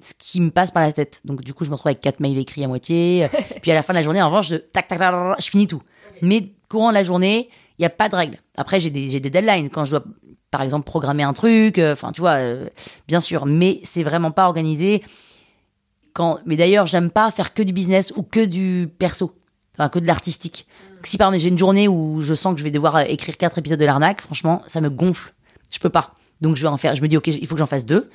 ce 0.02 0.14
qui 0.18 0.40
me 0.40 0.50
passe 0.50 0.70
par 0.70 0.82
la 0.82 0.92
tête. 0.92 1.20
Donc 1.24 1.42
du 1.42 1.52
coup, 1.52 1.64
je 1.64 1.70
me 1.70 1.74
retrouve 1.74 1.90
avec 1.90 2.00
quatre 2.00 2.20
mails 2.20 2.38
écrits 2.38 2.64
à 2.64 2.68
moitié. 2.68 3.28
Puis 3.62 3.70
à 3.70 3.74
la 3.74 3.82
fin 3.82 3.92
de 3.92 3.98
la 3.98 4.02
journée, 4.02 4.22
en 4.22 4.26
revanche, 4.28 4.48
je, 4.48 4.56
tac, 4.56 4.88
tac, 4.88 5.00
je 5.38 5.46
finis 5.50 5.66
tout. 5.66 5.82
Mais 6.22 6.52
courant 6.70 6.88
de 6.90 6.94
la 6.94 7.04
journée, 7.04 7.50
il 7.78 7.82
n'y 7.82 7.86
a 7.86 7.90
pas 7.90 8.08
de 8.08 8.16
règle. 8.16 8.38
Après, 8.56 8.80
j'ai 8.80 8.90
des, 8.90 9.20
des 9.20 9.30
deadlines 9.30 9.68
quand 9.70 9.84
je 9.84 9.92
dois, 9.92 10.04
par 10.50 10.62
exemple, 10.62 10.84
programmer 10.86 11.24
un 11.24 11.32
truc. 11.34 11.78
euh, 11.78 11.92
Enfin, 11.92 12.10
tu 12.12 12.20
vois, 12.22 12.38
euh, 12.38 12.68
bien 13.06 13.20
sûr. 13.20 13.44
Mais 13.44 13.80
c'est 13.84 14.02
vraiment 14.02 14.30
pas 14.30 14.46
organisé. 14.46 15.04
Quand, 16.14 16.38
mais 16.46 16.56
d'ailleurs, 16.56 16.86
j'aime 16.86 17.10
pas 17.10 17.30
faire 17.30 17.52
que 17.54 17.62
du 17.62 17.72
business 17.72 18.12
ou 18.16 18.22
que 18.22 18.44
du 18.44 18.88
perso. 18.98 19.32
Enfin, 19.78 19.88
que 19.88 19.98
de 20.00 20.06
l'artistique. 20.06 20.66
Si 21.04 21.18
par 21.18 21.28
exemple 21.28 21.42
j'ai 21.42 21.48
une 21.50 21.58
journée 21.58 21.86
où 21.86 22.20
je 22.20 22.34
sens 22.34 22.54
que 22.54 22.58
je 22.58 22.64
vais 22.64 22.72
devoir 22.72 22.96
euh, 22.96 23.04
écrire 23.06 23.36
quatre 23.36 23.58
épisodes 23.58 23.78
de 23.78 23.84
l'arnaque, 23.84 24.20
franchement, 24.20 24.62
ça 24.66 24.80
me 24.80 24.90
gonfle. 24.90 25.32
Je 25.70 25.78
peux 25.78 25.88
pas. 25.90 26.14
Donc 26.40 26.56
je 26.56 26.62
vais 26.62 26.68
en 26.68 26.76
faire. 26.76 26.96
Je 26.96 27.02
me 27.02 27.08
dis 27.08 27.16
ok, 27.16 27.28
il 27.28 27.46
faut 27.46 27.54
que 27.54 27.60
j'en 27.60 27.66
fasse 27.66 27.86
deux 27.86 28.10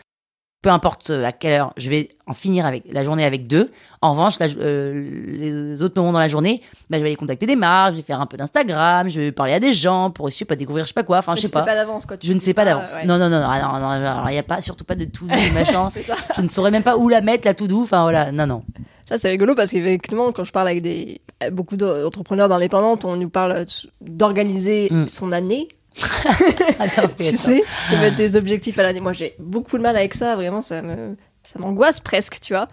peu 0.64 0.70
importe 0.72 1.12
euh, 1.12 1.24
à 1.24 1.32
quelle 1.32 1.52
heure, 1.60 1.74
je 1.78 1.90
vais 1.90 2.10
en 2.26 2.34
finir 2.34 2.66
avec 2.66 2.84
la 2.92 3.04
journée 3.04 3.24
avec 3.26 3.48
deux. 3.48 3.70
En 4.02 4.12
revanche, 4.14 4.40
la- 4.40 4.48
euh, 4.48 5.08
les 5.28 5.82
autres 5.84 5.94
moments 6.00 6.14
dans 6.14 6.20
la 6.20 6.28
journée, 6.30 6.62
bah, 6.90 6.98
je 6.98 7.04
vais 7.04 7.10
aller 7.10 7.16
contacter 7.16 7.46
des 7.46 7.56
marques, 7.56 7.92
je 7.94 7.98
vais 8.00 8.04
faire 8.04 8.20
un 8.22 8.26
peu 8.26 8.38
d'Instagram, 8.38 9.10
je 9.10 9.20
vais 9.22 9.32
parler 9.32 9.54
à 9.54 9.60
des 9.60 9.74
gens 9.74 10.10
pour 10.10 10.26
aussi 10.26 10.46
pas 10.46 10.56
découvrir 10.56 10.86
je 10.86 10.88
sais 10.88 10.94
pas 10.96 11.04
quoi. 11.04 11.20
Enfin, 11.20 11.36
je 11.36 11.42
sais 11.42 11.50
pas. 11.52 11.64
d'avance 11.64 12.06
quoi. 12.08 12.18
tu 12.18 12.26
Je 12.26 12.34
ne 12.34 12.40
sais 12.40 12.54
pas 12.56 12.66
d'avance. 12.66 12.96
ouais. 12.96 13.06
Non, 13.06 13.18
non, 13.20 13.30
non, 13.30 13.40
non, 13.42 13.48
ah, 13.48 14.00
non, 14.00 14.22
non, 14.24 14.28
il 14.30 14.36
y 14.36 14.40
a 14.40 14.44
pas, 14.44 14.62
surtout 14.62 14.86
pas 14.86 14.96
de 14.96 15.06
tout 15.06 15.28
doux, 15.28 15.36
machin. 15.54 15.92
Je 16.36 16.42
ne 16.42 16.48
saurais 16.48 16.72
même 16.72 16.82
pas 16.84 16.98
où 16.98 17.10
la 17.10 17.22
mettre, 17.22 17.46
la 17.46 17.54
tout 17.54 17.68
doux. 17.68 17.84
Enfin, 17.84 18.02
voilà, 18.04 18.32
non, 18.32 18.48
non. 18.48 18.64
Ça, 19.10 19.18
c'est 19.18 19.28
rigolo 19.30 19.54
parce 19.54 19.70
qu'effectivement, 19.72 20.32
quand 20.32 20.46
je 20.46 20.52
parle 20.54 20.70
avec 20.70 20.82
des, 20.82 21.20
beaucoup 21.52 21.76
d'entrepreneurs 21.76 22.48
d'indépendantes, 22.48 23.04
on 23.04 23.18
nous 23.18 23.30
parle 23.30 23.66
d'organiser 24.00 24.88
Mm. 24.92 25.10
son 25.10 25.32
année. 25.34 25.68
Attends, 26.80 27.10
tu 27.18 27.38
sais, 27.38 27.64
de 27.92 27.98
mettre 27.98 28.16
des 28.16 28.36
objectifs 28.36 28.78
à 28.80 28.84
l'année. 28.84 29.00
Moi, 29.00 29.14
j'ai 29.14 29.36
beaucoup 29.40 29.78
de 29.78 29.84
mal 29.84 29.96
avec 29.96 30.14
ça. 30.14 30.36
Vraiment, 30.36 30.62
ça 30.62 30.82
me, 30.82 31.16
ça 31.44 31.60
m'angoisse 31.60 32.00
presque, 32.00 32.40
tu 32.42 32.54
vois. 32.54 32.68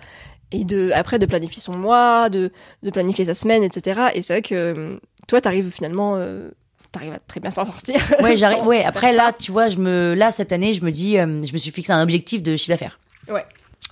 Et 0.52 0.64
de, 0.64 0.90
après, 0.94 1.18
de 1.18 1.26
planifier 1.26 1.60
son 1.60 1.76
mois, 1.76 2.28
de, 2.28 2.50
de 2.82 2.90
planifier 2.90 3.24
sa 3.24 3.34
semaine, 3.34 3.62
etc. 3.62 4.08
Et 4.14 4.22
c'est 4.22 4.34
vrai 4.34 4.42
que 4.42 4.72
hum, 4.76 5.00
toi, 5.28 5.40
t'arrives 5.40 5.70
finalement, 5.70 6.16
euh, 6.16 6.50
t'arrives 6.92 7.12
à 7.12 7.18
très 7.18 7.40
bien 7.40 7.50
s'en 7.50 7.64
sortir. 7.64 8.00
Ouais, 8.20 8.36
j'arrive. 8.38 8.66
Ouais, 8.66 8.84
après 8.84 9.10
ça. 9.10 9.16
là, 9.16 9.32
tu 9.32 9.52
vois, 9.52 9.68
je 9.68 9.76
me, 9.76 10.14
là 10.14 10.32
cette 10.32 10.52
année, 10.52 10.74
je 10.74 10.84
me 10.84 10.90
dis, 10.90 11.18
euh, 11.18 11.42
je 11.44 11.52
me 11.52 11.58
suis 11.58 11.70
fixé 11.70 11.92
un 11.92 12.02
objectif 12.02 12.42
de 12.42 12.56
chiffre 12.56 12.70
d'affaires. 12.70 12.98
Ouais. 13.28 13.44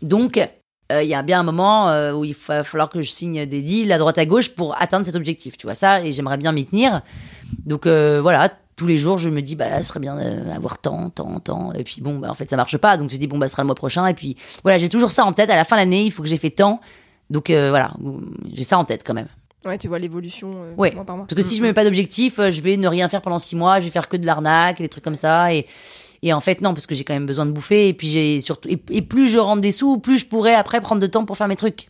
Donc, 0.02 0.38
euh, 0.90 1.02
il 1.02 1.08
y 1.08 1.14
a 1.14 1.22
bien 1.22 1.40
un 1.40 1.42
moment 1.42 1.90
euh, 1.90 2.12
où 2.12 2.24
il 2.24 2.34
va 2.34 2.64
falloir 2.64 2.88
que 2.88 3.02
je 3.02 3.10
signe 3.10 3.44
des 3.44 3.60
deals 3.60 3.92
à 3.92 3.98
droite 3.98 4.16
à 4.16 4.24
gauche 4.24 4.50
pour 4.50 4.80
atteindre 4.80 5.04
cet 5.04 5.16
objectif. 5.16 5.58
Tu 5.58 5.66
vois 5.66 5.74
ça, 5.74 6.02
et 6.02 6.12
j'aimerais 6.12 6.38
bien 6.38 6.52
m'y 6.52 6.64
tenir. 6.64 7.02
Donc 7.66 7.86
euh, 7.86 8.20
voilà, 8.22 8.50
tous 8.78 8.86
les 8.86 8.96
jours, 8.96 9.18
je 9.18 9.28
me 9.28 9.42
dis, 9.42 9.56
bah, 9.56 9.76
ce 9.78 9.84
serait 9.84 10.00
bien 10.00 10.16
d'avoir 10.16 10.78
tant, 10.78 11.10
tant, 11.10 11.38
tant. 11.40 11.72
Et 11.74 11.84
puis 11.84 12.00
bon, 12.00 12.18
bah, 12.18 12.30
en 12.30 12.34
fait, 12.34 12.48
ça 12.48 12.56
marche 12.56 12.78
pas. 12.78 12.96
Donc 12.96 13.10
je 13.10 13.16
dis, 13.18 13.26
bon, 13.26 13.36
bah, 13.36 13.46
ce 13.48 13.52
sera 13.52 13.62
le 13.62 13.66
mois 13.66 13.74
prochain. 13.74 14.06
Et 14.06 14.14
puis 14.14 14.36
voilà, 14.62 14.78
j'ai 14.78 14.88
toujours 14.88 15.10
ça 15.10 15.24
en 15.26 15.32
tête. 15.34 15.50
À 15.50 15.56
la 15.56 15.64
fin 15.64 15.76
de 15.76 15.80
l'année, 15.80 16.04
il 16.04 16.10
faut 16.10 16.22
que 16.22 16.28
j'ai 16.28 16.38
fait 16.38 16.50
tant. 16.50 16.80
Donc 17.28 17.50
euh, 17.50 17.68
voilà, 17.68 17.92
j'ai 18.54 18.64
ça 18.64 18.78
en 18.78 18.84
tête 18.86 19.02
quand 19.04 19.12
même. 19.14 19.28
Ouais, 19.64 19.76
tu 19.76 19.88
vois 19.88 19.98
l'évolution 19.98 20.52
euh, 20.54 20.74
Ouais. 20.76 20.92
mois 20.94 21.04
par 21.04 21.16
mois. 21.16 21.26
Parce 21.26 21.34
que 21.34 21.46
si 21.46 21.56
je 21.56 21.62
me 21.62 21.66
mets 21.66 21.74
pas 21.74 21.84
d'objectif, 21.84 22.38
euh, 22.38 22.50
je 22.50 22.60
vais 22.62 22.76
ne 22.76 22.88
rien 22.88 23.08
faire 23.08 23.20
pendant 23.20 23.40
six 23.40 23.56
mois, 23.56 23.80
je 23.80 23.84
vais 23.86 23.90
faire 23.90 24.08
que 24.08 24.16
de 24.16 24.24
l'arnaque, 24.24 24.80
et 24.80 24.84
des 24.84 24.88
trucs 24.88 25.04
comme 25.04 25.16
ça. 25.16 25.52
Et, 25.52 25.66
et 26.22 26.32
en 26.32 26.40
fait, 26.40 26.60
non, 26.60 26.72
parce 26.72 26.86
que 26.86 26.94
j'ai 26.94 27.04
quand 27.04 27.12
même 27.14 27.26
besoin 27.26 27.44
de 27.44 27.50
bouffer. 27.50 27.88
Et 27.88 27.92
puis 27.92 28.08
j'ai 28.08 28.40
surtout, 28.40 28.68
et, 28.70 28.80
et 28.90 29.02
plus 29.02 29.28
je 29.28 29.38
rentre 29.38 29.60
des 29.60 29.72
sous, 29.72 29.98
plus 29.98 30.18
je 30.18 30.26
pourrais 30.26 30.54
après 30.54 30.80
prendre 30.80 31.02
de 31.02 31.06
temps 31.06 31.24
pour 31.24 31.36
faire 31.36 31.48
mes 31.48 31.56
trucs. 31.56 31.88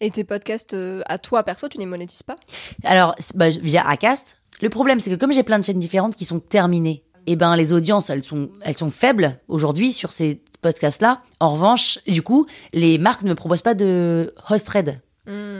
Et 0.00 0.10
tes 0.10 0.24
podcasts 0.24 0.74
euh, 0.74 1.00
à 1.06 1.16
toi 1.16 1.42
perso, 1.42 1.68
tu 1.68 1.78
les 1.78 1.86
monétises 1.86 2.22
pas? 2.22 2.36
Alors, 2.84 3.14
bah, 3.34 3.48
via 3.48 3.88
Acast, 3.88 4.35
le 4.62 4.68
problème, 4.70 5.00
c'est 5.00 5.10
que 5.10 5.16
comme 5.16 5.32
j'ai 5.32 5.42
plein 5.42 5.58
de 5.58 5.64
chaînes 5.64 5.78
différentes 5.78 6.14
qui 6.16 6.24
sont 6.24 6.40
terminées, 6.40 7.02
et 7.26 7.34
ben 7.36 7.56
les 7.56 7.72
audiences, 7.72 8.08
elles 8.10 8.22
sont, 8.22 8.50
elles 8.62 8.76
sont 8.76 8.90
faibles 8.90 9.38
aujourd'hui 9.48 9.92
sur 9.92 10.12
ces 10.12 10.40
podcasts-là. 10.62 11.22
En 11.40 11.50
revanche, 11.52 11.98
du 12.06 12.22
coup, 12.22 12.46
les 12.72 12.98
marques 12.98 13.22
ne 13.22 13.30
me 13.30 13.34
proposent 13.34 13.62
pas 13.62 13.74
de 13.74 14.32
host 14.48 14.64
thread. 14.66 15.00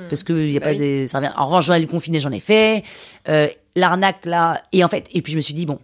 parce 0.09 0.23
que 0.23 0.33
il 0.33 0.53
y 0.53 0.57
a 0.57 0.61
Bah 0.61 0.67
pas 0.67 0.73
oui. 0.73 0.79
des 0.79 1.09
en 1.17 1.47
revanche 1.47 1.67
Joël 1.67 1.87
confiné 1.89 2.21
j'en 2.21 2.31
ai 2.31 2.39
fait 2.39 2.85
euh, 3.29 3.49
l'arnaque 3.75 4.25
là 4.25 4.63
et 4.73 4.85
en 4.85 4.89
fait 4.89 5.09
et 5.13 5.23
puis 5.23 5.33
je 5.33 5.37
me 5.37 5.41
suis 5.43 5.55
dit 5.55 5.67
bon 5.67 5.81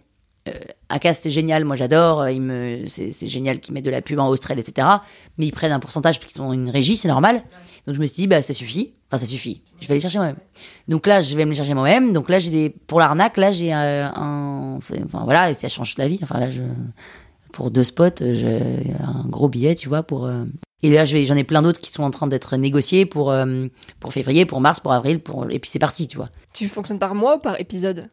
euh, 0.49 1.13
c'est 1.13 1.31
génial 1.31 1.63
moi 1.63 1.75
j'adore. 1.75 2.21
Euh, 2.21 2.31
il 2.31 2.41
me 2.41 2.85
c'est 2.87 3.27
génial 3.27 3.59
qu'ils 3.59 3.73
mettent 3.73 3.85
de 3.85 3.89
la 3.89 4.01
pub 4.01 4.19
en 4.19 4.27
Australie 4.27 4.61
etc 4.61 4.87
mais 5.37 5.47
ils 5.47 5.51
prennent 5.51 5.71
un 5.71 5.79
pourcentage 5.79 6.19
parce 6.19 6.31
qu'ils 6.31 6.41
sont 6.41 6.51
une 6.53 6.69
régie 6.69 6.97
c'est 6.97 7.07
normal. 7.07 7.43
Donc 7.87 7.95
je 7.95 8.01
me 8.01 8.05
suis 8.05 8.15
dit 8.15 8.27
bah 8.27 8.41
ça 8.41 8.53
suffit. 8.53 8.93
Enfin 9.09 9.19
ça 9.19 9.25
suffit. 9.25 9.61
Je 9.79 9.87
vais 9.87 9.93
aller 9.93 10.01
chercher 10.01 10.17
moi-même. 10.17 10.37
Donc 10.87 11.07
là 11.07 11.21
je 11.21 11.35
vais 11.35 11.45
me 11.45 11.51
les 11.51 11.55
chercher 11.55 11.73
moi-même. 11.73 12.13
Donc 12.13 12.29
là 12.29 12.39
j'ai 12.39 12.51
des 12.51 12.69
pour 12.69 12.99
l'arnaque 12.99 13.37
là 13.37 13.51
j'ai 13.51 13.73
euh, 13.73 14.05
un 14.07 14.79
enfin 15.05 15.23
voilà 15.23 15.49
et 15.49 15.53
ça 15.53 15.69
change 15.69 15.95
la 15.97 16.07
vie. 16.07 16.19
Enfin 16.23 16.39
là 16.39 16.47
pour 17.53 17.71
deux 17.71 17.83
spots 17.83 18.21
euh, 18.21 18.33
j'ai 18.33 18.93
un 18.99 19.25
gros 19.27 19.47
billet 19.47 19.75
tu 19.75 19.87
vois 19.87 20.03
pour 20.03 20.29
et 20.85 20.89
là, 20.89 21.05
j'en 21.05 21.37
ai 21.37 21.45
plein 21.45 21.61
d'autres 21.61 21.79
qui 21.79 21.93
sont 21.93 22.03
en 22.03 22.11
train 22.11 22.27
d'être 22.27 22.57
négociés 22.57 23.05
pour, 23.05 23.33
pour 24.01 24.11
février, 24.11 24.45
pour 24.45 24.59
mars, 24.59 24.81
pour 24.81 24.91
avril, 24.91 25.21
pour... 25.21 25.49
et 25.49 25.57
puis 25.59 25.71
c'est 25.71 25.79
parti, 25.79 26.07
tu 26.07 26.17
vois. 26.17 26.27
Tu 26.53 26.67
fonctionnes 26.67 26.99
par 26.99 27.15
mois 27.15 27.37
ou 27.37 27.39
par 27.39 27.57
épisode? 27.61 28.09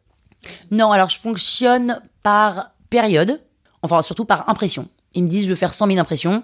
Non, 0.70 0.92
alors 0.92 1.08
je 1.08 1.18
fonctionne 1.18 2.00
par 2.22 2.70
période, 2.88 3.40
enfin 3.82 4.02
surtout 4.02 4.24
par 4.24 4.48
impression. 4.48 4.88
Ils 5.14 5.24
me 5.24 5.28
disent, 5.28 5.44
je 5.44 5.50
veux 5.50 5.56
faire 5.56 5.74
100 5.74 5.88
000 5.88 5.98
impressions. 5.98 6.42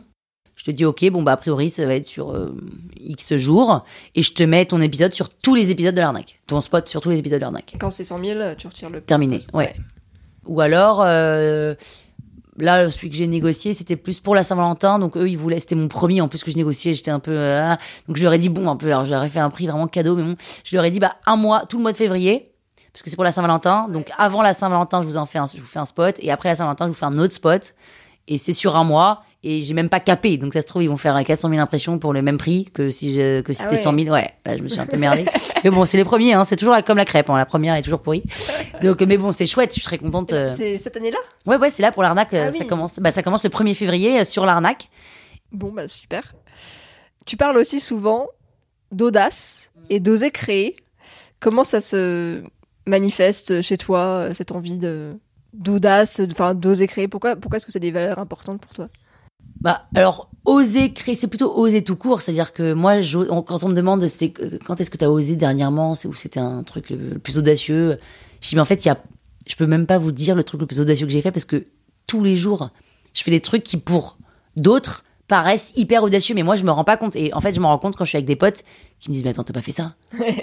Je 0.56 0.64
te 0.64 0.70
dis, 0.70 0.84
ok, 0.84 1.10
bon, 1.10 1.22
bah 1.22 1.32
a 1.32 1.36
priori, 1.36 1.68
ça 1.70 1.84
va 1.84 1.94
être 1.94 2.06
sur 2.06 2.30
euh, 2.30 2.56
X 2.98 3.36
jours, 3.36 3.84
et 4.14 4.22
je 4.22 4.32
te 4.32 4.42
mets 4.42 4.64
ton 4.64 4.80
épisode 4.80 5.12
sur 5.12 5.28
tous 5.28 5.54
les 5.54 5.70
épisodes 5.70 5.94
de 5.94 6.00
l'arnaque. 6.00 6.40
Ton 6.46 6.62
spot 6.62 6.88
sur 6.88 7.02
tous 7.02 7.10
les 7.10 7.18
épisodes 7.18 7.38
de 7.38 7.42
l'arnaque. 7.42 7.74
Quand 7.78 7.90
c'est 7.90 8.04
100 8.04 8.24
000, 8.24 8.54
tu 8.56 8.66
retires 8.66 8.88
le. 8.88 9.02
Terminé, 9.02 9.44
ouais. 9.52 9.66
Ouais. 9.66 9.74
Ou 10.46 10.60
alors, 10.60 11.02
euh, 11.02 11.74
là, 12.58 12.90
celui 12.90 13.10
que 13.10 13.16
j'ai 13.16 13.26
négocié, 13.26 13.74
c'était 13.74 13.96
plus 13.96 14.20
pour 14.20 14.34
la 14.34 14.44
Saint-Valentin. 14.44 14.98
Donc 14.98 15.16
eux, 15.16 15.28
ils 15.28 15.38
voulaient, 15.38 15.60
c'était 15.60 15.74
mon 15.74 15.88
premier 15.88 16.20
en 16.20 16.28
plus 16.28 16.42
que 16.44 16.50
je 16.50 16.56
négociais. 16.56 16.94
J'étais 16.94 17.10
un 17.10 17.18
peu, 17.18 17.36
euh, 17.36 17.74
donc 18.08 18.16
je 18.16 18.22
leur 18.22 18.32
ai 18.32 18.38
dit 18.38 18.48
bon, 18.48 18.68
un 18.68 18.76
peu. 18.76 18.86
Alors 18.86 19.04
je 19.04 19.10
leur 19.10 19.24
ai 19.24 19.28
fait 19.28 19.40
un 19.40 19.50
prix 19.50 19.66
vraiment 19.66 19.88
cadeau, 19.88 20.16
mais 20.16 20.22
bon, 20.22 20.36
je 20.64 20.76
leur 20.76 20.84
ai 20.84 20.90
dit 20.90 20.98
bah 20.98 21.16
un 21.26 21.36
mois, 21.36 21.66
tout 21.66 21.76
le 21.76 21.82
mois 21.82 21.92
de 21.92 21.96
février, 21.96 22.52
parce 22.96 23.02
que 23.02 23.10
c'est 23.10 23.16
pour 23.16 23.24
la 23.24 23.32
Saint-Valentin. 23.32 23.88
Donc 23.90 24.10
avant 24.16 24.40
la 24.40 24.54
Saint-Valentin, 24.54 25.02
je 25.02 25.06
vous 25.06 25.18
en 25.18 25.26
fais, 25.26 25.38
un, 25.38 25.46
je 25.46 25.58
vous 25.60 25.66
fais 25.66 25.78
un 25.78 25.84
spot, 25.84 26.16
et 26.20 26.30
après 26.32 26.48
la 26.48 26.56
Saint-Valentin, 26.56 26.86
je 26.86 26.88
vous 26.92 26.96
fais 26.96 27.04
un 27.04 27.18
autre 27.18 27.34
spot. 27.34 27.74
Et 28.28 28.38
c'est 28.38 28.54
sur 28.54 28.74
un 28.74 28.82
mois, 28.84 29.22
et 29.44 29.60
j'ai 29.62 29.72
même 29.74 29.88
pas 29.90 30.00
capé. 30.00 30.36
Donc 30.38 30.54
ça 30.54 30.62
se 30.62 30.66
trouve, 30.66 30.82
ils 30.82 30.88
vont 30.88 30.96
faire 30.96 31.22
400 31.22 31.48
000 31.50 31.60
impressions 31.60 31.98
pour 31.98 32.12
le 32.14 32.22
même 32.22 32.38
prix 32.38 32.64
que 32.72 32.90
si 32.90 33.14
je, 33.14 33.40
que 33.42 33.52
si 33.52 33.60
Ah 33.62 33.64
c'était 33.64 33.76
ouais. 33.76 33.82
100 33.82 33.98
000. 34.04 34.14
Ouais, 34.14 34.30
là 34.46 34.56
je 34.56 34.62
me 34.62 34.68
suis 34.68 34.80
un 34.80 34.86
peu 34.86 34.96
merdée. 34.96 35.26
mais 35.64 35.70
bon, 35.70 35.84
c'est 35.84 35.96
les 35.98 36.04
premiers, 36.04 36.32
hein. 36.32 36.44
C'est 36.46 36.56
toujours 36.56 36.74
comme 36.84 36.96
la 36.96 37.04
crêpe. 37.04 37.28
hein. 37.30 37.36
La 37.36 37.44
première 37.46 37.74
est 37.76 37.82
toujours 37.82 38.00
pourrie. 38.00 38.24
Donc, 38.82 39.00
mais 39.02 39.18
bon, 39.18 39.30
c'est 39.30 39.46
chouette. 39.46 39.70
Je 39.70 39.74
suis 39.74 39.82
très 39.84 39.98
contente. 39.98 40.32
euh. 40.32 40.52
C'est 40.56 40.78
cette 40.78 40.96
année-là? 40.96 41.18
Ouais, 41.46 41.56
ouais, 41.58 41.68
c'est 41.70 41.82
là 41.82 41.92
pour 41.92 42.02
l'arnaque. 42.02 42.32
euh, 42.34 42.46
Ah 42.48 42.50
Ça 42.50 42.58
oui. 42.62 42.66
commence. 42.66 42.98
Bah, 42.98 43.10
ça 43.12 43.22
commence 43.22 43.44
le 43.44 43.50
1er 43.50 43.74
février 43.74 44.20
euh, 44.20 44.24
sur 44.24 44.44
l'arnaque. 44.46 44.88
Bon, 45.52 45.70
bah 45.70 45.86
super. 45.86 46.34
Tu 47.26 47.36
parles 47.36 47.58
aussi 47.58 47.78
souvent 47.78 48.26
d'audace 48.90 49.70
et 49.90 50.00
d'oser 50.00 50.30
créer. 50.30 50.76
Comment 51.38 51.64
ça 51.64 51.80
se 51.80 52.42
manifeste 52.86 53.62
chez 53.62 53.76
toi, 53.76 54.00
euh, 54.00 54.34
cette 54.34 54.52
envie 54.52 54.78
de 54.78 55.14
d'audace, 55.52 56.20
enfin 56.30 56.54
d'oser 56.54 56.86
créer 56.86 57.08
Pourquoi, 57.08 57.34
pourquoi 57.34 57.56
est-ce 57.56 57.66
que 57.66 57.72
c'est 57.72 57.80
des 57.80 57.90
valeurs 57.90 58.18
importantes 58.18 58.60
pour 58.60 58.74
toi? 58.74 58.88
Bah, 59.60 59.86
alors, 59.94 60.28
oser 60.44 60.92
créer, 60.92 61.14
c'est 61.14 61.28
plutôt 61.28 61.56
oser 61.56 61.82
tout 61.82 61.96
court. 61.96 62.20
C'est-à-dire 62.20 62.52
que 62.52 62.74
moi, 62.74 62.96
quand 63.46 63.64
on 63.64 63.68
me 63.68 63.74
demande 63.74 64.06
c'est 64.06 64.32
quand 64.64 64.80
est-ce 64.80 64.90
que 64.90 64.98
tu 64.98 65.04
as 65.04 65.10
osé 65.10 65.36
dernièrement, 65.36 65.94
c'est 65.94 66.08
où 66.08 66.14
c'était 66.14 66.40
un 66.40 66.62
truc 66.62 66.90
le, 66.90 67.18
plus 67.18 67.38
audacieux, 67.38 67.98
je 68.42 68.50
dis, 68.50 68.54
mais 68.54 68.60
en 68.60 68.66
fait, 68.66 68.84
y 68.84 68.90
a, 68.90 68.98
je 69.48 69.56
peux 69.56 69.66
même 69.66 69.86
pas 69.86 69.98
vous 69.98 70.12
dire 70.12 70.34
le 70.34 70.44
truc 70.44 70.60
le 70.60 70.66
plus 70.66 70.80
audacieux 70.80 71.06
que 71.06 71.12
j'ai 71.12 71.22
fait 71.22 71.32
parce 71.32 71.46
que 71.46 71.66
tous 72.06 72.22
les 72.22 72.36
jours, 72.36 72.70
je 73.14 73.22
fais 73.22 73.30
des 73.30 73.40
trucs 73.40 73.62
qui, 73.62 73.78
pour 73.78 74.18
d'autres, 74.56 75.04
paraissent 75.28 75.72
hyper 75.76 76.02
audacieux, 76.02 76.34
mais 76.34 76.42
moi, 76.42 76.56
je 76.56 76.64
me 76.64 76.70
rends 76.70 76.84
pas 76.84 76.96
compte. 76.96 77.16
Et 77.16 77.32
en 77.34 77.40
fait, 77.40 77.54
je 77.54 77.60
me 77.60 77.66
rends 77.66 77.78
compte 77.78 77.96
quand 77.96 78.04
je 78.04 78.10
suis 78.10 78.16
avec 78.16 78.26
des 78.26 78.36
potes 78.36 78.62
qui 79.00 79.08
me 79.10 79.14
disent, 79.14 79.24
mais 79.24 79.30
attends, 79.30 79.42
t'as 79.44 79.52
pas 79.52 79.62
fait 79.62 79.72
ça? 79.72 79.94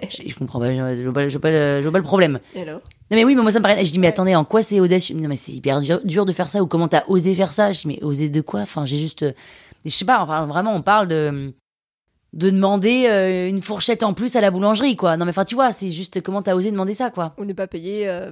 Je, 0.10 0.24
je 0.28 0.36
comprends 0.36 0.60
pas, 0.60 0.72
je, 0.74 1.04
vois 1.04 1.14
pas, 1.14 1.28
je 1.28 1.38
vois 1.38 1.42
pas- 1.42 1.78
je 1.80 1.84
vois 1.84 1.92
pas 1.92 1.98
le 1.98 2.04
problème. 2.04 2.40
Alors? 2.56 2.82
Non 3.12 3.18
mais 3.18 3.26
oui, 3.26 3.36
mais 3.36 3.42
moi 3.44 3.52
ça 3.52 3.60
me 3.60 3.64
paraît. 3.64 3.86
Je 3.86 3.92
dis 3.92 4.00
mais 4.00 4.08
attendez, 4.08 4.36
en 4.36 4.44
quoi 4.46 4.64
c'est 4.64 4.80
audacieux? 4.80 5.16
Non 5.16 5.28
mais 5.28 5.36
c'est 5.36 5.52
hyper 5.52 5.82
dur, 5.82 6.00
dur 6.04 6.26
de 6.26 6.34
faire 6.34 6.48
ça 6.48 6.64
ou 6.64 6.68
comment 6.68 6.88
t'as 6.88 7.04
osé 7.08 7.36
faire 7.36 7.52
ça? 7.54 7.72
Je 7.72 7.82
dis 7.82 7.88
mais 7.88 8.04
osé 8.04 8.30
de 8.30 8.42
quoi? 8.42 8.62
Enfin 8.62 8.86
j'ai 8.86 8.98
juste, 8.98 9.26
je 9.86 9.90
sais 9.92 10.06
pas. 10.06 10.22
Enfin 10.24 10.46
vraiment 10.48 10.74
on 10.74 10.82
parle 10.82 11.08
de 11.08 11.54
de 12.34 12.50
demander 12.50 13.06
euh, 13.08 13.48
une 13.50 13.62
fourchette 13.62 14.02
en 14.02 14.14
plus 14.14 14.36
à 14.36 14.42
la 14.42 14.50
boulangerie 14.50 14.96
quoi. 14.96 15.16
Non 15.18 15.26
mais 15.26 15.30
enfin 15.30 15.46
tu 15.46 15.54
vois, 15.54 15.74
c'est 15.74 15.92
juste 15.92 16.22
comment 16.22 16.42
t'as 16.42 16.56
osé 16.56 16.72
demander 16.72 16.96
ça 16.96 17.12
quoi? 17.12 17.36
Ou 17.38 17.46
ne 17.46 17.54
pas 17.54 17.68
payer 17.68 18.08
euh, 18.10 18.32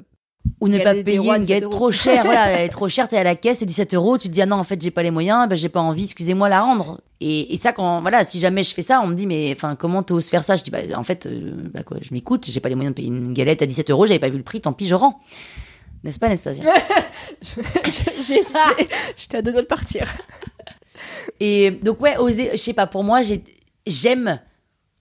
Ou 0.59 0.67
ne 0.67 0.77
pas 0.79 0.93
payer 0.95 1.17
une 1.17 1.39
17 1.39 1.47
galette 1.47 1.69
trop 1.69 1.91
chère. 1.91 2.23
voilà, 2.23 2.49
elle 2.51 2.65
est 2.65 2.69
trop 2.69 2.87
chère, 2.89 3.07
t'es 3.07 3.17
à 3.17 3.23
la 3.23 3.35
caisse, 3.35 3.59
c'est 3.59 3.65
17 3.65 3.93
euros. 3.95 4.17
Tu 4.17 4.27
te 4.27 4.33
dis 4.33 4.41
ah 4.41 4.45
non 4.45 4.57
en 4.57 4.63
fait 4.63 4.81
j'ai 4.81 4.91
pas 4.91 5.03
les 5.03 5.11
moyens, 5.11 5.47
bah 5.49 5.55
j'ai 5.55 5.69
pas 5.69 5.81
envie, 5.81 6.03
excusez-moi 6.03 6.49
la 6.49 6.61
rendre. 6.61 7.01
Et, 7.19 7.53
et 7.53 7.57
ça 7.57 7.73
quand 7.73 8.01
voilà, 8.01 8.25
si 8.25 8.39
jamais 8.39 8.63
je 8.63 8.73
fais 8.73 8.81
ça, 8.81 9.01
on 9.03 9.07
me 9.07 9.13
dit 9.15 9.27
mais 9.27 9.51
enfin 9.55 9.75
comment 9.75 10.01
t'oses 10.03 10.27
faire 10.29 10.43
ça? 10.43 10.55
Je 10.57 10.63
dis 10.63 10.71
bah 10.71 10.79
en 10.95 11.03
fait 11.03 11.25
euh, 11.25 11.51
bah 11.73 11.83
quoi, 11.83 11.97
je 12.01 12.13
m'écoute, 12.13 12.45
j'ai 12.49 12.59
pas 12.59 12.69
les 12.69 12.75
moyens 12.75 12.93
de 12.93 12.97
payer 12.97 13.07
une 13.09 13.33
galette 13.33 13.61
à 13.61 13.65
17 13.65 13.89
euros, 13.91 14.05
j'avais 14.07 14.19
pas 14.19 14.29
vu 14.29 14.37
le 14.37 14.43
prix, 14.43 14.61
tant 14.61 14.73
pis 14.73 14.87
je 14.87 14.95
rends. 14.95 15.19
N'est-ce 16.03 16.17
pas 16.17 16.25
Anastasia? 16.27 16.63
J'ai 18.25 18.33
hésité. 18.39 18.57
J'étais 19.15 19.37
à 19.37 19.41
deux 19.43 19.51
doigts 19.51 19.61
de 19.61 19.67
partir. 19.67 20.07
Et 21.39 21.71
donc 21.71 22.01
ouais, 22.01 22.17
oser, 22.17 22.49
je 22.53 22.57
sais 22.57 22.73
pas, 22.73 22.87
pour 22.87 23.03
moi, 23.03 23.21
j'ai- 23.21 23.43
j'aime 23.87 24.39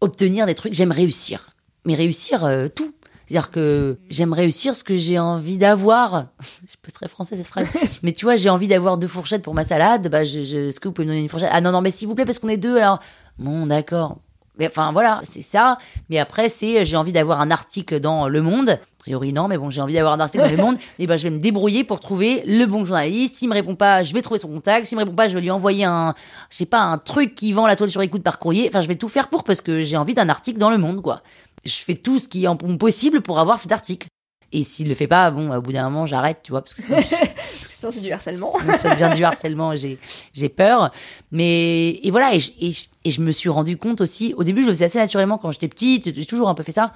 obtenir 0.00 0.46
des 0.46 0.55
trucs, 0.55 0.74
j'aime 0.74 0.92
réussir. 0.92 1.50
Mais 1.87 1.94
réussir 1.94 2.44
euh, 2.44 2.68
tout. 2.68 2.92
C'est-à-dire 3.31 3.53
que 3.53 3.97
j'aime 4.09 4.33
réussir 4.33 4.75
ce 4.75 4.83
que 4.83 4.97
j'ai 4.99 5.16
envie 5.21 5.57
d'avoir. 5.57 6.25
Je 6.69 6.75
peux 6.83 6.90
très 6.90 7.07
français 7.07 7.37
cette 7.37 7.47
phrase. 7.47 7.69
mais 8.03 8.11
tu 8.11 8.25
vois, 8.25 8.35
j'ai 8.35 8.51
envie 8.51 8.66
d'avoir 8.66 8.99
deux 8.99 9.07
fourchettes 9.07 9.43
pour 9.43 9.55
ma 9.55 9.62
salade. 9.62 10.09
Bah, 10.09 10.25
je, 10.25 10.43
je- 10.43 10.69
est-ce 10.69 10.81
que 10.81 10.88
vous 10.88 10.93
pouvez 10.95 11.07
me 11.07 11.12
donner 11.12 11.23
une 11.23 11.29
fourchette? 11.29 11.51
Ah 11.53 11.61
non, 11.61 11.71
non, 11.71 11.81
mais 11.81 11.93
s'il 11.93 12.09
vous 12.09 12.16
plaît, 12.16 12.25
parce 12.25 12.40
qu'on 12.40 12.49
est 12.49 12.57
deux, 12.57 12.77
alors. 12.77 12.99
Bon, 13.38 13.66
d'accord. 13.66 14.19
Mais 14.59 14.66
enfin, 14.66 14.90
voilà, 14.90 15.21
c'est 15.23 15.43
ça. 15.43 15.79
Mais 16.09 16.19
après, 16.19 16.49
c'est 16.49 16.85
j'ai 16.85 16.97
envie 16.97 17.12
d'avoir 17.12 17.40
un 17.40 17.53
article 17.53 18.01
dans 18.01 18.27
Le 18.29 18.43
Monde. 18.43 18.71
A 18.71 18.79
priori, 19.03 19.33
non, 19.33 19.47
mais 19.49 19.57
bon, 19.57 19.71
j'ai 19.71 19.81
envie 19.81 19.95
d'avoir 19.95 20.12
un 20.14 20.21
article 20.21 20.43
dans 20.45 20.51
Le 20.51 20.57
Monde. 20.57 20.77
Et 20.99 21.07
ben, 21.07 21.16
je 21.16 21.23
vais 21.23 21.31
me 21.31 21.38
débrouiller 21.38 21.85
pour 21.85 22.01
trouver 22.01 22.43
le 22.47 22.66
bon 22.66 22.85
journaliste. 22.85 23.37
S'il 23.37 23.49
me 23.49 23.55
répond 23.55 23.77
pas, 23.77 24.03
je 24.03 24.12
vais 24.12 24.23
trouver 24.23 24.40
son 24.40 24.49
contact. 24.49 24.87
S'il 24.87 24.99
me 24.99 25.05
répond 25.05 25.14
pas, 25.14 25.29
je 25.29 25.35
vais 25.37 25.40
lui 25.40 25.51
envoyer 25.53 25.85
un, 25.85 26.14
je 26.51 26.57
sais 26.57 26.66
pas, 26.66 26.81
un 26.81 26.99
truc 26.99 27.35
qui 27.37 27.53
vend 27.53 27.66
la 27.69 27.77
toile 27.77 27.90
sur 27.90 28.03
écoute 28.03 28.23
par 28.25 28.38
courrier. 28.40 28.66
Enfin, 28.69 28.83
je 28.83 28.88
vais 28.88 28.97
tout 28.97 29.09
faire 29.09 29.29
pour 29.29 29.45
parce 29.45 29.61
que 29.62 29.83
j'ai 29.83 29.97
envie 29.97 30.14
d'un 30.14 30.29
article 30.29 30.59
dans 30.59 30.69
Le 30.71 30.79
Monde, 30.79 31.01
quoi. 31.01 31.23
Je 31.64 31.75
fais 31.77 31.94
tout 31.94 32.18
ce 32.18 32.29
qui 32.29 32.44
est 32.44 32.49
en 32.49 32.57
possible 32.57 33.20
pour 33.20 33.38
avoir 33.38 33.59
cet 33.59 33.73
article. 33.73 34.09
Et 34.53 34.64
s'il 34.64 34.88
le 34.88 34.94
fait 34.94 35.07
pas, 35.07 35.31
bon, 35.31 35.55
au 35.55 35.61
bout 35.62 35.73
d'un 35.73 35.88
moment, 35.88 36.07
j'arrête, 36.07 36.40
tu 36.42 36.51
vois, 36.51 36.62
parce 36.62 36.75
que 36.75 36.83
sinon, 36.83 36.99
Sinon, 37.42 37.92
c'est 37.92 38.01
du 38.01 38.11
harcèlement. 38.11 38.53
Sinon, 38.59 38.77
ça 38.77 38.94
devient 38.96 39.12
du 39.16 39.23
harcèlement, 39.25 39.77
j'ai, 39.77 39.99
j'ai 40.33 40.49
peur. 40.49 40.90
Mais, 41.31 42.01
et 42.03 42.11
voilà, 42.11 42.35
et 42.35 42.40
je, 42.40 42.51
et, 42.61 42.73
je, 42.73 42.87
et 43.05 43.11
je 43.12 43.20
me 43.20 43.31
suis 43.31 43.49
rendu 43.49 43.77
compte 43.77 44.01
aussi, 44.01 44.35
au 44.37 44.42
début, 44.42 44.62
je 44.62 44.66
le 44.66 44.73
faisais 44.73 44.87
assez 44.87 44.99
naturellement 44.99 45.38
quand 45.38 45.53
j'étais 45.53 45.68
petite, 45.68 46.14
j'ai 46.14 46.27
toujours 46.27 46.49
un 46.49 46.55
peu 46.55 46.62
fait 46.64 46.73
ça. 46.73 46.92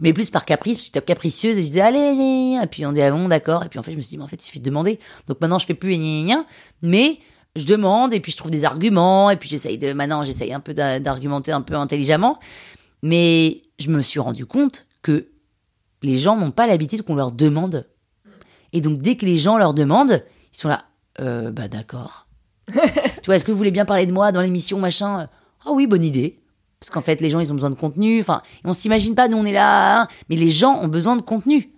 Mais 0.00 0.12
plus 0.12 0.30
par 0.30 0.44
caprice, 0.44 0.76
parce 0.76 0.88
que 0.88 0.94
j'étais 0.94 1.04
capricieuse 1.04 1.56
et 1.58 1.62
je 1.62 1.66
disais, 1.66 1.80
allez, 1.80 1.98
allez, 1.98 2.58
et 2.62 2.66
puis 2.66 2.84
on 2.86 2.92
dit, 2.92 3.02
ah 3.02 3.10
bon, 3.10 3.28
d'accord. 3.28 3.64
Et 3.64 3.68
puis 3.68 3.78
en 3.78 3.82
fait, 3.82 3.92
je 3.92 3.96
me 3.96 4.02
suis 4.02 4.10
dit, 4.10 4.18
mais 4.18 4.24
en 4.24 4.28
fait, 4.28 4.40
il 4.40 4.44
suffit 4.46 4.60
de 4.60 4.64
demander. 4.64 4.98
Donc 5.26 5.40
maintenant, 5.40 5.58
je 5.58 5.66
fais 5.66 5.74
plus, 5.74 5.96
gna. 5.96 6.44
mais 6.82 7.18
je 7.56 7.64
demande, 7.66 8.12
et 8.12 8.20
puis 8.20 8.32
je 8.32 8.36
trouve 8.36 8.50
des 8.50 8.64
arguments, 8.64 9.30
et 9.30 9.36
puis 9.36 9.48
j'essaye 9.48 9.78
de, 9.78 9.92
maintenant, 9.92 10.24
j'essaye 10.24 10.52
un 10.52 10.60
peu 10.60 10.74
d'a- 10.74 10.98
d'argumenter 10.98 11.52
un 11.52 11.62
peu 11.62 11.74
intelligemment. 11.74 12.38
Mais 13.04 13.60
je 13.78 13.90
me 13.90 14.00
suis 14.00 14.18
rendu 14.18 14.46
compte 14.46 14.86
que 15.02 15.28
les 16.02 16.18
gens 16.18 16.36
n'ont 16.38 16.50
pas 16.50 16.66
l'habitude 16.66 17.02
qu'on 17.02 17.14
leur 17.14 17.32
demande. 17.32 17.86
Et 18.72 18.80
donc, 18.80 19.02
dès 19.02 19.16
que 19.16 19.26
les 19.26 19.36
gens 19.36 19.58
leur 19.58 19.74
demandent, 19.74 20.24
ils 20.54 20.58
sont 20.58 20.68
là, 20.68 20.86
euh, 21.20 21.50
bah 21.50 21.68
d'accord. 21.68 22.26
tu 22.72 23.26
vois, 23.26 23.36
est-ce 23.36 23.44
que 23.44 23.52
vous 23.52 23.58
voulez 23.58 23.70
bien 23.70 23.84
parler 23.84 24.06
de 24.06 24.12
moi 24.12 24.32
dans 24.32 24.40
l'émission, 24.40 24.78
machin? 24.78 25.28
Ah 25.66 25.72
oui, 25.72 25.86
bonne 25.86 26.02
idée. 26.02 26.40
Parce 26.80 26.88
qu'en 26.88 27.02
fait, 27.02 27.20
les 27.20 27.28
gens, 27.28 27.40
ils 27.40 27.52
ont 27.52 27.54
besoin 27.54 27.68
de 27.68 27.74
contenu. 27.74 28.20
Enfin, 28.22 28.40
on 28.64 28.72
s'imagine 28.72 29.14
pas, 29.14 29.28
nous, 29.28 29.36
on 29.36 29.44
est 29.44 29.52
là. 29.52 30.00
hein. 30.00 30.08
mais 30.30 30.36
les 30.36 30.50
gens 30.50 30.80
ont 30.80 30.88
besoin 30.88 31.16
de 31.16 31.22
contenu. 31.22 31.73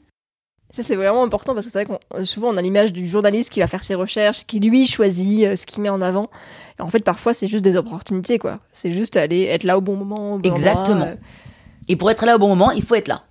Ça, 0.77 0.83
c'est 0.83 0.97
vraiment 0.97 1.23
important 1.23 1.55
parce 1.55 1.65
que 1.65 1.73
c'est 1.73 1.85
vrai 1.85 1.99
qu'on 2.11 2.25
souvent 2.27 2.49
on 2.49 2.57
a 2.59 2.61
l'image 2.61 2.93
du 2.93 3.07
journaliste 3.07 3.51
qui 3.51 3.61
va 3.61 3.67
faire 3.67 3.83
ses 3.83 3.95
recherches, 3.95 4.45
qui 4.45 4.61
lui 4.61 4.87
choisit 4.87 5.47
euh, 5.47 5.57
ce 5.57 5.65
qu'il 5.65 5.83
met 5.83 5.89
en 5.89 6.03
avant. 6.03 6.29
Et 6.79 6.83
en 6.83 6.89
fait, 6.89 7.01
parfois, 7.01 7.33
c'est 7.33 7.47
juste 7.47 7.65
des 7.65 7.79
opportunités, 7.79 8.39
quoi. 8.39 8.59
C'est 8.73 8.93
juste 8.93 9.17
aller 9.17 9.45
être 9.45 9.65
là 9.65 9.79
au 9.79 9.81
bon 9.81 9.97
moment. 9.97 10.35
au 10.35 10.39
bon 10.39 10.53
Exactement. 10.53 10.97
endroit, 10.97 11.07
euh. 11.13 11.89
Et 11.89 11.97
pour 11.97 12.11
être 12.11 12.27
là 12.27 12.37
au 12.37 12.39
bon 12.39 12.49
moment, 12.49 12.73
il 12.73 12.83
faut 12.83 12.95
être 12.95 13.09
là. 13.09 13.25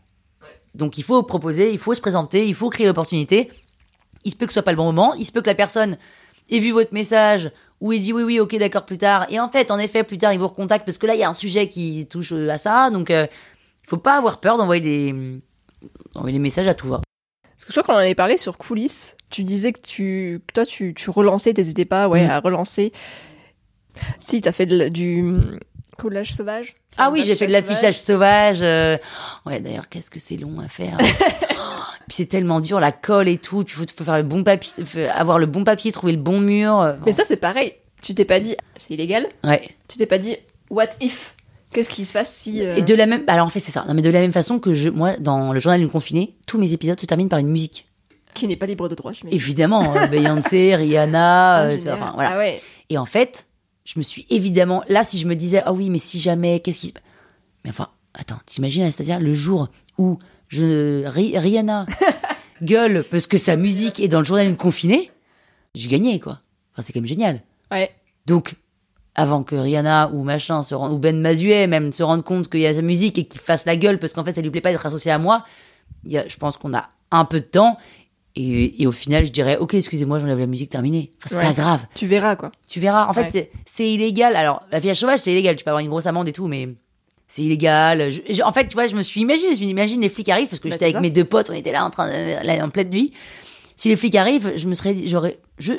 Donc, 0.74 0.98
il 0.98 1.04
faut 1.04 1.22
proposer, 1.22 1.72
il 1.72 1.78
faut 1.78 1.94
se 1.94 2.02
présenter, 2.02 2.48
il 2.48 2.56
faut 2.56 2.72
créer 2.72 2.88
l'opportunité. 2.88 3.50
Il 4.24 4.32
se 4.32 4.36
peut 4.36 4.48
que 4.48 4.52
ce 4.52 4.56
soit 4.56 4.64
pas 4.64 4.72
le 4.72 4.78
bon 4.78 4.86
moment. 4.86 5.14
Il 5.14 5.26
se 5.28 5.32
peut 5.32 5.42
que 5.42 5.50
la 5.50 5.54
personne 5.54 6.00
ait 6.50 6.58
vu 6.58 6.72
votre 6.72 6.96
message 6.96 7.52
ou 7.80 7.94
ait 7.94 8.00
dit 8.00 8.12
oui, 8.12 8.24
oui, 8.24 8.40
ok, 8.40 8.58
d'accord, 8.58 8.88
plus 8.88 8.98
tard. 8.98 9.28
Et 9.30 9.40
en 9.40 9.50
fait, 9.50 9.70
en 9.70 9.78
effet, 9.78 10.04
plus 10.04 10.18
tard, 10.18 10.34
il 10.34 10.40
vous 10.40 10.48
recontacte 10.48 10.84
parce 10.84 10.98
que 10.98 11.06
là, 11.06 11.14
il 11.14 11.20
y 11.20 11.24
a 11.24 11.30
un 11.30 11.36
sujet 11.36 11.68
qui 11.68 12.08
touche 12.08 12.32
euh, 12.32 12.50
à 12.50 12.58
ça. 12.58 12.90
Donc, 12.90 13.12
euh, 13.12 13.28
il 13.84 13.88
faut 13.88 13.98
pas 13.98 14.18
avoir 14.18 14.40
peur 14.40 14.58
d'envoyer 14.58 14.82
des, 14.82 15.40
d'envoyer 16.16 16.34
des 16.40 16.42
messages 16.42 16.68
à 16.68 16.74
tout 16.74 16.88
va. 16.88 17.02
Parce 17.58 17.66
que 17.66 17.74
je 17.74 17.80
crois 17.80 17.84
qu'on 17.84 18.00
en 18.00 18.04
avait 18.04 18.16
parlé 18.16 18.38
sur 18.38 18.58
coulisses. 18.58 19.16
Tu 19.30 19.44
disais 19.44 19.72
que 19.72 19.80
tu, 19.82 20.42
que 20.48 20.54
toi, 20.54 20.66
tu, 20.66 20.94
tu 20.94 21.10
relançais, 21.10 21.54
t'hésitais 21.54 21.86
pas, 21.86 22.08
ouais, 22.08 22.26
Mm. 22.28 22.30
à 22.32 22.40
relancer. 22.40 22.92
Si, 24.20 24.42
t'as 24.42 24.52
fait 24.52 24.66
de 24.66 24.90
du 24.90 25.34
collage 25.98 26.34
sauvage. 26.34 26.74
Ah 26.98 27.10
oui, 27.12 27.24
j'ai 27.26 27.36
fait 27.36 27.48
de 27.48 27.54
l'affichage 27.54 27.98
sauvage. 27.98 28.60
euh, 28.62 28.98
Ouais, 29.46 29.60
d'ailleurs, 29.62 29.88
qu'est-ce 29.90 30.10
que 30.10 30.20
c'est 30.20 30.36
long 30.38 30.60
à 30.60 30.68
faire. 30.68 30.98
puis 32.08 32.18
c'est 32.18 32.26
tellement 32.26 32.60
dur, 32.60 32.80
la 32.82 32.92
colle 32.92 33.30
et 33.30 33.38
tout. 33.38 33.64
Puis 33.64 33.76
il 33.78 33.86
faut, 33.88 33.94
faut 33.98 34.04
faire 34.04 34.18
le 34.18 34.24
bon 34.24 34.44
papier, 34.44 34.74
avoir 35.10 35.40
le 35.40 35.46
bon 35.46 35.64
papier, 35.64 35.92
trouver 35.94 36.14
le 36.14 36.20
bon 36.22 36.42
mur. 36.42 36.82
euh, 36.82 36.94
Mais 37.06 37.14
ça, 37.14 37.24
c'est 37.26 37.38
pareil. 37.38 37.74
Tu 38.02 38.14
t'es 38.14 38.26
pas 38.26 38.40
dit, 38.42 38.56
c'est 38.76 38.94
illégal. 38.94 39.28
Ouais. 39.46 39.62
Tu 39.88 39.98
t'es 39.98 40.06
pas 40.06 40.18
dit, 40.18 40.36
what 40.70 40.90
if? 41.02 41.35
Qu'est-ce 41.76 41.90
qui 41.90 42.06
se 42.06 42.14
passe 42.14 42.34
si. 42.34 42.66
euh, 42.66 42.76
Et 42.76 42.82
de 42.82 42.96
la 42.96 43.06
même, 43.06 43.24
alors 43.28 43.46
en 43.46 43.50
fait 43.50 43.60
c'est 43.60 43.72
ça. 43.72 43.86
Non 43.88 43.94
mais 43.94 44.02
de 44.02 44.10
la 44.10 44.22
même 44.22 44.32
façon 44.32 44.58
que 44.60 44.74
je, 44.74 44.90
moi, 44.90 45.18
dans 45.18 45.54
le 45.54 45.60
journal 45.60 45.80
du 45.80 45.88
confiné, 45.88 46.36
tous 46.48 46.58
mes 46.58 46.72
épisodes 46.74 47.00
se 47.00 47.06
terminent 47.06 47.30
par 47.30 47.40
une 47.40 47.50
musique. 47.50 47.88
Qui 48.34 48.48
n'est 48.48 48.56
pas 48.58 48.66
libre 48.66 48.90
de 48.90 48.96
droit, 48.96 49.14
je. 49.14 49.22
Évidemment, 49.30 49.96
euh, 49.96 50.08
Beyoncé, 50.12 50.76
Rihanna, 50.76 51.56
Ah, 51.56 51.64
euh, 51.66 51.78
tu 51.78 51.84
vois, 51.84 51.94
génial. 51.94 52.04
enfin 52.04 52.12
voilà. 52.16 52.32
Ah 52.34 52.38
ouais. 52.38 52.62
Et 52.90 52.98
en 52.98 53.06
fait, 53.06 53.48
je 53.86 53.94
me 53.98 54.04
suis 54.04 54.26
évidemment 54.30 54.84
là 54.88 55.04
si 55.04 55.18
je 55.20 55.28
me 55.28 55.36
disais 55.36 55.62
ah 55.66 55.74
oui 55.74 55.90
mais 55.90 56.00
si 56.00 56.20
jamais 56.20 56.60
qu'est-ce 56.62 56.80
qui 56.80 56.88
se 56.88 56.94
mais 57.64 57.70
enfin 57.70 57.90
attends 58.16 58.40
t'imagines 58.46 58.84
c'est-à-dire 58.90 59.20
le 59.20 59.34
jour 59.36 59.68
où 60.00 60.18
je 60.48 61.06
Ri- 61.06 61.38
Rihanna 61.38 61.86
gueule 62.62 63.04
parce 63.12 63.28
que 63.28 63.38
sa 63.38 63.56
musique 63.56 64.00
est 64.00 64.08
dans 64.08 64.20
le 64.20 64.26
journal 64.26 64.48
du 64.48 64.56
confiné, 64.56 65.12
j'ai 65.76 65.88
gagné 65.90 66.20
quoi. 66.20 66.40
Enfin 66.74 66.82
c'est 66.82 66.94
quand 66.94 67.00
même 67.00 67.08
génial. 67.08 67.42
Ouais. 67.72 67.90
Donc, 68.26 68.56
avant 69.16 69.44
que 69.44 69.56
Rihanna 69.56 70.12
ou 70.14 70.24
machin 70.24 70.62
se 70.64 70.76
rende, 70.76 70.92
ou 70.94 70.98
Ben 70.98 71.20
Mazuet 71.20 71.68
même 71.68 71.92
se 71.94 72.04
rende 72.04 72.24
compte 72.24 72.50
qu'il 72.50 72.60
y 72.60 72.68
a 72.68 72.74
sa 72.74 72.82
musique 72.82 73.18
et 73.18 73.24
qu'il 73.26 73.40
fasse 73.42 73.66
la 73.66 73.78
gueule 73.78 73.98
parce 74.00 74.14
qu'en 74.14 74.24
fait 74.24 74.34
ça 74.34 74.42
lui 74.42 74.52
plaît 74.52 74.62
pas 74.62 74.72
d'être 74.72 74.86
associé 74.86 75.12
à 75.12 75.18
moi, 75.18 75.46
y 76.06 76.18
a, 76.18 76.28
je 76.28 76.36
pense 76.38 76.58
qu'on 76.58 76.74
a 76.74 76.90
un 77.12 77.26
peu 77.26 77.40
de 77.40 77.46
temps 77.46 77.78
et, 78.36 78.82
et 78.82 78.88
au 78.88 78.92
final 78.92 79.26
je 79.26 79.32
dirais 79.32 79.58
ok 79.58 79.74
excusez-moi 79.76 80.20
j'enlève 80.20 80.40
la 80.40 80.46
musique 80.48 80.70
terminée. 80.70 81.12
Enfin 81.18 81.30
c'est 81.30 81.36
Ouais. 81.38 81.54
pas 81.54 81.62
grave, 81.62 81.86
Tu 81.96 82.08
verras, 82.08 82.36
quoi. 82.36 82.52
tu 82.68 82.80
verras. 82.80 83.08
En 83.08 83.14
fait 83.14 83.22
Ouais. 83.22 83.30
c'est- 83.32 83.52
c'est 83.66 83.90
illégal. 83.90 84.36
Alors 84.36 84.62
la 84.72 84.82
fillage 84.82 85.00
sauvage 85.00 85.20
c'est 85.20 85.32
illégal, 85.32 85.56
tu 85.56 85.64
peux 85.64 85.70
avoir 85.70 85.82
une 85.82 85.90
grosse 85.90 86.06
amende 86.08 86.28
et 86.28 86.34
tout, 86.34 86.48
mais 86.48 86.68
c'est 87.28 87.42
illégal. 87.44 88.12
Je- 88.12 88.22
je- 88.34 88.42
en 88.44 88.52
fait 88.52 88.68
tu 88.68 88.74
vois 88.74 88.88
je 88.88 88.96
me 88.96 89.02
suis 89.02 89.22
imaginé, 89.22 89.54
je 89.56 89.62
me 89.64 89.70
imagine 89.70 90.02
les 90.02 90.10
flics 90.10 90.28
arrivent 90.30 90.50
parce 90.50 90.60
que 90.60 90.68
Bah, 90.68 90.74
j'étais 90.74 90.86
avec 90.86 90.96
ça. 90.96 91.02
mes 91.02 91.10
deux 91.10 91.24
potes, 91.24 91.50
on 91.50 91.54
était 91.54 91.72
là 91.72 91.86
en 91.86 91.90
train 91.90 92.08
de, 92.10 92.46
là, 92.46 92.66
en 92.66 92.70
pleine 92.70 92.90
nuit. 92.90 93.14
si 93.78 93.88
les 93.90 93.96
flics 93.96 94.16
arrivent, 94.16 94.54
je 94.58 94.68
me 94.68 94.74
serais 94.74 94.94
dit, 94.94 95.08
j'aurais, 95.10 95.38
je, 95.60 95.74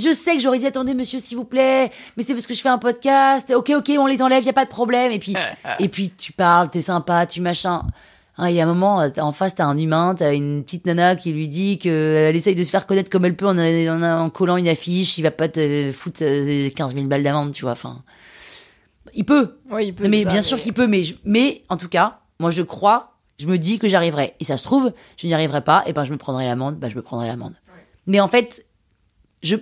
je 0.00 0.12
sais 0.12 0.34
que 0.34 0.40
j'aurais 0.42 0.58
dit 0.58 0.66
attendez 0.66 0.94
monsieur 0.94 1.18
s'il 1.18 1.36
vous 1.36 1.44
plaît, 1.44 1.90
mais 2.16 2.22
c'est 2.22 2.34
parce 2.34 2.46
que 2.46 2.54
je 2.54 2.60
fais 2.60 2.68
un 2.68 2.78
podcast. 2.78 3.52
Ok 3.54 3.70
ok 3.70 3.92
on 3.98 4.06
les 4.06 4.22
enlève, 4.22 4.42
y 4.44 4.48
a 4.48 4.52
pas 4.52 4.64
de 4.64 4.70
problème. 4.70 5.12
Et 5.12 5.18
puis 5.18 5.34
et 5.78 5.88
puis 5.88 6.10
tu 6.10 6.32
parles, 6.32 6.68
t'es 6.68 6.82
sympa, 6.82 7.26
tu 7.26 7.40
machin. 7.40 7.82
Ah, 8.42 8.50
Il 8.50 8.56
y 8.56 8.60
a 8.60 8.64
un 8.64 8.66
moment, 8.72 9.10
t'as- 9.10 9.22
en 9.22 9.32
face, 9.32 9.54
t'as 9.54 9.66
un 9.66 9.76
humain, 9.76 10.14
t'as 10.16 10.32
une 10.34 10.62
petite 10.64 10.86
nana 10.86 11.14
qui 11.14 11.30
lui 11.32 11.46
dit 11.48 11.76
qu'elle 11.78 12.34
essaye 12.34 12.54
de 12.54 12.62
se 12.62 12.70
faire 12.70 12.86
connaître 12.86 13.10
comme 13.10 13.26
elle 13.26 13.36
peut 13.36 13.46
en, 13.46 13.58
en, 13.58 14.02
en 14.02 14.30
collant 14.30 14.56
une 14.56 14.68
affiche, 14.68 15.18
il 15.18 15.22
va 15.22 15.30
pas 15.30 15.48
te 15.48 15.92
foutre 15.92 16.20
euh, 16.22 16.70
15 16.70 16.94
000 16.94 17.06
balles 17.06 17.22
d'amende, 17.22 17.52
tu 17.52 17.62
vois. 17.62 17.72
Enfin, 17.72 18.02
il 19.14 19.24
peut, 19.24 19.56
Oui, 19.70 19.88
il 19.88 19.94
peut. 19.94 20.04
non, 20.04 20.10
mais 20.10 20.24
bien 20.24 20.40
sûr 20.42 20.60
qu'il 20.60 20.72
peut, 20.72 20.86
mais, 20.86 21.04
je- 21.04 21.14
mais 21.24 21.64
en 21.68 21.76
tout 21.76 21.88
cas, 21.88 22.20
moi 22.38 22.50
je 22.50 22.62
crois, 22.62 23.14
je 23.38 23.46
me 23.46 23.58
dis 23.58 23.78
que 23.78 23.88
j'arriverai. 23.88 24.34
Et 24.40 24.44
ça 24.44 24.56
se 24.56 24.62
trouve, 24.64 24.92
je 25.16 25.26
n'y 25.26 25.34
arriverai 25.34 25.62
pas, 25.62 25.82
et 25.86 25.92
ben 25.92 26.04
je 26.04 26.12
me 26.12 26.16
prendrai 26.16 26.44
l'amende, 26.46 26.76
ben 26.76 26.88
je 26.90 26.96
me 26.96 27.02
prendrai 27.02 27.26
l'amende. 27.26 27.54
Mais 28.06 28.20
en 28.20 28.28
fait, 28.28 28.64
je, 29.42 29.56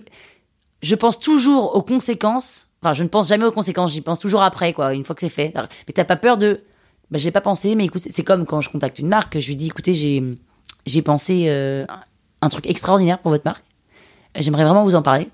je 0.82 0.94
pense 0.94 1.18
toujours 1.18 1.74
aux 1.74 1.82
conséquences. 1.82 2.68
Enfin, 2.82 2.94
je 2.94 3.02
ne 3.02 3.08
pense 3.08 3.28
jamais 3.28 3.44
aux 3.44 3.52
conséquences, 3.52 3.92
j'y 3.92 4.00
pense 4.00 4.18
toujours 4.18 4.42
après, 4.42 4.72
quoi, 4.72 4.94
une 4.94 5.04
fois 5.04 5.14
que 5.14 5.20
c'est 5.20 5.28
fait. 5.28 5.52
Mais 5.54 5.92
t'as 5.92 6.04
pas 6.04 6.16
peur 6.16 6.38
de. 6.38 6.62
Ben, 7.10 7.18
j'ai 7.18 7.30
pas 7.30 7.40
pensé, 7.40 7.74
mais 7.74 7.86
écoute, 7.86 8.02
c'est 8.10 8.22
comme 8.22 8.44
quand 8.44 8.60
je 8.60 8.68
contacte 8.68 8.98
une 8.98 9.08
marque, 9.08 9.38
je 9.40 9.48
lui 9.48 9.56
dis, 9.56 9.66
écoutez, 9.66 9.94
j'ai, 9.94 10.22
j'ai 10.84 11.02
pensé 11.02 11.46
euh, 11.48 11.86
un 12.42 12.48
truc 12.50 12.66
extraordinaire 12.68 13.18
pour 13.18 13.30
votre 13.30 13.44
marque. 13.44 13.64
J'aimerais 14.38 14.64
vraiment 14.64 14.84
vous 14.84 14.94
en 14.94 15.02
parler. 15.02 15.28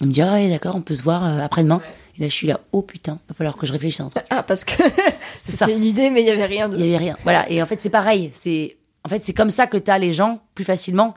Il 0.00 0.06
me 0.06 0.12
dit, 0.12 0.22
ah 0.22 0.32
ouais, 0.32 0.48
d'accord, 0.48 0.74
on 0.76 0.80
peut 0.80 0.94
se 0.94 1.02
voir 1.02 1.24
euh, 1.24 1.40
après-demain. 1.40 1.82
Et 2.16 2.22
là, 2.22 2.28
je 2.28 2.34
suis 2.34 2.46
là, 2.46 2.60
oh 2.72 2.80
putain, 2.82 3.18
va 3.28 3.34
falloir 3.34 3.56
que 3.56 3.66
je 3.66 3.72
réfléchisse 3.72 4.00
à 4.00 4.04
un 4.04 4.08
truc. 4.08 4.24
Ah, 4.30 4.42
parce 4.42 4.64
que 4.64 4.82
C'est 5.38 5.52
ça. 5.56 5.66
c'était 5.66 5.76
une 5.78 5.84
idée, 5.84 6.10
mais 6.10 6.22
il 6.22 6.26
y 6.26 6.30
avait 6.30 6.46
rien 6.46 6.68
de. 6.68 6.76
Il 6.76 6.86
y 6.86 6.88
avait 6.88 6.96
rien. 6.96 7.16
Voilà. 7.22 7.48
Et 7.50 7.62
en 7.62 7.66
fait, 7.66 7.80
c'est 7.80 7.90
pareil. 7.90 8.30
C'est 8.34 8.78
en 9.04 9.08
fait 9.08 9.24
c'est 9.24 9.32
comme 9.32 9.50
ça 9.50 9.66
que 9.66 9.76
tu 9.76 9.90
as 9.90 9.98
les 9.98 10.12
gens 10.12 10.40
plus 10.54 10.64
facilement. 10.64 11.14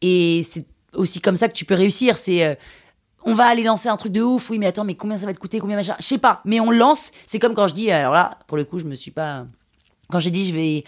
Et 0.00 0.42
c'est 0.48 0.66
aussi 0.96 1.20
comme 1.20 1.36
ça 1.36 1.48
que 1.48 1.54
tu 1.54 1.64
peux 1.64 1.74
réussir. 1.74 2.18
C'est 2.18 2.44
euh, 2.44 2.54
on 3.24 3.34
va 3.34 3.46
aller 3.46 3.64
lancer 3.64 3.88
un 3.88 3.96
truc 3.96 4.12
de 4.12 4.22
ouf. 4.22 4.50
Oui, 4.50 4.58
mais 4.58 4.66
attends, 4.66 4.84
mais 4.84 4.94
combien 4.94 5.18
ça 5.18 5.26
va 5.26 5.34
te 5.34 5.38
coûter 5.38 5.58
Combien 5.58 5.76
machin 5.76 5.96
Je 5.98 6.06
sais 6.06 6.18
pas. 6.18 6.40
Mais 6.44 6.60
on 6.60 6.70
lance. 6.70 7.10
C'est 7.26 7.38
comme 7.38 7.54
quand 7.54 7.68
je 7.68 7.74
dis. 7.74 7.90
Alors 7.90 8.12
là, 8.12 8.38
pour 8.46 8.56
le 8.56 8.64
coup, 8.64 8.78
je 8.78 8.84
me 8.84 8.94
suis 8.94 9.10
pas. 9.10 9.46
Quand 10.10 10.20
j'ai 10.20 10.30
dit, 10.30 10.46
je 10.46 10.54
vais 10.54 10.84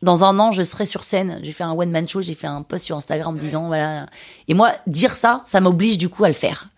dans 0.00 0.24
un 0.24 0.38
an, 0.38 0.52
je 0.52 0.62
serai 0.62 0.86
sur 0.86 1.02
scène. 1.02 1.40
J'ai 1.42 1.52
fait 1.52 1.64
un 1.64 1.72
one 1.72 1.90
man 1.90 2.08
show. 2.08 2.22
J'ai 2.22 2.34
fait 2.34 2.46
un 2.46 2.62
post 2.62 2.84
sur 2.84 2.96
Instagram 2.96 3.28
en 3.28 3.32
me 3.32 3.38
disant 3.38 3.66
voilà. 3.66 4.06
Et 4.48 4.54
moi, 4.54 4.72
dire 4.86 5.16
ça, 5.16 5.42
ça 5.46 5.60
m'oblige 5.60 5.98
du 5.98 6.08
coup 6.08 6.24
à 6.24 6.28
le 6.28 6.34
faire. 6.34 6.68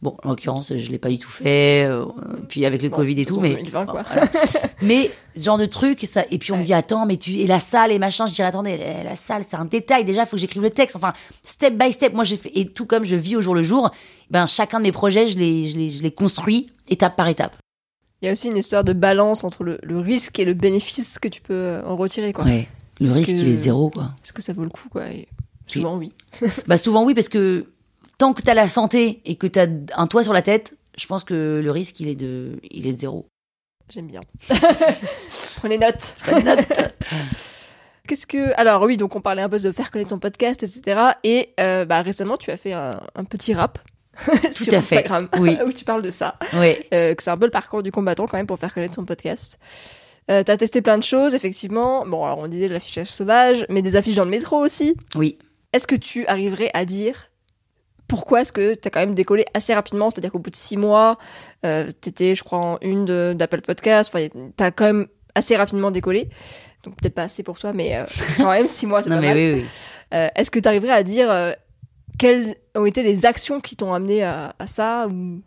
Bon, 0.00 0.16
en 0.22 0.28
l'occurrence, 0.30 0.72
je 0.76 0.90
l'ai 0.90 0.98
pas 0.98 1.08
du 1.08 1.18
tout 1.18 1.28
fait. 1.30 1.84
euh, 1.84 2.04
puis 2.48 2.64
avec 2.64 2.82
le 2.82 2.88
Bon, 2.88 2.96
Covid 2.96 3.20
et 3.20 3.26
tout, 3.26 3.40
mais 3.40 3.48
façon, 3.54 3.64
2020, 3.64 3.86
quoi. 3.86 4.04
voilà. 4.04 4.28
mais 4.82 5.10
ce 5.34 5.42
genre 5.42 5.58
de 5.58 5.66
truc, 5.66 6.00
ça. 6.06 6.24
Et 6.30 6.38
puis 6.38 6.52
on 6.52 6.56
me 6.58 6.62
dit 6.62 6.72
attends, 6.72 7.04
mais 7.04 7.16
tu 7.16 7.32
et 7.32 7.48
la 7.48 7.58
salle 7.58 7.90
et 7.90 7.98
machin. 7.98 8.28
Je 8.28 8.34
dirais 8.34 8.46
attendez, 8.48 8.76
la, 8.76 9.02
la 9.02 9.16
salle, 9.16 9.42
c'est 9.48 9.56
un 9.56 9.64
détail. 9.64 10.04
Déjà, 10.04 10.22
il 10.22 10.26
faut 10.26 10.36
que 10.36 10.40
j'écrive 10.40 10.62
le 10.62 10.70
texte. 10.70 10.94
Enfin, 10.94 11.14
step 11.42 11.74
by 11.76 11.92
step. 11.92 12.14
Moi, 12.14 12.22
j'ai 12.22 12.36
fait 12.36 12.52
et 12.54 12.68
tout 12.68 12.86
comme 12.86 13.04
je 13.04 13.16
vis 13.16 13.34
au 13.34 13.40
jour 13.40 13.56
le 13.56 13.64
jour. 13.64 13.90
Ben 14.30 14.46
chacun 14.46 14.78
de 14.78 14.84
mes 14.84 14.92
projets, 14.92 15.26
je 15.26 15.36
les, 15.36 15.66
je 15.66 15.76
les, 15.76 15.90
je 15.90 16.00
les 16.02 16.12
construis 16.12 16.70
étape 16.88 17.16
par 17.16 17.26
étape. 17.26 17.56
Il 18.22 18.26
y 18.26 18.28
a 18.28 18.32
aussi 18.32 18.48
une 18.48 18.56
histoire 18.56 18.84
de 18.84 18.92
balance 18.92 19.42
entre 19.42 19.64
le, 19.64 19.78
le 19.82 19.98
risque 19.98 20.38
et 20.38 20.44
le 20.44 20.54
bénéfice 20.54 21.18
que 21.18 21.28
tu 21.28 21.40
peux 21.40 21.54
euh, 21.54 21.82
en 21.86 21.96
retirer, 21.96 22.32
quoi. 22.32 22.44
Ouais. 22.44 22.68
Le 23.00 23.10
risque, 23.12 23.30
que- 23.32 23.40
il 23.40 23.48
est 23.48 23.56
zéro, 23.56 23.90
quoi. 23.90 24.10
Est-ce 24.24 24.32
que 24.32 24.42
ça 24.42 24.52
vaut 24.52 24.64
le 24.64 24.70
coup, 24.70 24.88
quoi 24.90 25.08
et 25.08 25.28
Souvent, 25.66 25.96
oui. 25.96 26.12
Bah 26.66 26.78
souvent 26.78 27.04
oui, 27.04 27.14
parce 27.14 27.28
que 27.28 27.66
tant 28.18 28.34
que 28.34 28.42
t'as 28.42 28.54
la 28.54 28.68
santé 28.68 29.20
et 29.24 29.36
que 29.36 29.46
t'as 29.46 29.66
un 29.94 30.06
toit 30.06 30.24
sur 30.24 30.32
la 30.32 30.42
tête, 30.42 30.76
je 30.96 31.06
pense 31.06 31.24
que 31.24 31.60
le 31.62 31.70
risque, 31.70 32.00
il 32.00 32.08
est 32.08 32.14
de, 32.16 32.58
il 32.70 32.86
est 32.86 32.92
de 32.92 32.98
zéro. 32.98 33.26
J'aime 33.92 34.06
bien. 34.08 34.20
Prenez 35.56 35.78
note. 35.78 36.14
Bonne 36.30 36.44
note. 36.44 36.80
Qu'est-ce 38.06 38.26
que. 38.26 38.52
Alors, 38.58 38.82
oui, 38.82 38.96
donc 38.96 39.16
on 39.16 39.20
parlait 39.20 39.42
un 39.42 39.48
peu 39.48 39.58
de 39.58 39.72
faire 39.72 39.90
connaître 39.90 40.10
ton 40.10 40.18
podcast, 40.18 40.62
etc. 40.62 41.00
Et 41.24 41.54
euh, 41.60 41.84
bah, 41.84 42.02
récemment, 42.02 42.36
tu 42.36 42.50
as 42.50 42.56
fait 42.56 42.72
un, 42.72 43.00
un 43.14 43.24
petit 43.24 43.54
rap 43.54 43.78
sur 44.50 44.74
Instagram 44.74 45.28
oui. 45.38 45.56
où 45.64 45.72
tu 45.72 45.84
parles 45.84 46.02
de 46.02 46.10
ça. 46.10 46.36
ouais. 46.54 46.86
Euh, 46.92 47.14
que 47.14 47.22
c'est 47.22 47.30
un 47.30 47.38
peu 47.38 47.44
le 47.46 47.50
parcours 47.50 47.82
du 47.82 47.92
combattant 47.92 48.26
quand 48.26 48.36
même 48.36 48.46
pour 48.46 48.58
faire 48.58 48.74
connaître 48.74 48.96
ton 48.96 49.04
podcast. 49.04 49.58
Euh, 50.30 50.42
T'as 50.42 50.56
testé 50.58 50.82
plein 50.82 50.98
de 50.98 51.02
choses, 51.02 51.34
effectivement. 51.34 52.04
Bon, 52.06 52.24
alors 52.24 52.38
on 52.38 52.48
disait 52.48 52.68
de 52.68 52.74
l'affichage 52.74 53.08
sauvage, 53.08 53.64
mais 53.70 53.80
des 53.80 53.96
affiches 53.96 54.16
dans 54.16 54.24
le 54.24 54.30
métro 54.30 54.58
aussi. 54.58 54.94
Oui. 55.14 55.38
Est-ce 55.72 55.86
que 55.86 55.94
tu 55.94 56.26
arriverais 56.26 56.70
à 56.74 56.84
dire 56.84 57.30
pourquoi 58.08 58.40
est-ce 58.40 58.52
que 58.52 58.74
t'as 58.74 58.90
quand 58.90 59.00
même 59.00 59.14
décollé 59.14 59.44
assez 59.54 59.74
rapidement? 59.74 60.10
C'est-à-dire 60.10 60.32
qu'au 60.32 60.38
bout 60.38 60.50
de 60.50 60.56
six 60.56 60.76
mois, 60.76 61.18
euh, 61.64 61.90
t'étais, 62.00 62.34
je 62.34 62.42
crois, 62.42 62.58
en 62.58 62.78
une 62.80 63.04
d'Apple 63.34 63.60
Podcast. 63.60 64.10
Enfin, 64.12 64.26
t'as 64.56 64.70
quand 64.70 64.86
même 64.86 65.06
assez 65.34 65.56
rapidement 65.56 65.90
décollé. 65.90 66.28
Donc 66.84 66.96
peut-être 66.96 67.14
pas 67.14 67.24
assez 67.24 67.42
pour 67.42 67.58
toi, 67.58 67.72
mais 67.72 67.96
euh, 67.96 68.04
quand 68.38 68.50
même 68.50 68.66
six 68.66 68.86
mois, 68.86 69.02
c'est 69.02 69.10
pas 69.10 69.20
mais 69.20 69.28
mal. 69.28 69.36
oui, 69.36 69.52
oui. 69.60 69.64
Euh, 70.14 70.28
Est-ce 70.34 70.50
que 70.50 70.58
tu 70.58 70.66
arriverais 70.68 70.92
à 70.92 71.02
dire 71.02 71.30
euh, 71.30 71.52
quelles 72.18 72.56
ont 72.74 72.86
été 72.86 73.02
les 73.02 73.26
actions 73.26 73.60
qui 73.60 73.76
t'ont 73.76 73.92
amené 73.92 74.22
à, 74.24 74.54
à 74.58 74.66
ça 74.66 75.06
ou 75.08 75.42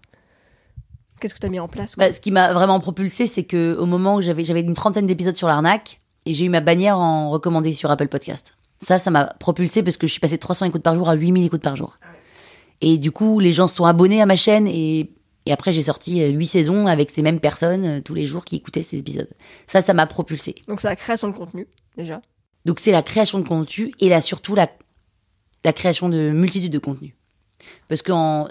qu'est-ce 1.20 1.34
que 1.34 1.40
tu 1.40 1.46
as 1.46 1.50
mis 1.50 1.60
en 1.60 1.68
place 1.68 1.98
Bah, 1.98 2.12
ce 2.12 2.20
qui 2.20 2.32
m'a 2.32 2.54
vraiment 2.54 2.80
propulsé, 2.80 3.26
c'est 3.28 3.44
que 3.44 3.76
au 3.80 3.86
moment 3.86 4.16
où 4.16 4.22
j'avais 4.22 4.44
j'avais 4.44 4.62
une 4.62 4.74
trentaine 4.76 5.08
d'épisodes 5.08 5.36
sur 5.36 5.48
l'arnaque 5.48 6.00
et 6.28 6.34
j'ai 6.36 6.46
eu 6.46 6.50
ma 6.50 6.60
bannière 6.62 7.00
en 7.00 7.32
recommandé 7.32 7.74
sur 7.74 7.90
Apple 7.90 8.08
Podcast. 8.08 8.56
Ça, 8.82 8.98
ça 8.98 9.10
m'a 9.12 9.26
propulsé 9.40 9.84
parce 9.84 9.98
que 9.98 10.06
je 10.08 10.12
suis 10.12 10.20
passée 10.20 10.36
de 10.36 10.42
300 10.42 10.66
écoutes 10.68 10.84
par 10.84 10.96
jour 10.96 11.10
à 11.10 11.14
8000 11.14 11.46
écoutes 11.46 11.62
par 11.62 11.76
jour. 11.76 11.98
Et 12.82 12.98
du 12.98 13.12
coup, 13.12 13.40
les 13.40 13.52
gens 13.54 13.68
se 13.68 13.76
sont 13.76 13.86
abonnés 13.86 14.22
à 14.22 14.26
ma 14.26 14.36
chaîne 14.36 14.68
et, 14.68 15.12
et 15.46 15.52
après 15.52 15.72
j'ai 15.74 15.84
sorti 15.84 16.22
euh, 16.24 16.30
huit 16.30 16.48
saisons 16.48 16.88
avec 16.88 17.12
ces 17.12 17.22
mêmes 17.22 17.40
personnes 17.40 17.86
euh, 17.86 18.02
tous 18.02 18.14
les 18.16 18.26
jours 18.26 18.44
qui 18.46 18.56
écoutaient 18.58 18.84
ces 18.84 18.98
épisodes. 18.98 19.30
Ça, 19.68 19.82
ça 19.82 19.94
m'a 19.94 20.08
propulsé. 20.08 20.56
Donc 20.68 20.82
c'est 20.82 20.88
la 20.88 20.96
création 20.96 21.30
de 21.30 21.38
contenu 21.38 21.68
déjà. 21.96 22.22
Donc 22.66 22.80
c'est 22.80 22.92
la 22.92 23.02
création 23.04 23.40
de 23.40 23.48
contenu 23.48 23.94
et 24.00 24.10
là 24.10 24.20
surtout 24.22 24.56
la, 24.56 24.68
la 25.64 25.74
création 25.74 26.10
de 26.10 26.32
multitude 26.32 26.72
de 26.72 26.80
contenus. 26.80 27.14
Parce 27.88 28.02
que 28.02 28.12
en- 28.12 28.48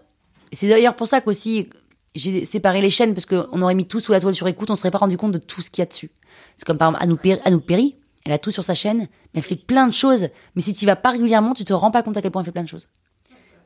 c'est 0.53 0.69
d'ailleurs 0.69 0.97
pour 0.97 1.07
ça 1.07 1.21
qu'aussi 1.21 1.69
j'ai 2.15 2.45
séparé 2.45 2.81
les 2.81 2.91
chaînes 2.91 3.15
parce 3.15 3.27
qu'on 3.27 3.63
aurait 3.63 3.75
mis 3.75 3.87
tout 3.87 4.01
sous 4.01 4.11
la 4.13 4.21
toile 4.21 4.35
sur 4.35 4.49
écoute, 4.49 4.71
on 4.71 4.77
serait 4.77 4.91
pas 4.91 4.99
rendu 4.99 5.17
compte 5.17 5.33
de 5.33 5.39
tout 5.39 5.63
ce 5.63 5.71
qu'il 5.71 5.81
y 5.83 5.85
a 5.85 5.87
dessus. 5.87 6.11
C'est 6.57 6.65
comme 6.67 6.79
par 6.79 6.89
exemple 6.89 7.05
Anouk 7.05 7.21
Perry, 7.21 7.41
Anouk 7.45 7.65
Perry, 7.65 7.97
elle 8.25 8.33
a 8.33 8.39
tout 8.39 8.51
sur 8.51 8.65
sa 8.65 8.75
chaîne, 8.75 8.99
mais 8.99 9.07
elle 9.35 9.43
fait 9.43 9.55
plein 9.57 9.87
de 9.87 9.93
choses. 9.93 10.29
Mais 10.57 10.63
si 10.63 10.75
tu 10.75 10.87
vas 10.87 10.97
pas 10.97 11.11
régulièrement, 11.11 11.55
tu 11.55 11.65
te 11.65 11.73
rends 11.73 11.91
pas 11.93 12.03
compte 12.03 12.17
à 12.17 12.23
quel 12.23 12.31
point 12.33 12.43
elle 12.43 12.47
fait 12.47 12.53
plein 12.53 12.65
de 12.65 12.69
choses. 12.69 12.89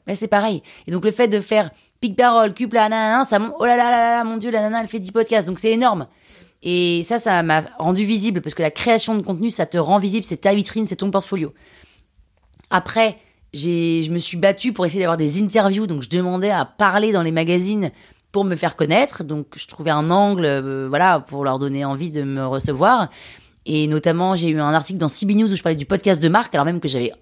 Là 0.07 0.15
c'est 0.15 0.29
pareil. 0.29 0.63
Et 0.87 0.91
donc 0.91 1.05
le 1.05 1.11
fait 1.11 1.29
de 1.29 1.41
faire 1.41 1.71
pic 2.01 2.17
parole, 2.17 2.53
cup 2.53 2.73
la 2.73 2.89
nanana, 2.89 3.25
ça 3.25 3.39
monte, 3.39 3.55
oh 3.59 3.65
là 3.65 3.77
là 3.77 3.91
là 3.91 4.17
là, 4.17 4.25
mon 4.25 4.37
dieu, 4.37 4.51
la 4.51 4.61
nana 4.61 4.81
elle 4.83 4.89
fait 4.89 4.99
10 4.99 5.13
podcasts, 5.13 5.47
donc 5.47 5.59
c'est 5.59 5.73
énorme. 5.73 6.07
Et 6.63 7.03
ça, 7.05 7.19
ça 7.19 7.43
m'a 7.43 7.63
rendu 7.79 8.05
visible 8.05 8.41
parce 8.41 8.55
que 8.55 8.63
la 8.63 8.71
création 8.71 9.15
de 9.15 9.21
contenu, 9.21 9.51
ça 9.51 9.67
te 9.67 9.77
rend 9.77 9.99
visible, 9.99 10.25
c'est 10.25 10.39
ta 10.39 10.55
vitrine, 10.55 10.87
c'est 10.87 10.97
ton 10.97 11.11
portfolio. 11.11 11.53
Après, 12.71 13.19
je 13.53 14.11
me 14.11 14.19
suis 14.19 14.39
battue 14.39 14.73
pour 14.73 14.87
essayer 14.87 15.01
d'avoir 15.01 15.19
des 15.19 15.43
interviews, 15.43 15.87
donc 15.87 16.03
je 16.03 16.09
demandais 16.09 16.51
à 16.51 16.65
parler 16.65 17.13
dans 17.13 17.23
les 17.23 17.33
magazines 17.33 17.91
pour 18.33 18.45
me 18.45 18.57
faire 18.57 18.77
connaître. 18.77 19.25
Donc 19.25 19.47
je 19.57 19.67
trouvais 19.67 19.91
un 19.91 20.11
angle, 20.11 20.45
euh, 20.47 20.87
voilà, 20.89 21.21
pour 21.21 21.45
leur 21.45 21.59
donner 21.59 21.85
envie 21.85 22.11
de 22.11 22.23
me 22.23 22.47
recevoir. 22.47 23.09
Et 23.67 23.87
notamment, 23.87 24.35
j'ai 24.35 24.49
eu 24.49 24.61
un 24.61 24.75
article 24.75 24.99
dans 24.99 25.09
CB 25.09 25.35
News 25.35 25.53
où 25.53 25.57
je 25.57 25.63
parlais 25.63 25.77
du 25.77 25.87
podcast 25.87 26.21
de 26.21 26.29
marque, 26.29 26.55
alors 26.55 26.65
même 26.65 26.81
que 26.81 26.89
j'avais 26.89 27.13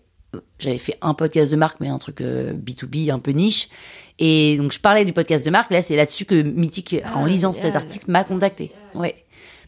j'avais 0.59 0.79
fait 0.79 0.97
un 1.03 1.15
podcast 1.15 1.51
de 1.51 1.57
marque, 1.57 1.81
mais 1.81 1.89
un 1.89 1.99
truc 1.99 2.21
euh, 2.21 2.53
B2B, 2.53 3.11
un 3.13 3.19
peu 3.19 3.33
niche. 3.33 3.69
Et 4.19 4.57
donc, 4.57 4.73
je 4.73 4.81
parlais 4.81 5.05
du 5.05 5.13
podcast 5.13 5.45
de 5.45 5.51
marque. 5.51 5.71
Là, 5.71 5.83
c'est 5.83 5.97
là-dessus 5.97 6.25
que 6.25 6.43
Mythique, 6.43 6.97
en 7.15 7.25
Ah, 7.25 7.29
lisant 7.29 7.53
cet 7.53 7.77
article, 7.77 8.11
m'a 8.11 8.25
contacté. 8.25 8.73
Ouais. 8.95 9.25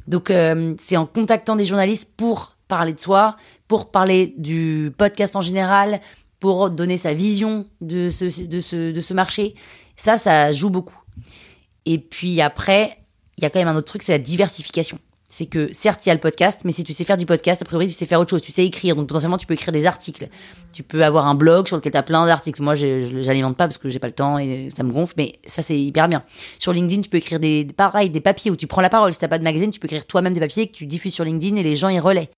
Donc, 0.06 0.30
euh, 0.30 0.74
c'est 0.78 0.96
en 0.96 1.06
contactant 1.06 1.56
des 1.56 1.64
journalistes 1.64 2.10
pour 2.16 2.56
parler 2.68 2.92
de 2.92 3.00
soi, 3.00 3.36
pour 3.68 3.90
parler 3.90 4.34
du 4.38 4.92
podcast 4.96 5.36
en 5.36 5.42
général, 5.42 6.00
pour 6.40 6.70
donner 6.70 6.98
sa 6.98 7.14
vision 7.14 7.66
de 7.80 8.10
ce, 8.10 8.24
de 8.44 8.60
ce, 8.60 8.92
de 8.92 9.00
ce 9.00 9.14
marché. 9.14 9.54
Ça, 9.96 10.18
ça 10.18 10.52
joue 10.52 10.70
beaucoup. 10.70 11.00
Et 11.86 11.98
puis 11.98 12.40
après, 12.40 12.98
il 13.36 13.42
y 13.42 13.46
a 13.46 13.50
quand 13.50 13.58
même 13.58 13.68
un 13.68 13.76
autre 13.76 13.88
truc, 13.88 14.02
c'est 14.02 14.12
la 14.12 14.18
diversification. 14.18 14.98
C'est 15.36 15.46
que 15.46 15.68
certes, 15.72 16.06
il 16.06 16.10
y 16.10 16.12
a 16.12 16.14
le 16.14 16.20
podcast, 16.20 16.60
mais 16.62 16.70
si 16.70 16.84
tu 16.84 16.92
sais 16.92 17.02
faire 17.02 17.16
du 17.16 17.26
podcast, 17.26 17.60
a 17.60 17.64
priori, 17.64 17.88
tu 17.88 17.92
sais 17.92 18.06
faire 18.06 18.20
autre 18.20 18.30
chose. 18.30 18.40
Tu 18.40 18.52
sais 18.52 18.64
écrire, 18.64 18.94
donc 18.94 19.08
potentiellement, 19.08 19.36
tu 19.36 19.48
peux 19.48 19.54
écrire 19.54 19.72
des 19.72 19.84
articles. 19.84 20.28
Tu 20.72 20.84
peux 20.84 21.04
avoir 21.04 21.26
un 21.26 21.34
blog 21.34 21.66
sur 21.66 21.76
lequel 21.76 21.90
tu 21.90 21.98
as 21.98 22.04
plein 22.04 22.24
d'articles. 22.24 22.62
Moi, 22.62 22.76
j'alimente 22.76 23.56
pas 23.56 23.66
parce 23.66 23.78
que 23.78 23.88
j'ai 23.88 23.98
pas 23.98 24.06
le 24.06 24.12
temps 24.12 24.38
et 24.38 24.68
ça 24.76 24.84
me 24.84 24.92
gonfle, 24.92 25.14
mais 25.16 25.40
ça, 25.44 25.60
c'est 25.60 25.76
hyper 25.76 26.06
bien. 26.08 26.22
Sur 26.60 26.72
LinkedIn, 26.72 27.02
tu 27.02 27.10
peux 27.10 27.16
écrire 27.16 27.40
des, 27.40 27.66
pareil, 27.76 28.10
des 28.10 28.20
papiers 28.20 28.52
où 28.52 28.56
tu 28.56 28.68
prends 28.68 28.80
la 28.80 28.90
parole. 28.90 29.12
Si 29.12 29.18
t'as 29.18 29.26
pas 29.26 29.40
de 29.40 29.42
magazine, 29.42 29.72
tu 29.72 29.80
peux 29.80 29.86
écrire 29.88 30.06
toi-même 30.06 30.34
des 30.34 30.38
papiers 30.40 30.68
que 30.68 30.72
tu 30.76 30.86
diffuses 30.86 31.14
sur 31.14 31.24
LinkedIn 31.24 31.56
et 31.56 31.64
les 31.64 31.74
gens 31.74 31.88
y 31.88 31.98
relaient. 31.98 32.30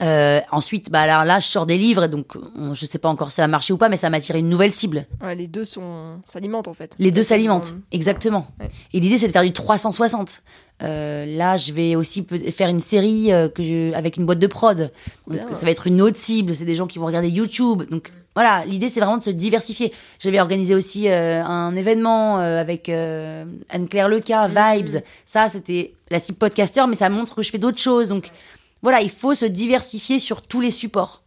Euh, 0.00 0.40
ensuite, 0.52 0.92
bah 0.92 1.00
alors 1.00 1.24
là, 1.24 1.40
je 1.40 1.46
sors 1.48 1.66
des 1.66 1.76
livres, 1.76 2.04
et 2.04 2.08
donc 2.08 2.36
on- 2.56 2.72
je 2.72 2.86
sais 2.86 3.00
pas 3.00 3.08
encore 3.08 3.30
si 3.30 3.34
ça 3.36 3.42
va 3.42 3.48
marcher 3.48 3.72
ou 3.72 3.78
pas, 3.78 3.88
mais 3.88 3.96
ça 3.96 4.08
m'a 4.10 4.18
attiré 4.18 4.38
une 4.38 4.48
nouvelle 4.48 4.72
cible. 4.72 5.06
Ouais, 5.20 5.34
les 5.34 5.48
deux 5.48 5.64
sont 5.64 6.20
s'alimentent 6.28 6.68
en 6.68 6.72
fait. 6.74 6.94
Les 7.00 7.10
deux 7.10 7.24
s'alimentent, 7.24 7.74
exactement. 7.90 8.46
Ouais. 8.60 8.68
Et 8.92 9.00
l'idée, 9.00 9.18
c'est 9.18 9.26
de 9.26 9.32
faire 9.32 9.42
du 9.42 9.52
360. 9.52 10.44
Euh, 10.82 11.26
là, 11.26 11.56
je 11.56 11.72
vais 11.72 11.96
aussi 11.96 12.24
faire 12.52 12.68
une 12.68 12.78
série 12.80 13.32
euh, 13.32 13.48
que 13.48 13.62
je- 13.64 13.92
avec 13.94 14.16
une 14.16 14.26
boîte 14.26 14.38
de 14.38 14.46
prod. 14.46 14.90
Donc, 15.26 15.38
ça 15.56 15.64
va 15.66 15.72
être 15.72 15.86
une 15.88 16.00
autre 16.00 16.16
cible. 16.16 16.54
C'est 16.54 16.64
des 16.64 16.76
gens 16.76 16.86
qui 16.86 16.98
vont 16.98 17.06
regarder 17.06 17.28
YouTube. 17.28 17.82
Donc, 17.90 18.10
voilà, 18.34 18.64
l'idée, 18.64 18.88
c'est 18.88 19.00
vraiment 19.00 19.16
de 19.18 19.22
se 19.22 19.30
diversifier. 19.30 19.92
J'avais 20.20 20.38
organisé 20.38 20.76
aussi 20.76 21.08
euh, 21.08 21.42
un 21.44 21.74
événement 21.74 22.36
avec 22.38 22.88
Anne-Claire 22.88 24.08
Leca, 24.08 24.46
Vibes. 24.48 24.98
Ça, 25.24 25.48
c'était 25.48 25.94
la 26.10 26.20
cible 26.20 26.38
podcasteur, 26.38 26.86
mais 26.86 26.94
ça 26.96 27.08
montre 27.08 27.34
que 27.34 27.42
je 27.42 27.50
fais 27.50 27.58
d'autres 27.58 27.80
choses. 27.80 28.08
Donc, 28.08 28.30
voilà, 28.82 29.00
il 29.00 29.10
faut 29.10 29.34
se 29.34 29.44
diversifier 29.46 30.20
sur 30.20 30.42
tous 30.42 30.60
les 30.60 30.70
supports. 30.70 31.22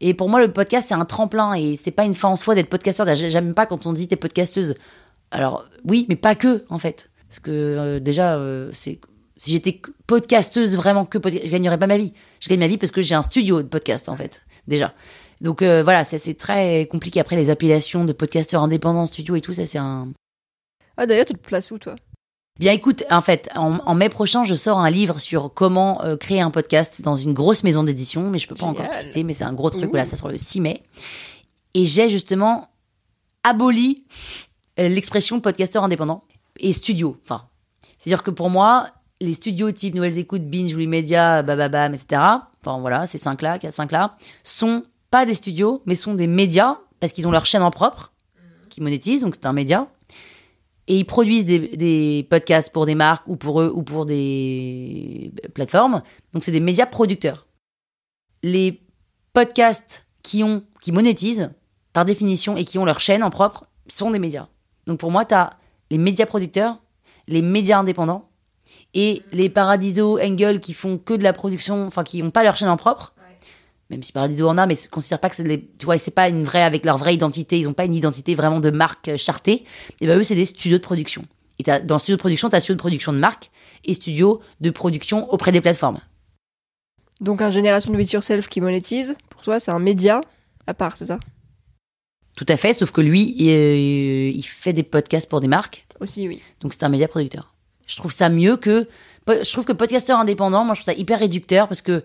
Et 0.00 0.14
pour 0.14 0.30
moi, 0.30 0.40
le 0.40 0.50
podcast, 0.50 0.88
c'est 0.88 0.94
un 0.94 1.04
tremplin 1.04 1.52
et 1.52 1.76
c'est 1.76 1.90
pas 1.90 2.04
une 2.06 2.14
fin 2.14 2.28
en 2.28 2.36
soi 2.36 2.54
d'être 2.54 2.70
podcasteur. 2.70 3.06
J'aime 3.14 3.52
pas 3.52 3.66
quand 3.66 3.84
on 3.84 3.92
dit 3.92 4.08
t'es 4.08 4.16
podcasteuse. 4.16 4.74
Alors, 5.30 5.66
oui, 5.84 6.06
mais 6.08 6.16
pas 6.16 6.34
que, 6.34 6.64
en 6.70 6.78
fait. 6.78 7.09
Parce 7.30 7.40
que 7.40 7.50
euh, 7.50 8.00
déjà, 8.00 8.34
euh, 8.34 8.70
c'est 8.72 9.00
si 9.36 9.52
j'étais 9.52 9.80
podcasteuse 10.06 10.76
vraiment 10.76 11.06
que 11.06 11.16
podcast, 11.16 11.46
je 11.46 11.50
gagnerais 11.50 11.78
pas 11.78 11.86
ma 11.86 11.96
vie. 11.96 12.12
Je 12.40 12.48
gagne 12.50 12.58
ma 12.58 12.66
vie 12.66 12.76
parce 12.76 12.92
que 12.92 13.00
j'ai 13.00 13.14
un 13.14 13.22
studio 13.22 13.62
de 13.62 13.68
podcast, 13.68 14.10
en 14.10 14.16
fait, 14.16 14.44
déjà. 14.66 14.92
Donc 15.40 15.62
euh, 15.62 15.82
voilà, 15.82 16.04
c'est 16.04 16.34
très 16.34 16.86
compliqué. 16.90 17.20
Après, 17.20 17.36
les 17.36 17.48
appellations 17.48 18.04
de 18.04 18.12
podcasteurs 18.12 18.62
indépendants, 18.62 19.06
studio 19.06 19.36
et 19.36 19.40
tout, 19.40 19.54
ça, 19.54 19.64
c'est 19.64 19.78
un. 19.78 20.08
Ah, 20.98 21.06
d'ailleurs, 21.06 21.24
tu 21.24 21.32
te 21.32 21.38
places 21.38 21.70
où, 21.70 21.78
toi? 21.78 21.96
Bien 22.58 22.72
écoute, 22.72 23.04
en 23.08 23.22
fait, 23.22 23.48
en, 23.54 23.94
mai 23.94 24.10
prochain, 24.10 24.44
je 24.44 24.54
sors 24.54 24.78
un 24.78 24.90
livre 24.90 25.18
sur 25.18 25.54
comment 25.54 26.04
euh, 26.04 26.18
créer 26.18 26.42
un 26.42 26.50
podcast 26.50 27.00
dans 27.00 27.14
une 27.14 27.32
grosse 27.32 27.64
maison 27.64 27.82
d'édition, 27.82 28.28
mais 28.28 28.38
je 28.38 28.46
peux 28.46 28.56
pas 28.56 28.66
encore 28.66 28.92
citer, 28.92 29.24
mais 29.24 29.32
c'est 29.32 29.44
un 29.44 29.54
gros 29.54 29.70
truc, 29.70 29.88
voilà, 29.88 30.04
ça 30.04 30.16
sort 30.16 30.28
le 30.28 30.36
6 30.36 30.60
mai. 30.60 30.82
Et 31.72 31.86
j'ai 31.86 32.10
justement 32.10 32.68
aboli 33.44 34.04
l'expression 34.76 35.40
podcasteur 35.40 35.84
indépendant 35.84 36.24
et 36.60 36.72
studio. 36.72 37.16
Enfin, 37.24 37.48
c'est-à-dire 37.98 38.22
que 38.22 38.30
pour 38.30 38.50
moi, 38.50 38.88
les 39.20 39.34
studios 39.34 39.70
type 39.72 39.94
Nouvelles 39.94 40.18
Écoutes, 40.18 40.44
Binge, 40.44 40.74
Media, 40.76 41.42
Bababam, 41.42 41.94
etc., 41.94 42.22
enfin 42.62 42.78
voilà, 42.78 43.06
ces 43.06 43.18
cinq-là, 43.18 43.58
quatre 43.58 43.74
cinq-là, 43.74 44.16
sont 44.44 44.84
pas 45.10 45.26
des 45.26 45.34
studios, 45.34 45.82
mais 45.86 45.94
sont 45.94 46.14
des 46.14 46.26
médias, 46.26 46.78
parce 47.00 47.12
qu'ils 47.12 47.26
ont 47.26 47.32
leur 47.32 47.46
chaîne 47.46 47.62
en 47.62 47.70
propre, 47.70 48.12
qui 48.68 48.80
monétisent, 48.80 49.22
donc 49.22 49.34
c'est 49.34 49.46
un 49.46 49.52
média 49.52 49.88
et 50.90 50.96
ils 50.98 51.04
produisent 51.04 51.44
des, 51.44 52.26
podcasts 52.28 52.72
pour 52.72 52.84
des 52.84 52.96
marques 52.96 53.28
ou 53.28 53.36
pour 53.36 53.60
eux 53.60 53.70
ou 53.72 53.84
pour 53.84 54.06
des 54.06 55.32
plateformes. 55.54 56.02
Donc 56.32 56.42
c'est 56.42 56.50
des 56.50 56.58
médias 56.58 56.84
producteurs. 56.84 57.46
Les 58.42 58.82
podcasts 59.32 60.04
qui 60.24 60.42
ont 60.42 60.64
qui 60.82 60.90
monétisent 60.90 61.52
par 61.92 62.04
définition 62.04 62.56
et 62.56 62.64
qui 62.64 62.76
ont 62.76 62.84
leur 62.84 62.98
chaîne 62.98 63.22
en 63.22 63.30
propre 63.30 63.66
sont 63.86 64.10
des 64.10 64.18
médias. 64.18 64.48
Donc 64.88 64.98
pour 64.98 65.12
moi, 65.12 65.24
tu 65.24 65.34
as 65.34 65.50
les 65.90 65.98
médias 65.98 66.26
producteurs, 66.26 66.78
les 67.28 67.42
médias 67.42 67.78
indépendants 67.78 68.28
et 68.94 69.22
les 69.32 69.48
Paradiso, 69.48 70.18
Engel 70.18 70.60
qui 70.60 70.72
font 70.72 70.98
que 70.98 71.14
de 71.14 71.22
la 71.22 71.32
production, 71.32 71.86
enfin 71.86 72.04
qui 72.04 72.22
n'ont 72.22 72.30
pas 72.30 72.44
leur 72.44 72.56
chaîne 72.56 72.68
en 72.68 72.76
propre 72.76 73.14
même 73.90 74.04
si 74.04 74.12
Paradiso 74.12 74.48
en 74.48 74.56
a, 74.56 74.66
mais 74.66 74.76
considère 74.90 75.18
pas 75.18 75.28
que 75.28 75.36
c'est 75.36 75.44
tu 75.44 75.84
vois, 75.84 75.98
c'est 75.98 76.12
pas 76.12 76.28
une 76.28 76.44
vraie 76.44 76.62
avec 76.62 76.84
leur 76.84 76.96
vraie 76.96 77.14
identité, 77.14 77.58
ils 77.58 77.68
ont 77.68 77.72
pas 77.72 77.84
une 77.84 77.94
identité 77.94 78.34
vraiment 78.34 78.60
de 78.60 78.70
marque 78.70 79.08
euh, 79.08 79.16
chartée. 79.16 79.64
Et 80.00 80.06
ben 80.06 80.18
eux, 80.18 80.22
c'est 80.22 80.36
des 80.36 80.46
studios 80.46 80.78
de 80.78 80.82
production. 80.82 81.24
Et 81.58 81.64
dans 81.82 81.98
studio 81.98 82.16
de 82.16 82.20
production, 82.20 82.48
tu 82.48 82.56
as 82.56 82.60
studio 82.60 82.76
de 82.76 82.80
production 82.80 83.12
de 83.12 83.18
marque 83.18 83.50
et 83.84 83.94
studio 83.94 84.40
de 84.60 84.70
production 84.70 85.30
auprès 85.32 85.52
des 85.52 85.60
plateformes. 85.60 85.98
Donc 87.20 87.42
un 87.42 87.50
génération 87.50 87.92
de 87.92 88.00
It 88.00 88.12
Yourself 88.12 88.48
qui 88.48 88.60
monétise, 88.60 89.18
pour 89.28 89.42
toi, 89.42 89.58
c'est 89.60 89.72
un 89.72 89.78
média 89.78 90.20
à 90.66 90.74
part, 90.74 90.96
c'est 90.96 91.06
ça? 91.06 91.18
Tout 92.40 92.46
à 92.48 92.56
fait, 92.56 92.72
sauf 92.72 92.90
que 92.90 93.02
lui, 93.02 93.34
il, 93.36 93.50
euh, 93.50 94.30
il, 94.34 94.42
fait 94.42 94.72
des 94.72 94.82
podcasts 94.82 95.28
pour 95.28 95.40
des 95.40 95.46
marques. 95.46 95.86
Aussi, 96.00 96.26
oui. 96.26 96.40
Donc 96.62 96.72
c'est 96.72 96.82
un 96.84 96.88
média 96.88 97.06
producteur. 97.06 97.52
Je 97.86 97.96
trouve 97.96 98.12
ça 98.12 98.30
mieux 98.30 98.56
que. 98.56 98.88
Je 99.28 99.52
trouve 99.52 99.66
que 99.66 99.74
podcasteur 99.74 100.18
indépendant, 100.18 100.64
moi 100.64 100.72
je 100.74 100.80
trouve 100.80 100.94
ça 100.94 100.98
hyper 100.98 101.18
réducteur 101.18 101.68
parce 101.68 101.82
que 101.82 102.02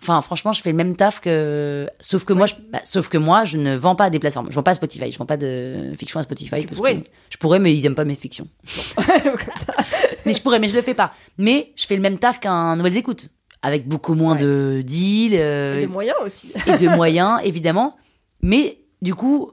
Enfin, 0.00 0.22
franchement, 0.22 0.52
je 0.52 0.62
fais 0.62 0.70
le 0.70 0.76
même 0.76 0.94
taf 0.94 1.20
que. 1.20 1.88
Sauf 2.00 2.24
que 2.24 2.32
moi, 2.32 2.46
je... 2.46 2.54
Bah, 2.72 2.80
sauf 2.84 3.08
que 3.08 3.18
moi, 3.18 3.44
je 3.44 3.58
ne 3.58 3.74
vends 3.76 3.96
pas 3.96 4.04
à 4.04 4.10
des 4.10 4.20
plateformes. 4.20 4.46
Je 4.50 4.54
vends 4.54 4.62
pas 4.62 4.72
à 4.72 4.74
Spotify. 4.74 5.10
Je 5.10 5.18
vends 5.18 5.26
pas 5.26 5.36
de 5.36 5.92
fiction 5.98 6.20
à 6.20 6.22
Spotify. 6.22 6.62
Je 6.62 6.68
pourrais. 6.68 7.02
Je 7.28 7.36
pourrais, 7.36 7.58
mais 7.58 7.74
ils 7.74 7.84
aiment 7.84 7.96
pas 7.96 8.04
mes 8.04 8.14
fictions. 8.14 8.46
mais 10.24 10.34
je 10.34 10.40
pourrais, 10.40 10.60
mais 10.60 10.68
je 10.68 10.74
le 10.76 10.82
fais 10.82 10.94
pas. 10.94 11.12
Mais 11.38 11.72
je 11.74 11.86
fais 11.86 11.96
le 11.96 12.02
même 12.02 12.18
taf 12.18 12.38
qu'un 12.38 12.76
Nouvelles 12.76 12.96
Écoutes, 12.96 13.28
avec 13.60 13.88
beaucoup 13.88 14.14
moins 14.14 14.36
de 14.36 14.82
deals. 14.84 15.34
Euh, 15.34 15.80
et 15.80 15.86
de 15.86 15.92
moyens 15.92 16.18
aussi. 16.24 16.52
et 16.66 16.78
de 16.78 16.88
moyens, 16.88 17.40
évidemment. 17.44 17.96
Mais 18.40 18.81
du 19.02 19.14
coup, 19.14 19.52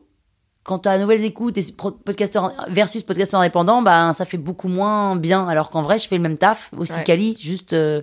quand 0.63 0.79
tu 0.79 0.89
as 0.89 0.97
Nouvelles 0.99 1.23
Écoutes 1.23 1.57
et 1.57 1.63
podcasteur 2.05 2.53
versus 2.69 3.03
podcasteur 3.03 3.41
indépendant, 3.41 3.81
bah, 3.81 4.13
ça 4.13 4.23
fait 4.23 4.37
beaucoup 4.37 4.67
moins 4.67 5.15
bien. 5.15 5.47
Alors 5.47 5.69
qu'en 5.71 5.81
vrai, 5.81 5.99
je 5.99 6.07
fais 6.07 6.15
le 6.15 6.21
même 6.21 6.37
taf, 6.37 6.71
aussi 6.77 7.03
quali, 7.03 7.35
juste. 7.39 7.73
Euh, 7.73 8.01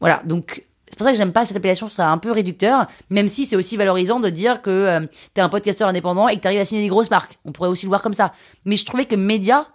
voilà. 0.00 0.20
Donc 0.24 0.64
c'est 0.88 0.98
pour 0.98 1.06
ça 1.06 1.12
que 1.12 1.18
j'aime 1.18 1.32
pas 1.32 1.44
cette 1.44 1.56
appellation, 1.56 1.88
c'est 1.88 2.02
un 2.02 2.18
peu 2.18 2.30
réducteur, 2.30 2.86
même 3.10 3.28
si 3.28 3.46
c'est 3.46 3.56
aussi 3.56 3.76
valorisant 3.76 4.20
de 4.20 4.28
dire 4.28 4.62
que 4.62 4.70
euh, 4.70 5.00
tu 5.00 5.40
es 5.40 5.40
un 5.40 5.48
podcasteur 5.48 5.88
indépendant 5.88 6.28
et 6.28 6.36
que 6.36 6.40
tu 6.40 6.46
arrives 6.46 6.60
à 6.60 6.64
signer 6.64 6.82
des 6.82 6.88
grosses 6.88 7.10
marques. 7.10 7.38
On 7.44 7.52
pourrait 7.52 7.68
aussi 7.68 7.86
le 7.86 7.88
voir 7.88 8.02
comme 8.02 8.12
ça. 8.12 8.32
Mais 8.64 8.76
je 8.76 8.84
trouvais 8.84 9.04
que 9.04 9.14
média, 9.14 9.66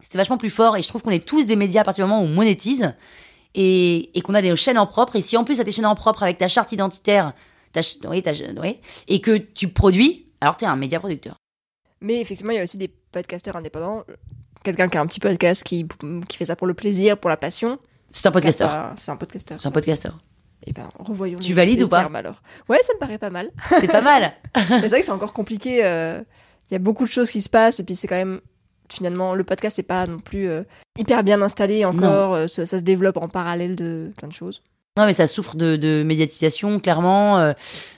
c'était 0.00 0.18
vachement 0.18 0.38
plus 0.38 0.50
fort 0.50 0.76
et 0.76 0.82
je 0.82 0.88
trouve 0.88 1.02
qu'on 1.02 1.10
est 1.10 1.26
tous 1.26 1.46
des 1.46 1.56
médias 1.56 1.80
à 1.80 1.84
partir 1.84 2.04
du 2.04 2.10
moment 2.10 2.22
où 2.22 2.26
on 2.26 2.28
monétise 2.34 2.94
et, 3.54 4.10
qu'on 4.24 4.34
a 4.34 4.42
des 4.42 4.54
chaînes 4.56 4.78
en 4.78 4.86
propre. 4.86 5.16
Et 5.16 5.22
si 5.22 5.36
en 5.36 5.44
plus 5.44 5.56
tu 5.56 5.60
as 5.60 5.64
tes 5.64 5.70
chaînes 5.70 5.86
en 5.86 5.94
propre 5.94 6.22
avec 6.22 6.38
ta 6.38 6.48
charte 6.48 6.72
identitaire, 6.72 7.32
ta, 7.72 7.80
oui, 8.08 8.22
ta, 8.22 8.32
oui, 8.60 8.80
et 9.08 9.20
que 9.20 9.36
tu 9.36 9.68
produis, 9.68 10.23
alors 10.44 10.56
tu 10.56 10.64
es 10.64 10.68
un 10.68 10.76
média 10.76 10.98
producteur. 10.98 11.36
Mais 12.00 12.20
effectivement, 12.20 12.52
il 12.52 12.56
y 12.56 12.60
a 12.60 12.62
aussi 12.62 12.78
des 12.78 12.88
podcasteurs 12.88 13.56
indépendants. 13.56 14.04
Quelqu'un 14.62 14.88
qui 14.88 14.98
a 14.98 15.00
un 15.00 15.06
petit 15.06 15.20
podcast 15.20 15.62
qui, 15.62 15.86
qui 16.28 16.36
fait 16.36 16.44
ça 16.44 16.56
pour 16.56 16.66
le 16.66 16.74
plaisir, 16.74 17.18
pour 17.18 17.30
la 17.30 17.36
passion. 17.36 17.78
C'est 18.12 18.26
un 18.26 18.30
podcasteur. 18.30 18.92
C'est 18.96 19.10
un 19.10 19.16
podcasteur. 19.16 19.60
C'est 19.60 19.68
un 19.68 19.72
podcasteur. 19.72 20.18
Eh 20.66 20.72
ben, 20.72 20.88
revoyons. 20.98 21.38
Tu 21.38 21.52
valides 21.52 21.82
ou 21.82 21.88
pas 21.88 22.08
alors. 22.14 22.42
Ouais, 22.68 22.78
ça 22.82 22.94
me 22.94 22.98
paraît 22.98 23.18
pas 23.18 23.30
mal. 23.30 23.50
C'est 23.80 23.90
pas 23.90 24.00
mal. 24.00 24.32
c'est 24.54 24.88
vrai 24.88 25.00
que 25.00 25.06
c'est 25.06 25.12
encore 25.12 25.32
compliqué. 25.32 25.84
Euh, 25.84 26.22
il 26.70 26.72
y 26.72 26.76
a 26.76 26.78
beaucoup 26.78 27.04
de 27.04 27.10
choses 27.10 27.30
qui 27.30 27.42
se 27.42 27.50
passent 27.50 27.80
et 27.80 27.84
puis 27.84 27.96
c'est 27.96 28.08
quand 28.08 28.16
même 28.16 28.40
finalement 28.90 29.34
le 29.34 29.44
podcast 29.44 29.76
n'est 29.78 29.84
pas 29.84 30.06
non 30.06 30.20
plus 30.20 30.48
euh, 30.48 30.62
hyper 30.98 31.22
bien 31.22 31.42
installé 31.42 31.84
encore. 31.84 32.34
Euh, 32.34 32.46
ça, 32.46 32.64
se 32.66 32.76
développe 32.76 33.18
en 33.18 33.28
parallèle 33.28 33.76
de 33.76 34.12
plein 34.16 34.28
de 34.28 34.32
choses. 34.32 34.62
Non, 34.96 35.06
mais 35.06 35.12
ça 35.12 35.26
souffre 35.26 35.56
de, 35.56 36.04
médiatisation, 36.04 36.78
clairement, 36.78 37.52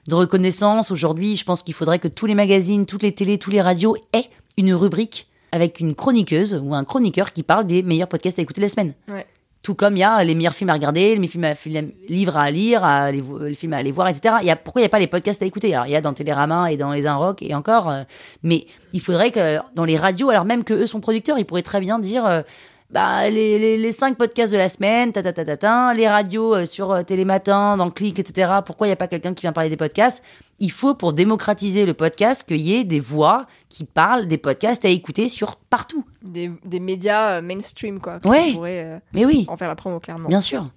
de 0.09 0.15
reconnaissance. 0.15 0.91
Aujourd'hui, 0.91 1.37
je 1.37 1.45
pense 1.45 1.63
qu'il 1.63 1.75
faudrait 1.75 1.99
que 1.99 2.09
tous 2.09 2.25
les 2.25 2.35
magazines, 2.35 2.87
toutes 2.87 3.03
les 3.03 3.13
télés, 3.13 3.37
tous 3.37 3.51
les 3.51 3.61
radios 3.61 3.97
aient 4.15 4.27
une 4.57 4.73
rubrique 4.73 5.29
avec 5.53 5.81
une 5.81 5.95
chroniqueuse 5.95 6.61
ou 6.63 6.75
un 6.75 6.85
chroniqueur 6.85 7.33
qui 7.33 7.43
parle 7.43 7.67
des 7.67 7.83
meilleurs 7.83 8.09
podcasts 8.09 8.39
à 8.39 8.43
écouter 8.43 8.61
la 8.61 8.69
semaine. 8.69 8.95
Ouais. 9.11 9.27
Tout 9.63 9.75
comme 9.75 9.97
il 9.97 10.01
y 10.01 10.05
a 10.05 10.23
les 10.23 10.37
meilleurs 10.37 10.55
films 10.55 10.71
à 10.71 10.75
regarder, 10.75 11.17
les 11.17 11.19
meilleurs 11.19 11.57
films 11.57 11.91
livres 12.09 12.37
à 12.37 12.51
lire, 12.51 12.87
les, 13.11 13.55
films 13.55 13.73
à 13.73 13.79
aller 13.79 13.91
voir, 13.91 14.09
etc. 14.09 14.37
Il 14.43 14.47
y 14.47 14.51
a, 14.51 14.55
pourquoi 14.55 14.81
il 14.81 14.85
n'y 14.85 14.87
a 14.87 14.91
pas 14.91 15.01
les 15.01 15.09
podcasts 15.09 15.43
à 15.43 15.47
écouter? 15.47 15.75
Alors, 15.75 15.87
il 15.87 15.91
y 15.91 15.97
a 15.97 16.01
dans 16.01 16.13
Télérama 16.13 16.71
et 16.71 16.77
dans 16.77 16.93
Les 16.93 17.07
Un 17.07 17.17
Rock 17.17 17.43
et 17.43 17.53
encore. 17.55 17.91
Euh, 17.91 18.03
mais 18.45 18.67
il 18.93 19.01
faudrait 19.01 19.33
que 19.33 19.59
dans 19.75 19.85
les 19.85 19.97
radios, 19.97 20.31
alors 20.31 20.45
même 20.45 20.63
que 20.63 20.73
eux 20.73 20.87
sont 20.87 21.01
producteurs, 21.01 21.37
ils 21.39 21.45
pourraient 21.45 21.63
très 21.63 21.81
bien 21.81 21.99
dire 21.99 22.25
euh, 22.25 22.43
bah, 22.91 23.29
les, 23.29 23.59
les, 23.59 23.77
les, 23.77 23.93
cinq 23.93 24.17
podcasts 24.17 24.53
de 24.53 24.59
la 24.59 24.69
semaine, 24.69 25.13
ta, 25.13 25.23
ta, 25.23 25.33
ta, 25.33 25.45
ta, 25.45 25.57
ta 25.57 25.95
les 25.95 26.09
radios 26.09 26.55
euh, 26.55 26.67
sur 26.67 26.93
euh, 26.93 27.03
Télématin, 27.03 27.77
dans 27.77 27.91
Click, 27.91 28.19
etc. 28.19 28.61
Pourquoi 28.65 28.87
il 28.87 28.91
n'y 28.91 28.95
a 28.95 28.97
pas 28.97 29.09
quelqu'un 29.09 29.35
qui 29.35 29.43
vient 29.43 29.53
parler 29.53 29.71
des 29.71 29.77
podcasts? 29.77 30.23
Il 30.61 30.71
faut, 30.71 30.95
pour 30.95 31.13
démocratiser 31.13 31.85
le 31.85 31.95
podcast, 31.95 32.47
qu'il 32.47 32.61
y 32.61 32.75
ait 32.75 32.85
des 32.85 33.01
voix 33.01 33.47
qui 33.69 33.85
parlent 33.85 34.27
des 34.27 34.39
podcasts 34.39 34.85
à 34.85 34.89
écouter 34.89 35.29
sur 35.29 35.57
partout. 35.57 36.05
Des, 36.23 36.51
des 36.65 36.79
médias 36.79 37.39
euh, 37.39 37.43
mainstream, 37.43 38.01
quoi. 38.01 38.21
Ouais. 38.25 39.01
mais 39.13 39.25
oui. 39.25 39.47
En 39.49 39.57
faire 39.57 39.69
la 39.69 39.77
promo, 39.77 39.99
clairement. 39.99 40.29
Bien 40.29 40.41
sûr. 40.41 40.71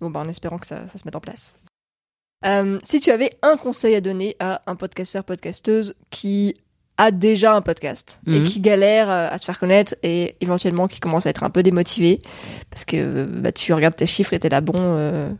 Bon, 0.00 0.10
bah, 0.10 0.20
en 0.20 0.28
espérant 0.28 0.58
que 0.58 0.66
ça, 0.66 0.86
ça 0.86 0.98
se 0.98 1.02
mette 1.04 1.16
en 1.16 1.20
place. 1.20 1.58
si 2.84 3.00
tu 3.00 3.10
avais 3.10 3.36
un 3.42 3.56
conseil 3.56 3.96
à 3.96 4.00
donner 4.00 4.36
à 4.38 4.62
un 4.66 4.76
podcasteur, 4.76 5.24
podcasteuse 5.24 5.94
qui 6.10 6.54
a 6.98 7.10
déjà 7.10 7.54
un 7.54 7.60
podcast 7.60 8.20
et 8.26 8.40
mhm. 8.40 8.44
qui 8.44 8.60
galère 8.60 9.10
euh, 9.10 9.28
à 9.30 9.38
se 9.38 9.44
faire 9.44 9.58
connaître 9.58 9.94
et 10.02 10.36
éventuellement 10.40 10.88
qui 10.88 11.00
commence 11.00 11.26
à 11.26 11.30
être 11.30 11.42
un 11.42 11.50
peu 11.50 11.62
démotivé 11.62 12.22
parce 12.70 12.84
que 12.84 13.24
bah, 13.24 13.52
tu 13.52 13.72
regardes 13.72 13.96
tes 13.96 14.06
chiffres 14.06 14.32
et 14.32 14.40
t'es 14.40 14.48
là 14.48 14.60
bon 14.60 14.74
euh, 14.76 15.30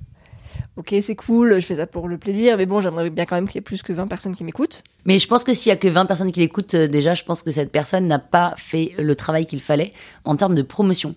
ok 0.76 0.94
c'est 1.00 1.16
cool 1.16 1.54
je 1.54 1.66
fais 1.66 1.76
ça 1.76 1.86
pour 1.86 2.08
le 2.08 2.18
plaisir 2.18 2.58
mais 2.58 2.66
bon 2.66 2.80
j'aimerais 2.80 3.08
bien 3.08 3.24
quand 3.24 3.36
même 3.36 3.48
qu'il 3.48 3.56
y 3.56 3.58
ait 3.58 3.62
plus 3.62 3.82
que 3.82 3.92
20 3.92 4.06
personnes 4.06 4.36
qui 4.36 4.44
m'écoutent 4.44 4.82
mais 5.06 5.18
je 5.18 5.26
pense 5.26 5.44
que 5.44 5.54
s'il 5.54 5.70
y 5.70 5.72
a 5.72 5.76
que 5.76 5.88
20 5.88 6.04
personnes 6.04 6.30
qui 6.30 6.40
l'écoutent 6.40 6.74
euh, 6.74 6.88
déjà 6.88 7.14
je 7.14 7.24
pense 7.24 7.42
que 7.42 7.50
cette 7.50 7.72
personne 7.72 8.06
n'a 8.06 8.18
pas 8.18 8.54
fait 8.58 8.92
le 8.98 9.16
travail 9.16 9.46
qu'il 9.46 9.60
fallait 9.60 9.92
en 10.24 10.36
termes 10.36 10.54
de 10.54 10.62
promotion 10.62 11.14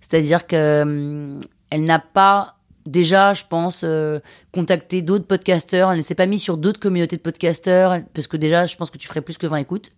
c'est 0.00 0.16
à 0.16 0.20
dire 0.20 0.46
que 0.46 1.38
elle 1.70 1.84
n'a 1.84 1.98
pas 1.98 2.55
déjà, 2.86 3.34
je 3.34 3.44
pense, 3.48 3.82
euh, 3.84 4.20
contacter 4.52 5.02
d'autres 5.02 5.26
podcasteurs. 5.26 5.92
Elle 5.92 5.98
ne 5.98 6.02
s'est 6.02 6.14
pas 6.14 6.26
mise 6.26 6.42
sur 6.42 6.56
d'autres 6.56 6.80
communautés 6.80 7.16
de 7.16 7.22
podcasteurs, 7.22 8.00
parce 8.14 8.26
que 8.26 8.36
déjà, 8.36 8.66
je 8.66 8.76
pense 8.76 8.90
que 8.90 8.98
tu 8.98 9.08
ferais 9.08 9.20
plus 9.20 9.38
que 9.38 9.46
20 9.46 9.56
écoutes. 9.58 9.92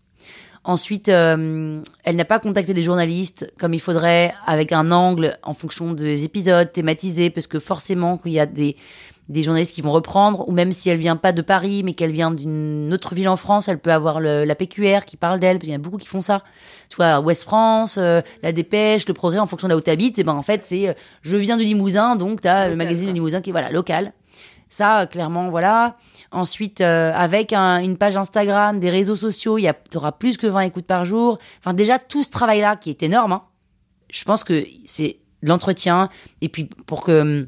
Ensuite, 0.65 1.09
euh, 1.09 1.81
elle 2.05 2.17
n'a 2.17 2.25
pas 2.25 2.41
contacté 2.41 2.75
des 2.75 2.83
journalistes 2.83 3.51
comme 3.59 3.75
il 3.75 3.81
faudrait, 3.81 4.35
avec 4.45 4.73
un 4.73 4.91
angle 4.91 5.39
en 5.43 5.55
fonction 5.55 5.93
des 5.93 6.25
épisodes 6.25 6.73
thématisés, 6.73 7.31
parce 7.31 7.47
que 7.47 7.59
forcément, 7.59 8.19
qu'il 8.19 8.33
y 8.33 8.41
a 8.41 8.47
des, 8.47 8.77
des 9.29 9.43
journalistes 9.43 9.75
qui 9.75 9.83
vont 9.83 9.93
reprendre, 9.93 10.49
ou 10.49 10.53
même 10.53 10.73
si 10.73 10.89
elle 10.89 10.99
vient 10.99 11.17
pas 11.17 11.33
de 11.33 11.43
Paris, 11.43 11.83
mais 11.85 11.93
qu'elle 11.93 12.13
vient 12.13 12.31
d'une 12.31 12.93
autre 12.93 13.15
ville 13.15 13.29
en 13.29 13.37
France, 13.37 13.69
elle 13.69 13.79
peut 13.79 13.93
avoir 13.93 14.21
le, 14.21 14.45
la 14.45 14.55
PQR 14.55 15.05
qui 15.05 15.17
parle 15.17 15.39
d'elle. 15.39 15.59
Il 15.63 15.69
y 15.69 15.75
a 15.75 15.79
beaucoup 15.79 15.99
qui 15.99 16.09
font 16.09 16.23
ça. 16.23 16.43
Tu 16.89 16.97
vois, 16.97 17.21
Ouest 17.21 17.45
France, 17.45 17.99
euh, 17.99 18.23
la 18.43 18.53
Dépêche, 18.53 19.07
le 19.07 19.15
Progrès, 19.15 19.39
en 19.39 19.47
fonction 19.47 19.69
de 19.69 19.73
là 19.75 19.77
où 19.77 19.83
tu 19.83 19.91
habites. 19.91 20.19
Et 20.19 20.25
ben 20.25 20.35
en 20.35 20.43
fait, 20.43 20.65
c'est 20.65 20.89
euh, 20.89 20.95
je 21.23 21.37
viens 21.37 21.59
du 21.59 21.65
Limousin, 21.65 22.17
donc 22.17 22.41
tu 22.41 22.49
as 22.49 22.69
le 22.69 22.77
magazine 22.77 23.09
du 23.09 23.15
Limousin 23.15 23.43
qui 23.43 23.51
est 23.51 23.53
voilà 23.53 23.71
local. 23.71 24.15
Ça, 24.71 25.07
clairement, 25.07 25.51
voilà. 25.51 25.97
Ensuite, 26.31 26.81
euh, 26.81 27.11
avec 27.15 27.53
une 27.55 27.97
page 27.97 28.17
Instagram, 28.17 28.79
des 28.81 28.91
réseaux 28.91 29.17
sociaux, 29.17 29.59
il 29.59 29.65
y 29.65 29.97
auras 29.97 30.13
plus 30.13 30.37
que 30.37 30.47
20 30.47 30.61
écoutes 30.61 30.87
par 30.87 31.05
jour. 31.05 31.39
Enfin, 31.59 31.73
déjà, 31.73 31.99
tout 31.99 32.23
ce 32.23 32.31
travail-là, 32.31 32.77
qui 32.77 32.91
est 32.91 33.03
énorme, 33.03 33.33
hein, 33.33 33.43
je 34.11 34.25
pense 34.25 34.45
que 34.45 34.65
c'est 34.85 35.21
l'entretien. 35.43 36.11
Et 36.43 36.49
puis, 36.49 36.65
pour 36.65 37.03
que 37.03 37.21
hum, 37.21 37.47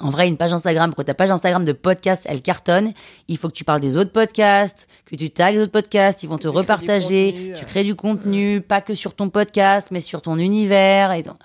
En 0.00 0.10
vrai, 0.10 0.28
une 0.28 0.36
page 0.36 0.52
Instagram, 0.52 0.92
quand 0.94 1.04
ta 1.04 1.14
page 1.14 1.30
Instagram 1.30 1.64
de 1.64 1.72
podcast, 1.72 2.24
elle 2.28 2.42
cartonne, 2.42 2.92
il 3.28 3.38
faut 3.38 3.48
que 3.48 3.54
tu 3.54 3.64
parles 3.64 3.80
des 3.80 3.96
autres 3.96 4.12
podcasts, 4.12 4.88
que 5.06 5.16
tu 5.16 5.30
tags 5.30 5.50
les 5.50 5.58
autres 5.60 5.72
podcasts, 5.72 6.22
ils 6.22 6.28
vont 6.28 6.36
te 6.36 6.42
tu 6.42 6.48
repartager, 6.48 7.52
tu 7.56 7.62
euh. 7.62 7.66
crées 7.66 7.84
du 7.84 7.94
contenu, 7.94 8.60
pas 8.60 8.80
que 8.80 8.94
sur 8.94 9.14
ton 9.14 9.30
podcast, 9.30 9.88
mais 9.90 10.00
sur 10.00 10.20
ton 10.22 10.36
univers. 10.36 11.12
Et 11.12 11.22
ton- 11.22 11.36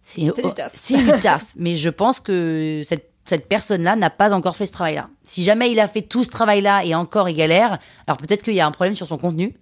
C'est 0.00 0.30
C'est 0.34 0.42
du 0.42 0.54
taf. 0.54 0.72
C'est 0.74 1.02
du 1.02 1.18
taf. 1.20 1.46
Mais 1.56 1.74
je 1.76 1.90
pense 1.90 2.20
que 2.20 2.82
cette, 2.84 3.10
cette 3.24 3.48
personne-là 3.48 3.96
n'a 3.96 4.10
pas 4.10 4.32
encore 4.34 4.56
fait 4.56 4.66
ce 4.66 4.72
travail-là. 4.72 5.08
Si 5.24 5.42
jamais 5.44 5.70
il 5.70 5.80
a 5.80 5.88
fait 5.88 6.02
tout 6.02 6.24
ce 6.24 6.30
travail-là 6.30 6.84
et 6.84 6.94
encore 6.94 7.28
il 7.28 7.34
galère, 7.36 7.78
alors 8.06 8.16
peut-être 8.16 8.42
qu'il 8.42 8.54
y 8.54 8.60
a 8.60 8.66
un 8.66 8.70
problème 8.72 8.94
sur 8.96 9.06
son 9.06 9.18
contenu 9.18 9.54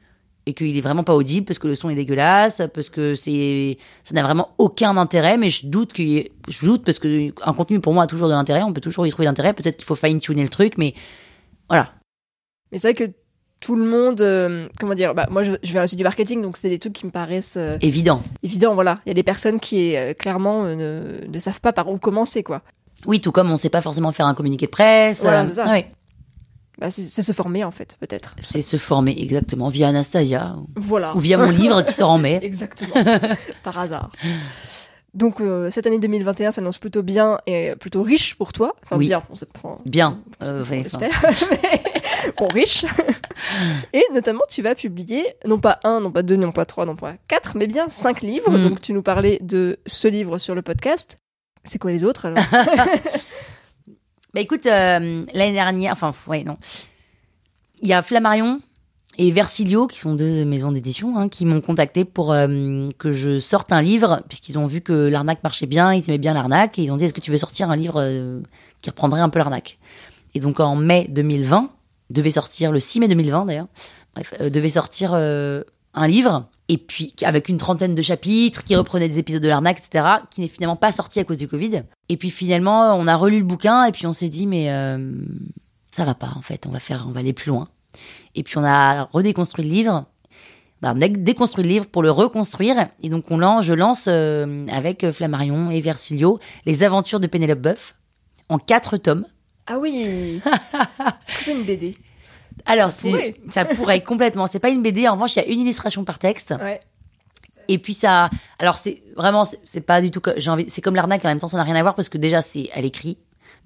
et 0.47 0.55
qu'il 0.55 0.77
est 0.77 0.81
vraiment 0.81 1.05
pas 1.05 1.15
audible 1.15 1.47
parce 1.47 1.59
que 1.59 1.69
le 1.69 1.75
son 1.75 1.91
est 1.91 1.95
dégueulasse, 1.95 2.63
parce 2.75 2.89
que 2.89 3.15
c'est 3.15 3.79
ça 4.03 4.15
n'a 4.15 4.23
vraiment 4.23 4.49
aucun 4.59 4.97
intérêt. 4.97 5.37
Mais 5.39 5.51
je 5.51 5.67
doute 5.67 5.93
qu'il 5.93 6.17
ait- 6.19 6.33
je 6.49 6.65
doute 6.65 6.85
parce 6.85 6.99
que 6.99 7.33
un 7.43 7.53
contenu 7.53 7.79
pour 7.81 7.93
moi 7.93 8.05
a 8.05 8.07
toujours 8.07 8.29
de 8.29 8.33
l'intérêt. 8.35 8.63
On 8.63 8.73
peut 8.73 8.81
toujours 8.81 9.07
y 9.07 9.11
trouver 9.11 9.27
l'intérêt. 9.27 9.53
Peut-être 9.53 9.77
qu'il 9.77 9.87
faut 9.87 9.95
fine 9.95 10.19
tuner 10.19 10.43
le 10.43 10.49
truc, 10.49 10.79
mais 10.79 10.95
voilà. 11.69 11.93
Mais 12.73 12.79
c'est 12.79 12.93
vrai 12.93 12.95
que 13.07 13.13
tout 13.61 13.77
le 13.77 13.85
monde, 13.85 14.23
euh, 14.23 14.69
comment 14.81 14.95
dire, 14.95 15.15
bah, 15.15 15.27
moi 15.31 15.43
je, 15.43 15.53
je 15.63 15.73
viens 15.73 15.85
aussi 15.85 15.97
du 15.97 16.03
marketing, 16.05 16.41
donc 16.41 16.57
c'est 16.57 16.71
des 16.71 16.79
trucs 16.79 16.95
qui 16.95 17.05
me 17.05 17.11
paraissent 17.11 17.59
euh, 17.59 17.77
Évident. 17.83 18.23
évidents, 18.43 18.75
voilà. 18.75 19.01
Il 19.05 19.11
y 19.11 19.13
a 19.13 19.15
des 19.15 19.23
personnes 19.23 19.61
qui 19.61 19.95
euh, 19.97 20.15
clairement 20.15 20.65
euh, 20.65 20.75
ne, 20.75 21.27
ne 21.27 21.39
savent 21.39 21.61
pas 21.61 21.73
par 21.75 21.89
où 21.91 21.99
commencer, 21.99 22.43
quoi. 22.43 22.63
Oui, 23.07 23.21
tout 23.21 23.33
comme 23.33 23.51
on 23.51 23.57
sait 23.59 23.69
pas 23.69 23.83
forcément 23.83 24.13
faire 24.13 24.27
un 24.27 24.35
communiqué 24.35 24.65
de 24.67 24.71
presse. 24.71 25.21
Voilà, 25.23 25.47
c'est 25.47 25.55
ça. 25.55 25.65
ah 25.69 25.73
oui. 25.73 25.85
Bah, 26.81 26.91
c'est 26.91 27.23
se 27.23 27.33
former, 27.33 27.63
en 27.65 27.71
fait, 27.71 27.97
peut-être. 28.01 28.35
C'est 28.41 28.63
se 28.63 28.77
former 28.79 29.15
exactement 29.21 29.69
via 29.69 29.89
Anastasia 29.89 30.57
ou- 30.59 30.67
Voilà. 30.77 31.15
ou 31.15 31.21
via 31.21 31.37
mon 31.37 31.51
livre 31.51 31.83
qui 31.83 31.93
sort 31.93 32.11
en 32.11 32.19
mai. 32.19 32.39
Exactement. 32.43 32.95
par 33.63 33.79
hasard. 33.79 34.11
Donc 35.13 35.41
euh, 35.41 35.73
cette 35.73 35.89
année 35.89 35.99
2021 35.99 36.53
s'annonce 36.53 36.79
plutôt 36.79 37.03
bien 37.03 37.39
et 37.45 37.75
plutôt 37.81 38.03
riche 38.03 38.37
pour 38.37 38.53
toi. 38.53 38.77
Enfin 38.85 38.97
Oui. 38.97 39.09
bien, 39.09 39.23
on 39.29 39.35
sait 39.35 39.47
pas. 39.47 39.77
Bien. 39.85 40.21
On 40.41 40.47
Euh, 40.47 40.61
ouais, 40.63 40.63
enfin, 40.63 40.77
espère. 40.85 41.25
Mais 41.51 41.83
bon, 42.39 42.47
riche. 42.49 42.85
Et 43.93 44.05
notamment, 44.15 44.43
tu 44.49 44.63
vas 44.63 44.75
publier, 44.77 45.25
non 45.47 45.59
pas 45.59 45.81
un, 45.83 45.99
non 46.01 46.13
pas 46.13 46.23
deux, 46.23 46.37
non 46.37 46.53
pas 46.53 46.65
trois, 46.65 46.87
non 46.87 46.95
pas 46.95 47.15
quatre, 47.27 47.57
mais 47.57 47.67
bien 47.67 47.89
cinq 47.89 48.21
livres. 48.21 48.53
Mm. 48.57 48.69
Donc, 48.69 48.81
tu 48.81 48.93
nous 48.93 49.03
parlais 49.03 49.39
de 49.43 49.81
ce 49.85 50.07
livre 50.07 50.39
sur 50.39 50.55
le 50.55 50.63
podcast. 50.63 51.19
C'est 51.65 51.79
quoi 51.81 51.91
les 51.91 52.05
autres 52.05 52.27
alors? 52.27 52.45
Bah 54.33 54.41
écoute, 54.41 54.67
euh, 54.67 55.25
l'année 55.35 55.53
dernière, 55.53 55.93
enfin, 55.93 56.13
ouais, 56.29 56.45
non. 56.45 56.57
Il 57.83 57.89
y 57.89 57.93
a 57.93 58.03
Flammarion 58.03 58.61
et 59.19 59.33
Versilio, 59.33 59.89
qui 59.89 59.99
sont 59.99 60.15
deux 60.15 60.45
maisons 60.45 60.71
d'édition, 60.71 61.19
hein, 61.19 61.29
qui 61.29 61.47
m'ont 61.47 61.61
contacté 61.61 62.05
pour 62.05 62.33
euh, 62.33 62.89
que 62.99 63.13
je 63.13 63.41
sorte 63.41 63.73
un 63.73 63.83
livre, 63.83 64.23
puisqu'ils 64.29 64.57
ont 64.57 64.67
vu 64.67 64.83
que 64.83 64.93
l'arnaque 64.93 65.43
marchait 65.43 65.67
bien, 65.67 65.93
ils 65.93 66.09
aimaient 66.09 66.19
bien 66.19 66.33
l'arnaque, 66.33 66.79
et 66.79 66.83
ils 66.83 66.93
ont 66.93 66.97
dit 66.97 67.07
est-ce 67.07 67.13
que 67.13 67.21
tu 67.21 67.33
veux 67.33 67.39
sortir 67.39 67.71
un 67.71 67.77
livre 67.77 67.97
euh, 67.97 68.41
qui 68.83 68.91
reprendrait 68.91 69.21
un 69.21 69.31
peu 69.31 69.41
l'arnaque? 69.41 69.79
Et 70.35 70.41
donc 70.41 70.61
en 70.61 70.77
mai 70.77 71.07
2020, 71.11 71.71
devait 72.11 72.31
sortir, 72.31 72.71
le 72.71 72.79
6 72.79 73.01
mai 73.01 73.09
2020 73.09 73.47
d'ailleurs, 73.47 73.67
bref, 74.15 74.41
devait 74.41 74.69
sortir 74.69 75.11
un 75.95 76.07
livre, 76.09 76.49
et 76.69 76.79
puis 76.79 77.13
avec 77.23 77.49
une 77.49 77.57
trentaine 77.59 77.95
de 77.95 78.03
chapitres 78.03 78.63
qui 78.65 78.77
reprenaient 78.77 79.09
des 79.09 79.19
épisodes 79.19 79.43
de 79.43 79.49
l'arnaque, 79.49 79.79
etc., 79.79 80.05
qui 80.31 80.41
n'est 80.41 80.49
finalement 80.49 80.77
pas 80.77 80.93
sorti 80.93 81.19
à 81.21 81.25
cause 81.25 81.37
du 81.39 81.49
Covid. 81.49 81.83
Et 82.09 82.17
puis 82.17 82.31
finalement, 82.31 82.95
on 82.95 83.07
a 83.07 83.17
relu 83.17 83.39
le 83.39 83.45
bouquin, 83.45 83.85
et 83.85 83.93
puis 83.93 84.07
on 84.07 84.13
s'est 84.13 84.29
dit, 84.29 84.47
mais 84.47 84.71
euh, 84.71 85.13
ça 85.91 86.05
va 86.05 86.15
pas 86.15 86.33
en 86.37 86.43
fait, 86.43 86.67
on 86.67 86.71
va 86.71 86.79
faire, 86.79 87.07
on 87.09 87.13
va 87.13 87.21
aller 87.21 87.33
plus 87.33 87.49
loin. 87.51 87.69
Et 88.37 88.43
puis 88.45 88.57
on 88.59 88.65
a 88.65 89.05
redéconstruit 89.13 89.65
le 89.65 89.71
livre. 89.71 90.05
On 90.83 90.89
a 90.89 90.95
dé- 90.95 91.09
déconstruit 91.09 91.65
le 91.65 91.71
livre 91.71 91.87
pour 91.87 92.03
le 92.03 92.11
reconstruire. 92.13 92.89
Et 93.03 93.09
donc 93.09 93.31
on 93.31 93.37
lance, 93.39 93.65
je 93.65 93.73
lance 93.75 94.05
euh, 94.07 94.65
avec 94.69 95.11
Flammarion 95.11 95.71
et 95.71 95.81
Versilio 95.81 96.39
les 96.67 96.85
aventures 96.85 97.19
de 97.21 97.27
Pénélope 97.27 97.61
Boeuf 97.61 97.97
en 98.49 98.59
quatre 98.59 98.97
tomes. 98.97 99.27
Ah 99.67 99.79
oui 99.81 100.41
Est-ce 100.45 101.39
que 101.39 101.45
c'est 101.45 101.53
une 101.53 101.65
BD 101.65 101.97
Alors 102.67 102.91
Ça 102.91 103.09
pourrait. 103.09 103.35
ça 103.51 103.65
pourrait 103.65 104.03
complètement. 104.03 104.47
C'est 104.47 104.59
pas 104.59 104.71
une 104.71 104.83
BD. 104.83 105.09
En 105.09 105.15
revanche, 105.15 105.37
il 105.37 105.43
y 105.43 105.43
a 105.43 105.49
une 105.49 105.61
illustration 105.61 106.05
par 106.05 106.19
texte. 106.19 106.55
Ouais. 106.61 106.81
Et 107.69 107.79
puis 107.79 107.95
ça, 107.95 108.31
alors 108.59 108.79
c'est 108.79 109.01
vraiment, 109.17 109.45
c'est 109.65 109.81
pas 109.81 110.01
du 110.01 110.11
tout, 110.11 110.21
j'ai 110.37 110.51
envie, 110.51 110.65
c'est 110.69 110.81
comme 110.81 110.97
l'arnaque 110.97 111.25
en 111.25 111.29
même 111.29 111.39
temps, 111.39 111.49
ça 111.49 111.57
n'a 111.57 111.63
rien 111.63 111.77
à 111.77 111.83
voir 111.83 111.95
parce 111.95 112.09
que 112.09 112.19
déjà 112.19 112.43
c'est 112.43 112.69
à 112.73 112.81
l'écrit. 112.81 113.17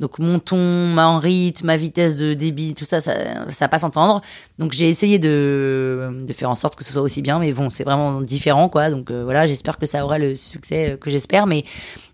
Donc 0.01 0.18
mon 0.18 0.38
ton, 0.40 0.59
ma 0.59 1.18
rythme, 1.18 1.66
ma 1.66 1.76
vitesse 1.76 2.16
de 2.16 2.34
débit, 2.34 2.74
tout 2.74 2.84
ça, 2.84 3.01
ça, 3.01 3.14
ça 3.51 3.64
va 3.64 3.68
pas 3.68 3.78
s'entendre. 3.78 4.20
Donc 4.59 4.72
j'ai 4.72 4.88
essayé 4.88 5.18
de, 5.18 6.11
de 6.20 6.32
faire 6.32 6.51
en 6.51 6.55
sorte 6.55 6.76
que 6.76 6.84
ce 6.84 6.92
soit 6.92 7.01
aussi 7.01 7.22
bien, 7.22 7.38
mais 7.38 7.53
bon, 7.53 7.70
c'est 7.70 7.84
vraiment 7.84 8.20
différent, 8.20 8.68
quoi. 8.68 8.90
Donc 8.90 9.11
euh, 9.11 9.24
voilà, 9.24 9.47
j'espère 9.47 9.78
que 9.78 9.86
ça 9.86 10.05
aura 10.05 10.18
le 10.18 10.34
succès 10.34 10.90
euh, 10.90 10.97
que 10.97 11.11
j'espère. 11.11 11.47
Mais 11.47 11.64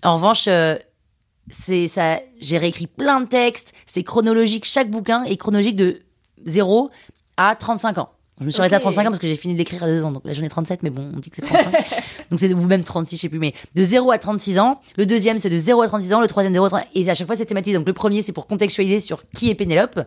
en 0.04 0.14
revanche, 0.14 0.46
euh, 0.46 0.76
c'est 1.50 1.88
ça, 1.88 2.20
j'ai 2.40 2.58
réécrit 2.58 2.86
plein 2.86 3.20
de 3.20 3.26
textes. 3.26 3.72
C'est 3.86 4.02
chronologique, 4.02 4.64
chaque 4.64 4.90
bouquin 4.90 5.24
est 5.24 5.36
chronologique 5.38 5.76
de 5.76 6.02
0 6.46 6.90
à 7.36 7.54
35 7.54 7.98
ans. 7.98 8.10
Je 8.40 8.46
me 8.46 8.50
suis 8.50 8.60
arrêtée 8.60 8.76
à 8.76 8.78
Ok. 8.78 8.84
35 8.84 9.02
ans 9.02 9.10
parce 9.10 9.18
que 9.18 9.28
j'ai 9.28 9.36
fini 9.36 9.52
de 9.52 9.58
l'écrire 9.58 9.82
à 9.82 9.86
2 9.86 10.02
ans. 10.02 10.12
Donc 10.12 10.24
là, 10.24 10.32
j'en 10.32 10.42
ai 10.42 10.48
37, 10.48 10.82
mais 10.82 10.88
bon, 10.88 11.12
on 11.14 11.18
dit 11.18 11.28
que 11.28 11.36
c'est 11.36 11.42
35. 11.42 11.72
donc 12.30 12.40
c'est, 12.40 12.52
ou 12.54 12.62
même 12.62 12.82
36, 12.82 13.16
je 13.16 13.20
sais 13.22 13.28
plus. 13.28 13.38
Mais 13.38 13.52
de 13.74 13.82
0 13.82 14.10
à 14.10 14.18
36 14.18 14.58
ans. 14.58 14.80
Le 14.96 15.04
deuxième, 15.04 15.38
c'est 15.38 15.50
de 15.50 15.58
0 15.58 15.82
à 15.82 15.88
36 15.88 16.14
ans. 16.14 16.20
Le 16.20 16.26
troisième, 16.26 16.54
0 16.54 16.64
à 16.64 16.68
30 16.70 16.86
Et 16.94 17.08
à 17.10 17.14
chaque 17.14 17.26
fois, 17.26 17.36
c'est 17.36 17.44
thématisé. 17.44 17.76
Donc 17.76 17.86
le 17.86 17.92
premier, 17.92 18.22
c'est 18.22 18.32
pour 18.32 18.46
contextualiser 18.46 19.00
sur 19.00 19.24
qui 19.34 19.50
est 19.50 19.54
Pénélope. 19.54 20.00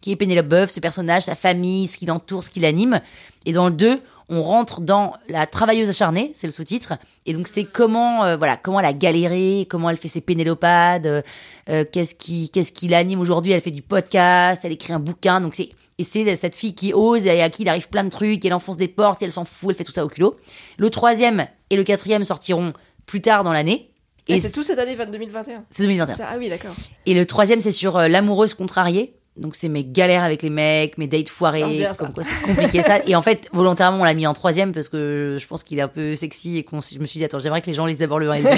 Qui 0.00 0.12
est 0.12 0.16
Pénélope 0.16 0.46
Boeuf, 0.46 0.70
ce 0.70 0.80
personnage, 0.80 1.24
sa 1.24 1.34
famille, 1.34 1.88
ce 1.88 1.98
qui 1.98 2.06
l'entoure, 2.06 2.44
ce 2.44 2.50
qui 2.50 2.60
l'anime. 2.60 3.00
Et 3.46 3.52
dans 3.52 3.68
le 3.68 3.74
2, 3.74 4.00
on 4.28 4.42
rentre 4.42 4.80
dans 4.80 5.14
la 5.28 5.46
travailleuse 5.46 5.88
acharnée, 5.88 6.32
c'est 6.34 6.46
le 6.46 6.52
sous-titre. 6.52 6.94
Et 7.26 7.32
donc 7.32 7.48
c'est 7.48 7.64
comment, 7.64 8.24
euh, 8.24 8.36
voilà, 8.36 8.56
comment 8.56 8.80
elle 8.80 8.86
a 8.86 8.92
galéré, 8.92 9.66
comment 9.68 9.90
elle 9.90 9.96
fait 9.96 10.08
ses 10.08 10.20
pénélopades, 10.20 11.06
euh, 11.06 11.22
euh, 11.68 11.84
qu'est-ce 11.90 12.14
qui, 12.14 12.50
qu'est-ce 12.50 12.72
qui 12.72 12.88
l'anime 12.88 13.20
aujourd'hui. 13.20 13.52
Elle 13.52 13.60
fait 13.60 13.70
du 13.70 13.82
podcast, 13.82 14.64
elle 14.64 14.72
écrit 14.72 14.92
un 14.92 15.00
bouquin. 15.00 15.40
Donc 15.40 15.54
c'est 15.54 15.70
et 15.98 16.04
c'est 16.04 16.34
cette 16.36 16.56
fille 16.56 16.74
qui 16.74 16.92
ose 16.92 17.26
et 17.26 17.42
à 17.42 17.50
qui 17.50 17.62
il 17.62 17.68
arrive 17.68 17.88
plein 17.88 18.02
de 18.02 18.08
trucs, 18.08 18.44
elle 18.44 18.54
enfonce 18.54 18.76
des 18.76 18.88
portes, 18.88 19.22
et 19.22 19.26
elle 19.26 19.32
s'en 19.32 19.44
fout, 19.44 19.70
elle 19.70 19.76
fait 19.76 19.84
tout 19.84 19.92
ça 19.92 20.04
au 20.04 20.08
culot. 20.08 20.36
Le 20.78 20.90
troisième 20.90 21.46
et 21.70 21.76
le 21.76 21.84
quatrième 21.84 22.24
sortiront 22.24 22.72
plus 23.06 23.20
tard 23.20 23.44
dans 23.44 23.52
l'année. 23.52 23.90
Et 24.28 24.34
Et 24.34 24.40
c'est 24.40 24.52
tout 24.52 24.62
cette 24.62 24.78
année 24.78 24.96
2021. 24.96 25.64
c'est 25.70 25.82
2021. 25.82 26.16
Ça, 26.16 26.28
ah 26.30 26.38
oui, 26.38 26.48
d'accord. 26.48 26.74
Et 27.06 27.14
le 27.14 27.26
troisième, 27.26 27.60
c'est 27.60 27.72
sur 27.72 27.96
euh, 27.96 28.08
l'amoureuse 28.08 28.54
contrariée. 28.54 29.14
Donc, 29.36 29.56
c'est 29.56 29.70
mes 29.70 29.84
galères 29.84 30.22
avec 30.22 30.42
les 30.42 30.50
mecs, 30.50 30.98
mes 30.98 31.06
dates 31.06 31.30
foirées, 31.30 31.88
ça. 31.92 32.04
comme 32.04 32.12
quoi 32.12 32.22
c'est 32.22 32.46
compliqué 32.46 32.82
ça. 32.82 33.00
Et 33.06 33.16
en 33.16 33.22
fait, 33.22 33.48
volontairement, 33.52 34.00
on 34.00 34.04
l'a 34.04 34.12
mis 34.12 34.26
en 34.26 34.34
troisième 34.34 34.72
parce 34.72 34.90
que 34.90 35.38
je 35.40 35.46
pense 35.46 35.62
qu'il 35.62 35.78
est 35.78 35.82
un 35.82 35.88
peu 35.88 36.14
sexy 36.14 36.58
et 36.58 36.64
qu'on, 36.64 36.80
je 36.82 36.98
me 36.98 37.06
suis 37.06 37.18
dit, 37.18 37.24
attends, 37.24 37.40
j'aimerais 37.40 37.62
que 37.62 37.68
les 37.68 37.74
gens 37.74 37.86
lisent 37.86 37.98
d'abord 37.98 38.18
le 38.18 38.30
1 38.30 38.34
et 38.34 38.42
le 38.42 38.50
2. 38.50 38.56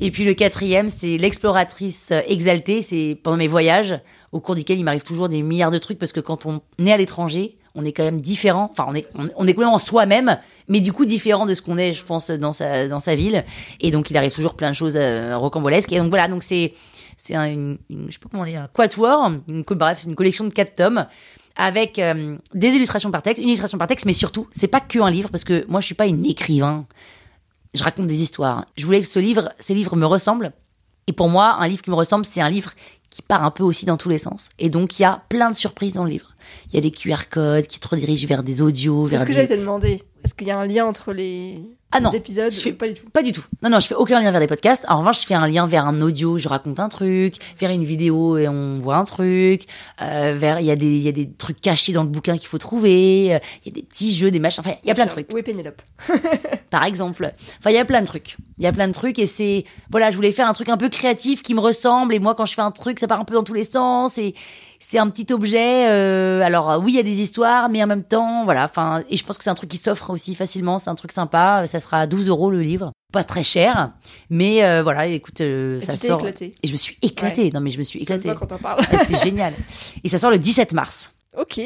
et 0.00 0.10
puis 0.10 0.24
le 0.24 0.32
quatrième, 0.32 0.88
c'est 0.88 1.18
l'exploratrice 1.18 2.12
exaltée. 2.26 2.80
C'est 2.80 3.18
pendant 3.22 3.36
mes 3.36 3.46
voyages, 3.46 3.98
au 4.32 4.40
cours 4.40 4.54
duquel 4.54 4.78
il 4.78 4.84
m'arrive 4.84 5.02
toujours 5.02 5.28
des 5.28 5.42
milliards 5.42 5.70
de 5.70 5.78
trucs 5.78 5.98
parce 5.98 6.12
que 6.12 6.20
quand 6.20 6.46
on 6.46 6.62
est 6.84 6.92
à 6.92 6.96
l'étranger, 6.96 7.58
on 7.74 7.84
est 7.84 7.92
quand 7.92 8.04
même 8.04 8.20
différent. 8.20 8.68
Enfin, 8.70 8.86
on 8.88 8.94
est, 8.94 9.06
on, 9.18 9.28
on 9.36 9.46
est 9.46 9.54
complètement 9.54 9.78
soi-même, 9.78 10.38
mais 10.68 10.80
du 10.80 10.92
coup 10.92 11.04
différent 11.04 11.46
de 11.46 11.54
ce 11.54 11.62
qu'on 11.62 11.78
est, 11.78 11.92
je 11.92 12.04
pense, 12.04 12.30
dans 12.30 12.52
sa, 12.52 12.88
dans 12.88 13.00
sa 13.00 13.14
ville. 13.14 13.44
Et 13.80 13.90
donc, 13.90 14.10
il 14.10 14.16
arrive 14.16 14.32
toujours 14.32 14.54
plein 14.54 14.70
de 14.70 14.76
choses 14.76 14.96
euh, 14.96 15.36
rocambolesques. 15.36 15.92
Et 15.92 15.98
donc, 15.98 16.08
voilà, 16.08 16.28
donc 16.28 16.42
c'est, 16.42 16.72
c'est 17.24 17.36
un, 17.36 17.46
une, 17.52 17.78
une- 17.88 18.06
je 18.08 18.14
sais 18.14 18.18
pas 18.18 18.28
comment 18.28 18.44
dire, 18.44 18.62
un 18.62 18.66
quatuor, 18.66 19.30
une, 19.48 19.62
bref, 19.62 20.00
c'est 20.02 20.08
une 20.08 20.16
collection 20.16 20.44
de 20.44 20.50
quatre 20.52 20.74
tomes 20.74 21.06
avec 21.54 21.98
euh, 22.00 22.36
des 22.52 22.68
illustrations 22.74 23.10
par 23.12 23.22
texte, 23.22 23.40
une 23.40 23.48
illustration 23.48 23.78
par 23.78 23.86
texte, 23.86 24.06
mais 24.06 24.12
surtout, 24.12 24.48
c'est 24.50 24.66
pas 24.66 24.80
que 24.80 24.98
un 24.98 25.10
livre 25.10 25.28
parce 25.30 25.44
que 25.44 25.64
moi, 25.68 25.80
je 25.80 25.86
suis 25.86 25.94
pas 25.94 26.06
une 26.06 26.24
écrivain. 26.26 26.86
Je 27.74 27.82
raconte 27.84 28.06
des 28.08 28.22
histoires. 28.22 28.66
Je 28.76 28.84
voulais 28.86 29.00
que 29.00 29.06
ce 29.06 29.18
livre, 29.20 29.52
ce 29.60 29.72
livre 29.72 29.94
me 29.96 30.04
ressemble. 30.06 30.52
Et 31.06 31.12
pour 31.12 31.28
moi, 31.28 31.56
un 31.60 31.68
livre 31.68 31.82
qui 31.82 31.90
me 31.90 31.94
ressemble, 31.94 32.24
c'est 32.24 32.40
un 32.40 32.50
livre 32.50 32.72
qui 33.10 33.22
part 33.22 33.44
un 33.44 33.50
peu 33.50 33.62
aussi 33.62 33.86
dans 33.86 33.96
tous 33.96 34.08
les 34.08 34.18
sens. 34.18 34.48
Et 34.58 34.68
donc, 34.70 34.98
il 34.98 35.02
y 35.02 35.04
a 35.04 35.22
plein 35.28 35.50
de 35.50 35.56
surprises 35.56 35.92
dans 35.92 36.04
le 36.04 36.10
livre. 36.10 36.34
Il 36.68 36.74
y 36.74 36.78
a 36.78 36.80
des 36.80 36.90
QR 36.90 37.28
codes 37.30 37.66
qui 37.66 37.78
te 37.80 37.86
redirigent 37.88 38.26
vers 38.26 38.42
des 38.42 38.62
audios, 38.62 39.06
C'est 39.08 39.16
ce 39.18 39.22
que 39.22 39.26
des... 39.28 39.32
j'allais 39.34 39.48
te 39.48 39.54
demander. 39.54 40.02
Est-ce 40.24 40.34
qu'il 40.34 40.48
y 40.48 40.50
a 40.50 40.58
un 40.58 40.66
lien 40.66 40.86
entre 40.86 41.12
les, 41.12 41.62
Ah 41.94 42.00
non, 42.00 42.10
les 42.10 42.16
épisodes 42.18 42.50
je 42.52 42.58
fais- 42.58 42.72
Pas 42.72 42.88
du 42.88 42.94
tout. 42.94 43.08
Pas 43.10 43.22
du 43.22 43.32
tout. 43.32 43.42
Non, 43.62 43.68
non, 43.70 43.78
je 43.80 43.86
fais 43.86 43.94
aucun 43.94 44.20
lien 44.20 44.30
vers 44.30 44.40
des 44.40 44.46
podcasts. 44.46 44.84
En 44.88 44.98
revanche, 44.98 45.20
je 45.22 45.26
fais 45.26 45.34
un 45.34 45.46
lien 45.46 45.66
vers 45.66 45.86
un 45.86 46.00
audio, 46.00 46.38
je 46.38 46.48
raconte 46.48 46.80
un 46.80 46.88
truc, 46.88 47.36
vers 47.58 47.70
une 47.70 47.84
vidéo 47.84 48.38
et 48.38 48.48
on 48.48 48.78
voit 48.80 48.96
un 48.96 49.04
truc, 49.04 49.66
euh, 50.00 50.34
vers, 50.36 50.58
il 50.60 50.66
y 50.66 50.70
a 50.70 50.76
des, 50.76 50.86
il 50.86 51.02
y 51.02 51.08
a 51.08 51.12
des 51.12 51.30
trucs 51.30 51.60
cachés 51.60 51.92
dans 51.92 52.02
le 52.02 52.08
bouquin 52.08 52.38
qu'il 52.38 52.48
faut 52.48 52.58
trouver, 52.58 53.34
euh, 53.34 53.38
il 53.64 53.68
y 53.68 53.70
a 53.70 53.74
des 53.74 53.82
petits 53.86 54.14
jeux, 54.14 54.30
des 54.30 54.38
machins, 54.38 54.60
enfin, 54.66 54.76
il 54.82 54.88
y 54.88 54.90
a 54.90 54.94
plein 54.94 55.04
de 55.04 55.10
trucs, 55.10 55.32
Où 55.32 55.38
est 55.38 55.42
Pénélope 55.42 55.82
par 56.70 56.84
exemple. 56.84 57.30
Enfin, 57.58 57.70
il 57.70 57.74
y 57.74 57.78
a 57.78 57.84
plein 57.84 58.00
de 58.00 58.06
trucs. 58.06 58.36
Il 58.58 58.64
y 58.64 58.66
a 58.66 58.72
plein 58.72 58.88
de 58.88 58.92
trucs 58.94 59.18
et 59.18 59.26
c'est, 59.26 59.64
voilà, 59.90 60.10
je 60.10 60.16
voulais 60.16 60.32
faire 60.32 60.48
un 60.48 60.52
truc 60.54 60.68
un 60.70 60.76
peu 60.78 60.88
créatif 60.88 61.42
qui 61.42 61.52
me 61.54 61.60
ressemble 61.60 62.14
et 62.14 62.18
moi, 62.18 62.34
quand 62.34 62.46
je 62.46 62.54
fais 62.54 62.62
un 62.62 62.70
truc, 62.70 62.98
ça 62.98 63.06
part 63.06 63.20
un 63.20 63.24
peu 63.24 63.34
dans 63.34 63.42
tous 63.42 63.54
les 63.54 63.64
sens 63.64 64.16
et 64.18 64.34
c'est 64.84 64.98
un 64.98 65.08
petit 65.08 65.32
objet, 65.32 65.88
euh, 65.88 66.42
alors 66.42 66.70
euh, 66.70 66.78
oui, 66.78 66.92
il 66.92 66.96
y 66.96 66.98
a 66.98 67.04
des 67.04 67.20
histoires, 67.20 67.68
mais 67.68 67.82
en 67.82 67.86
même 67.86 68.02
temps, 68.02 68.44
voilà, 68.44 68.64
enfin, 68.64 69.02
et 69.08 69.16
je 69.16 69.24
pense 69.24 69.38
que 69.38 69.44
c'est 69.44 69.50
un 69.50 69.54
truc 69.54 69.70
qui 69.70 69.76
s'offre 69.76 70.10
aussi 70.10 70.34
facilement, 70.34 70.78
c'est 70.78 70.90
un 70.90 70.94
truc 70.96 71.12
sympa, 71.12 71.66
ça 71.66 71.78
sera 71.80 72.00
à 72.00 72.06
12 72.06 72.28
euros 72.28 72.50
le 72.50 72.60
livre. 72.60 72.92
Pas 73.12 73.24
très 73.24 73.44
cher, 73.44 73.92
mais 74.28 74.64
euh, 74.64 74.82
voilà, 74.82 75.06
écoute, 75.06 75.40
euh, 75.40 75.80
Et 75.80 75.84
ça 75.84 75.92
tu 75.92 76.06
sort. 76.06 76.18
éclatée. 76.20 76.54
Et 76.62 76.66
je 76.66 76.72
me 76.72 76.76
suis 76.76 76.98
écatée. 77.00 77.50
Non, 77.52 77.60
mais 77.60 77.70
je 77.70 77.78
me 77.78 77.82
suis 77.84 78.00
éclatée. 78.00 78.24
voit 78.24 78.34
quand 78.34 78.50
on 78.52 78.58
parle. 78.58 78.80
Ouais, 78.80 78.98
c'est 79.04 79.22
génial. 79.22 79.52
Et 80.02 80.08
ça 80.08 80.18
sort 80.18 80.30
le 80.30 80.38
17 80.38 80.72
mars. 80.72 81.12
Ok, 81.36 81.58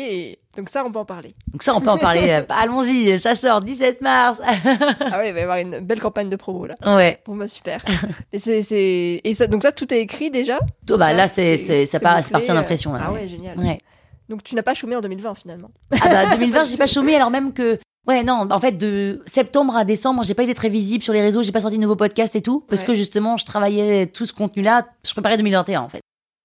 donc 0.57 0.69
ça, 0.69 0.85
on 0.85 0.93
peut 0.93 0.99
en 1.01 1.05
parler. 1.05 1.35
Donc 1.53 1.63
ça, 1.65 1.75
on 1.75 1.81
peut 1.81 1.91
en 1.91 1.99
parler. 1.99 2.31
euh, 2.31 2.43
Allons-y, 2.49 3.19
ça 3.19 3.35
sort 3.35 3.61
17 3.63 4.01
mars. 4.01 4.39
ah 4.45 5.19
ouais, 5.19 5.31
il 5.31 5.35
va 5.35 5.41
y 5.41 5.43
avoir 5.43 5.59
une 5.59 5.81
belle 5.81 6.01
campagne 6.01 6.29
de 6.31 6.37
promo 6.37 6.67
là. 6.67 6.77
ouais. 6.87 7.21
Bon 7.27 7.35
bah 7.37 7.49
super. 7.49 7.85
Et 8.33 8.39
c'est 8.39 8.63
c'est 8.63 9.21
et 9.25 9.35
ça 9.35 9.49
donc 9.49 9.65
ça 9.65 9.73
tout 9.73 9.93
est 9.93 10.01
écrit 10.01 10.31
déjà? 10.31 10.59
Oh, 10.91 10.97
bah, 10.97 11.09
Ça, 11.09 11.13
là, 11.15 11.29
c'est, 11.29 11.87
ça 11.87 11.99
part, 11.99 12.23
parti 12.31 12.53
en 12.53 12.57
impression. 12.57 12.93
Là, 12.93 13.01
Ah 13.07 13.13
ouais. 13.13 13.23
ouais, 13.23 13.29
génial. 13.29 13.59
Ouais. 13.59 13.81
Donc 14.29 14.43
tu 14.45 14.55
n'as 14.55 14.63
pas 14.63 14.75
chômé 14.75 14.95
en 14.97 15.01
2020 15.01 15.35
finalement? 15.35 15.71
Ah 16.01 16.09
bah 16.09 16.27
2020, 16.37 16.65
j'ai 16.71 16.77
pas 16.77 16.87
chômé 16.87 17.15
alors 17.17 17.31
même 17.31 17.53
que 17.53 17.79
ouais 18.07 18.23
non, 18.23 18.47
en 18.51 18.61
fait 18.61 18.73
de 18.73 19.23
septembre 19.27 19.75
à 19.77 19.85
décembre, 19.85 20.23
j'ai 20.25 20.35
pas 20.35 20.45
été 20.45 20.55
très 20.55 20.69
visible 20.69 21.03
sur 21.03 21.13
les 21.13 21.23
réseaux, 21.23 21.43
j'ai 21.43 21.53
pas 21.53 21.61
sorti 21.61 21.77
de 21.77 21.83
nouveaux 21.83 21.97
podcasts 21.97 22.37
et 22.37 22.43
tout 22.43 22.65
parce 22.69 22.83
Ouais. 22.83 22.87
que 22.89 22.95
justement, 22.95 23.37
je 23.37 23.45
travaillais 23.45 24.07
tout 24.07 24.27
ce 24.27 24.33
contenu-là, 24.33 24.87
je 25.05 25.13
préparais 25.13 25.37
2021 25.37 25.81
en 25.81 25.89
fait. 25.89 26.01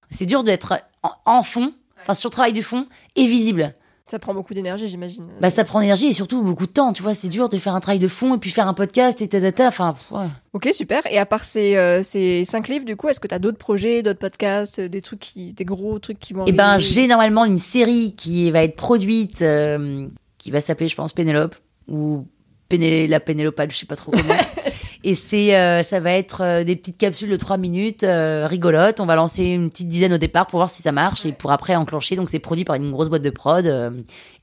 C'est 0.10 0.26
dur 0.26 0.44
d'être 0.44 0.74
en, 1.04 1.12
en 1.26 1.44
fond, 1.44 1.74
enfin 2.02 2.14
sur 2.14 2.30
le 2.30 2.34
travail 2.34 2.54
du 2.54 2.64
fond 2.64 2.88
et 3.16 3.28
visible. 3.28 3.74
Ça 4.12 4.20
prend 4.20 4.34
beaucoup 4.34 4.54
d'énergie, 4.54 4.90
j'imagine. 4.90 5.30
Bah 5.40 5.50
ça 5.50 5.64
prend 5.64 5.80
énergie 5.80 6.08
et 6.08 6.14
surtout 6.14 6.42
beaucoup 6.42 6.66
de 6.66 6.72
temps, 6.72 6.92
tu 6.92 7.02
vois, 7.02 7.14
c'est 7.14 7.30
dur 7.30 7.48
de 7.48 7.58
faire 7.58 7.76
un 7.76 7.80
travail 7.80 8.00
de 8.00 8.10
fond 8.10 8.36
et 8.36 8.38
puis 8.38 8.50
faire 8.50 8.68
un 8.68 8.74
podcast 8.74 9.22
et 9.22 9.30
ta 9.30 9.68
enfin 9.68 9.94
ouais. 10.12 10.26
Ok, 10.52 10.70
super. 10.74 11.02
Et 11.10 11.18
à 11.18 11.26
part 11.26 11.46
ces, 11.46 11.78
euh, 11.78 12.04
ces 12.04 12.44
cinq 12.44 12.68
livres, 12.68 12.84
du 12.84 12.98
coup, 12.98 13.08
est-ce 13.08 13.22
que 13.22 13.28
tu 13.30 13.34
as 13.34 13.40
d'autres 13.40 13.58
projets, 13.58 14.04
d'autres 14.04 14.20
podcasts, 14.20 14.80
euh, 14.80 14.90
des 14.90 15.02
trucs 15.02 15.22
qui, 15.22 15.54
des 15.54 15.64
gros 15.64 15.98
trucs 15.98 16.20
qui 16.20 16.34
vont 16.34 16.44
Et 16.44 16.52
ben 16.52 16.78
j'ai 16.78 17.08
normalement 17.08 17.46
une 17.46 17.60
série 17.60 18.14
qui 18.18 18.52
va 18.52 18.64
être 18.64 18.76
produite 18.76 19.42
euh, 19.44 20.08
qui 20.38 20.52
va 20.52 20.60
s'appeler 20.60 20.90
je 20.90 20.96
pense 20.98 21.14
Pénélope 21.14 21.56
ou 21.88 22.26
Péné 22.68 23.08
la 23.08 23.22
Pénélopale, 23.22 23.72
je 23.72 23.78
sais 23.78 23.86
pas 23.86 23.96
trop 23.96 24.12
comment. 24.12 24.36
Et 25.04 25.16
c'est 25.16 25.56
euh, 25.56 25.82
ça 25.82 26.00
va 26.00 26.12
être 26.14 26.42
euh, 26.42 26.64
des 26.64 26.76
petites 26.76 26.98
capsules 26.98 27.30
de 27.30 27.36
3 27.36 27.58
minutes 27.58 28.04
euh, 28.04 28.46
rigolotes, 28.48 29.00
on 29.00 29.06
va 29.08 29.16
lancer 29.16 29.44
une 29.46 29.72
petite 29.72 29.88
dizaine 29.90 30.14
au 30.14 30.18
départ 30.20 30.46
pour 30.46 30.60
voir 30.60 30.70
si 30.70 30.84
ça 30.84 30.92
marche 30.92 31.26
et 31.26 31.32
pour 31.32 31.52
après 31.52 31.76
enclencher. 31.76 32.16
Donc 32.16 32.30
c'est 32.30 32.38
produit 32.40 32.66
par 32.66 32.76
une 32.76 32.92
grosse 32.92 33.10
boîte 33.10 33.24
de 33.24 33.30
prod 33.32 33.66
euh, 33.66 33.90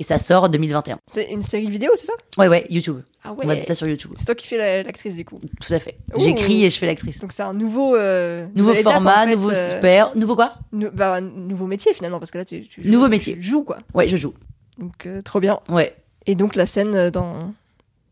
et 0.01 0.03
ça 0.03 0.19
sort 0.19 0.45
en 0.45 0.49
2021. 0.49 0.99
C'est 1.07 1.31
une 1.31 1.43
série 1.43 1.69
vidéo, 1.71 1.91
c'est 1.95 2.07
ça? 2.07 2.13
Ouais 2.39 2.49
ouais, 2.49 2.67
YouTube. 2.71 3.01
Ah 3.23 3.33
On 3.33 3.37
va 3.37 3.55
mettre 3.55 3.69
ça 3.69 3.75
sur 3.77 3.87
YouTube. 3.87 4.13
C'est 4.17 4.25
toi 4.27 4.35
qui 4.35 4.47
fais 4.49 4.57
la- 4.57 4.83
l'actrice 4.83 5.15
du 5.15 5.25
coup? 5.25 5.41
Tout 5.61 5.73
à 5.73 5.79
fait. 5.79 5.97
Ouh. 6.15 6.21
J'écris 6.21 6.65
et 6.65 6.71
je 6.71 6.79
fais 6.79 6.87
l'actrice. 6.87 7.21
Donc 7.21 7.33
c'est 7.33 7.43
un 7.43 7.55
nouveau 7.55 7.95
euh, 7.95 8.47
Nouveau 8.57 8.73
étape, 8.73 8.95
format, 8.95 9.23
en 9.23 9.27
fait, 9.29 9.37
nouveau 9.37 9.51
euh, 9.51 9.75
super, 9.77 10.17
nouveau 10.17 10.35
quoi? 10.35 10.55
nou- 10.73 10.91
bah, 10.93 11.21
nouveau 11.21 11.67
métier 11.67 11.93
finalement 11.95 12.19
parce 12.19 12.31
que 12.33 12.39
là 12.39 12.45
tu, 12.45 12.63
tu 12.67 12.83
joues, 12.83 12.91
Nouveau 12.91 13.09
métier. 13.09 13.35
tu 13.35 13.43
joues 13.43 13.63
quoi. 13.63 13.79
Ouais, 13.95 14.09
je 14.09 14.17
joue. 14.17 14.35
Donc 14.79 15.07
euh, 15.07 15.23
trop 15.23 15.39
bien. 15.41 15.61
Ouais. 15.69 15.95
Et 16.27 16.35
donc 16.35 16.57
la 16.57 16.67
scène 16.67 17.11
dans 17.11 17.53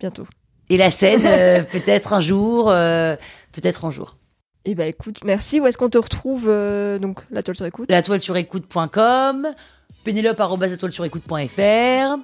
bientôt. 0.00 0.26
Et 0.68 0.76
la 0.76 0.90
scène 0.90 1.22
euh, 1.24 1.62
peut-être 1.70 2.12
un 2.12 2.20
jour, 2.20 2.70
euh, 2.70 3.16
peut-être 3.52 3.84
un 3.84 3.90
jour. 3.90 4.16
Et 4.64 4.74
bah 4.74 4.86
écoute, 4.86 5.18
merci. 5.24 5.60
Où 5.60 5.66
est-ce 5.66 5.78
qu'on 5.78 5.88
te 5.88 5.98
retrouve 5.98 6.46
euh, 6.48 6.98
donc 6.98 7.20
la 7.30 7.42
toile 7.42 7.56
sur 7.56 7.66
écoute? 7.66 7.88
La 7.88 8.02
toile 8.02 8.20
sur 8.20 8.36
écoute.com, 8.36 9.48
pénélope.surécoute.fr, 10.02 12.16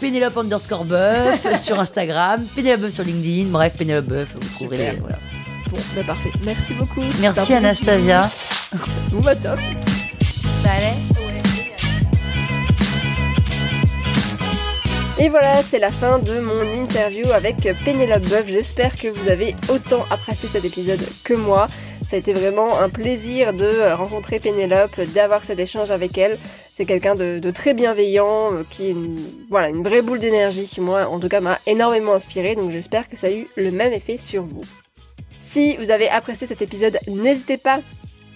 pénélope 0.00 0.36
underscore 0.38 0.86
buff 0.86 1.56
sur 1.62 1.78
Instagram, 1.78 2.42
pénélope 2.54 2.90
sur 2.90 3.04
LinkedIn, 3.04 3.50
bref, 3.50 3.74
pénélope 3.76 4.06
buff, 4.06 4.34
vous 4.34 4.48
trouverez 4.48 4.78
les, 4.78 4.92
voilà. 4.92 5.18
Bon, 5.70 5.76
bah 5.94 6.02
parfait. 6.06 6.30
Merci 6.46 6.72
beaucoup. 6.72 7.02
Merci 7.20 7.52
Anastasia. 7.52 8.30
Bon 9.10 9.20
bah 9.20 9.36
top. 9.36 9.58
Ça 10.64 10.70
allait? 10.70 11.17
Et 15.20 15.28
voilà, 15.28 15.64
c'est 15.64 15.80
la 15.80 15.90
fin 15.90 16.20
de 16.20 16.38
mon 16.38 16.60
interview 16.80 17.28
avec 17.32 17.56
Pénélope 17.84 18.22
Boeuf. 18.28 18.46
J'espère 18.46 18.94
que 18.94 19.08
vous 19.08 19.28
avez 19.28 19.56
autant 19.68 20.04
apprécié 20.10 20.48
cet 20.48 20.64
épisode 20.64 21.00
que 21.24 21.34
moi. 21.34 21.66
Ça 22.02 22.14
a 22.14 22.20
été 22.20 22.32
vraiment 22.32 22.78
un 22.78 22.88
plaisir 22.88 23.52
de 23.52 23.92
rencontrer 23.94 24.38
Pénélope, 24.38 25.00
d'avoir 25.12 25.42
cet 25.42 25.58
échange 25.58 25.90
avec 25.90 26.16
elle. 26.16 26.38
C'est 26.70 26.84
quelqu'un 26.84 27.16
de, 27.16 27.50
très 27.50 27.74
bienveillant, 27.74 28.54
euh, 28.54 28.62
qui 28.70 28.86
est 28.86 28.90
une, 28.90 29.18
voilà, 29.50 29.70
une 29.70 29.82
vraie 29.82 30.02
boule 30.02 30.20
d'énergie 30.20 30.68
qui, 30.68 30.80
moi, 30.80 31.08
en 31.08 31.18
tout 31.18 31.28
cas, 31.28 31.40
m'a 31.40 31.58
énormément 31.66 32.14
inspiré. 32.14 32.54
Donc 32.54 32.70
j'espère 32.70 33.08
que 33.08 33.16
ça 33.16 33.26
a 33.26 33.32
eu 33.32 33.48
le 33.56 33.72
même 33.72 33.92
effet 33.92 34.18
sur 34.18 34.44
vous. 34.44 34.62
Si 35.40 35.76
vous 35.78 35.90
avez 35.90 36.08
apprécié 36.08 36.46
cet 36.46 36.62
épisode, 36.62 36.96
n'hésitez 37.08 37.56
pas, 37.56 37.80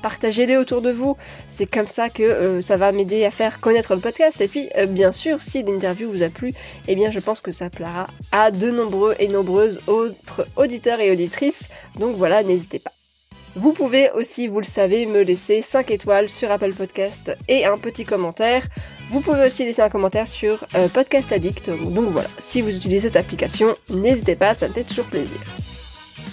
partagez-le 0.02 0.58
autour 0.58 0.82
de 0.82 0.90
vous. 0.90 1.16
C'est 1.48 1.66
comme 1.66 1.86
ça 1.86 2.10
que 2.10 2.22
euh, 2.22 2.60
ça 2.60 2.76
va 2.76 2.92
m'aider 2.92 3.24
à 3.24 3.30
faire 3.30 3.60
connaître 3.60 3.94
le 3.94 4.00
podcast. 4.00 4.40
Et 4.40 4.48
puis, 4.48 4.68
euh, 4.76 4.86
bien 4.86 5.12
sûr, 5.12 5.42
si 5.42 5.62
l'interview 5.62 6.10
vous 6.10 6.22
a 6.22 6.28
plu, 6.28 6.52
eh 6.88 6.94
bien, 6.94 7.10
je 7.10 7.20
pense 7.20 7.40
que 7.40 7.50
ça 7.50 7.70
plaira 7.70 8.08
à 8.32 8.50
de 8.50 8.70
nombreux 8.70 9.14
et 9.18 9.28
nombreuses 9.28 9.80
autres 9.86 10.46
auditeurs 10.56 11.00
et 11.00 11.10
auditrices. 11.10 11.68
Donc 11.98 12.16
voilà, 12.16 12.42
n'hésitez 12.42 12.78
pas. 12.78 12.92
Vous 13.54 13.72
pouvez 13.72 14.10
aussi, 14.12 14.48
vous 14.48 14.60
le 14.60 14.66
savez, 14.66 15.04
me 15.04 15.22
laisser 15.22 15.60
5 15.60 15.90
étoiles 15.90 16.30
sur 16.30 16.50
Apple 16.50 16.72
Podcast 16.72 17.36
et 17.48 17.66
un 17.66 17.76
petit 17.76 18.06
commentaire. 18.06 18.66
Vous 19.10 19.20
pouvez 19.20 19.44
aussi 19.44 19.64
laisser 19.64 19.82
un 19.82 19.90
commentaire 19.90 20.26
sur 20.26 20.64
euh, 20.74 20.88
Podcast 20.88 21.30
Addict. 21.32 21.68
Donc 21.68 22.06
voilà, 22.06 22.28
si 22.38 22.62
vous 22.62 22.74
utilisez 22.74 23.08
cette 23.08 23.16
application, 23.16 23.74
n'hésitez 23.90 24.36
pas, 24.36 24.54
ça 24.54 24.68
me 24.68 24.72
fait 24.72 24.84
toujours 24.84 25.04
plaisir. 25.04 25.38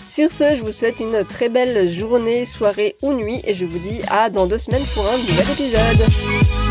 Sur 0.10 0.32
ce, 0.32 0.56
je 0.56 0.64
vous 0.64 0.72
souhaite 0.72 1.00
une 1.02 1.24
très 1.24 1.50
belle 1.50 1.92
journée, 1.92 2.44
soirée 2.44 2.96
ou 3.04 3.14
nuit 3.14 3.42
et 3.44 3.54
je 3.54 3.64
vous 3.64 3.78
dis 3.78 4.02
à 4.10 4.32
dans 4.32 4.48
deux 4.48 4.58
semaines 4.58 4.84
pour 4.96 5.08
un 5.08 5.18
nouvel 5.18 5.52
épisode. 5.52 6.69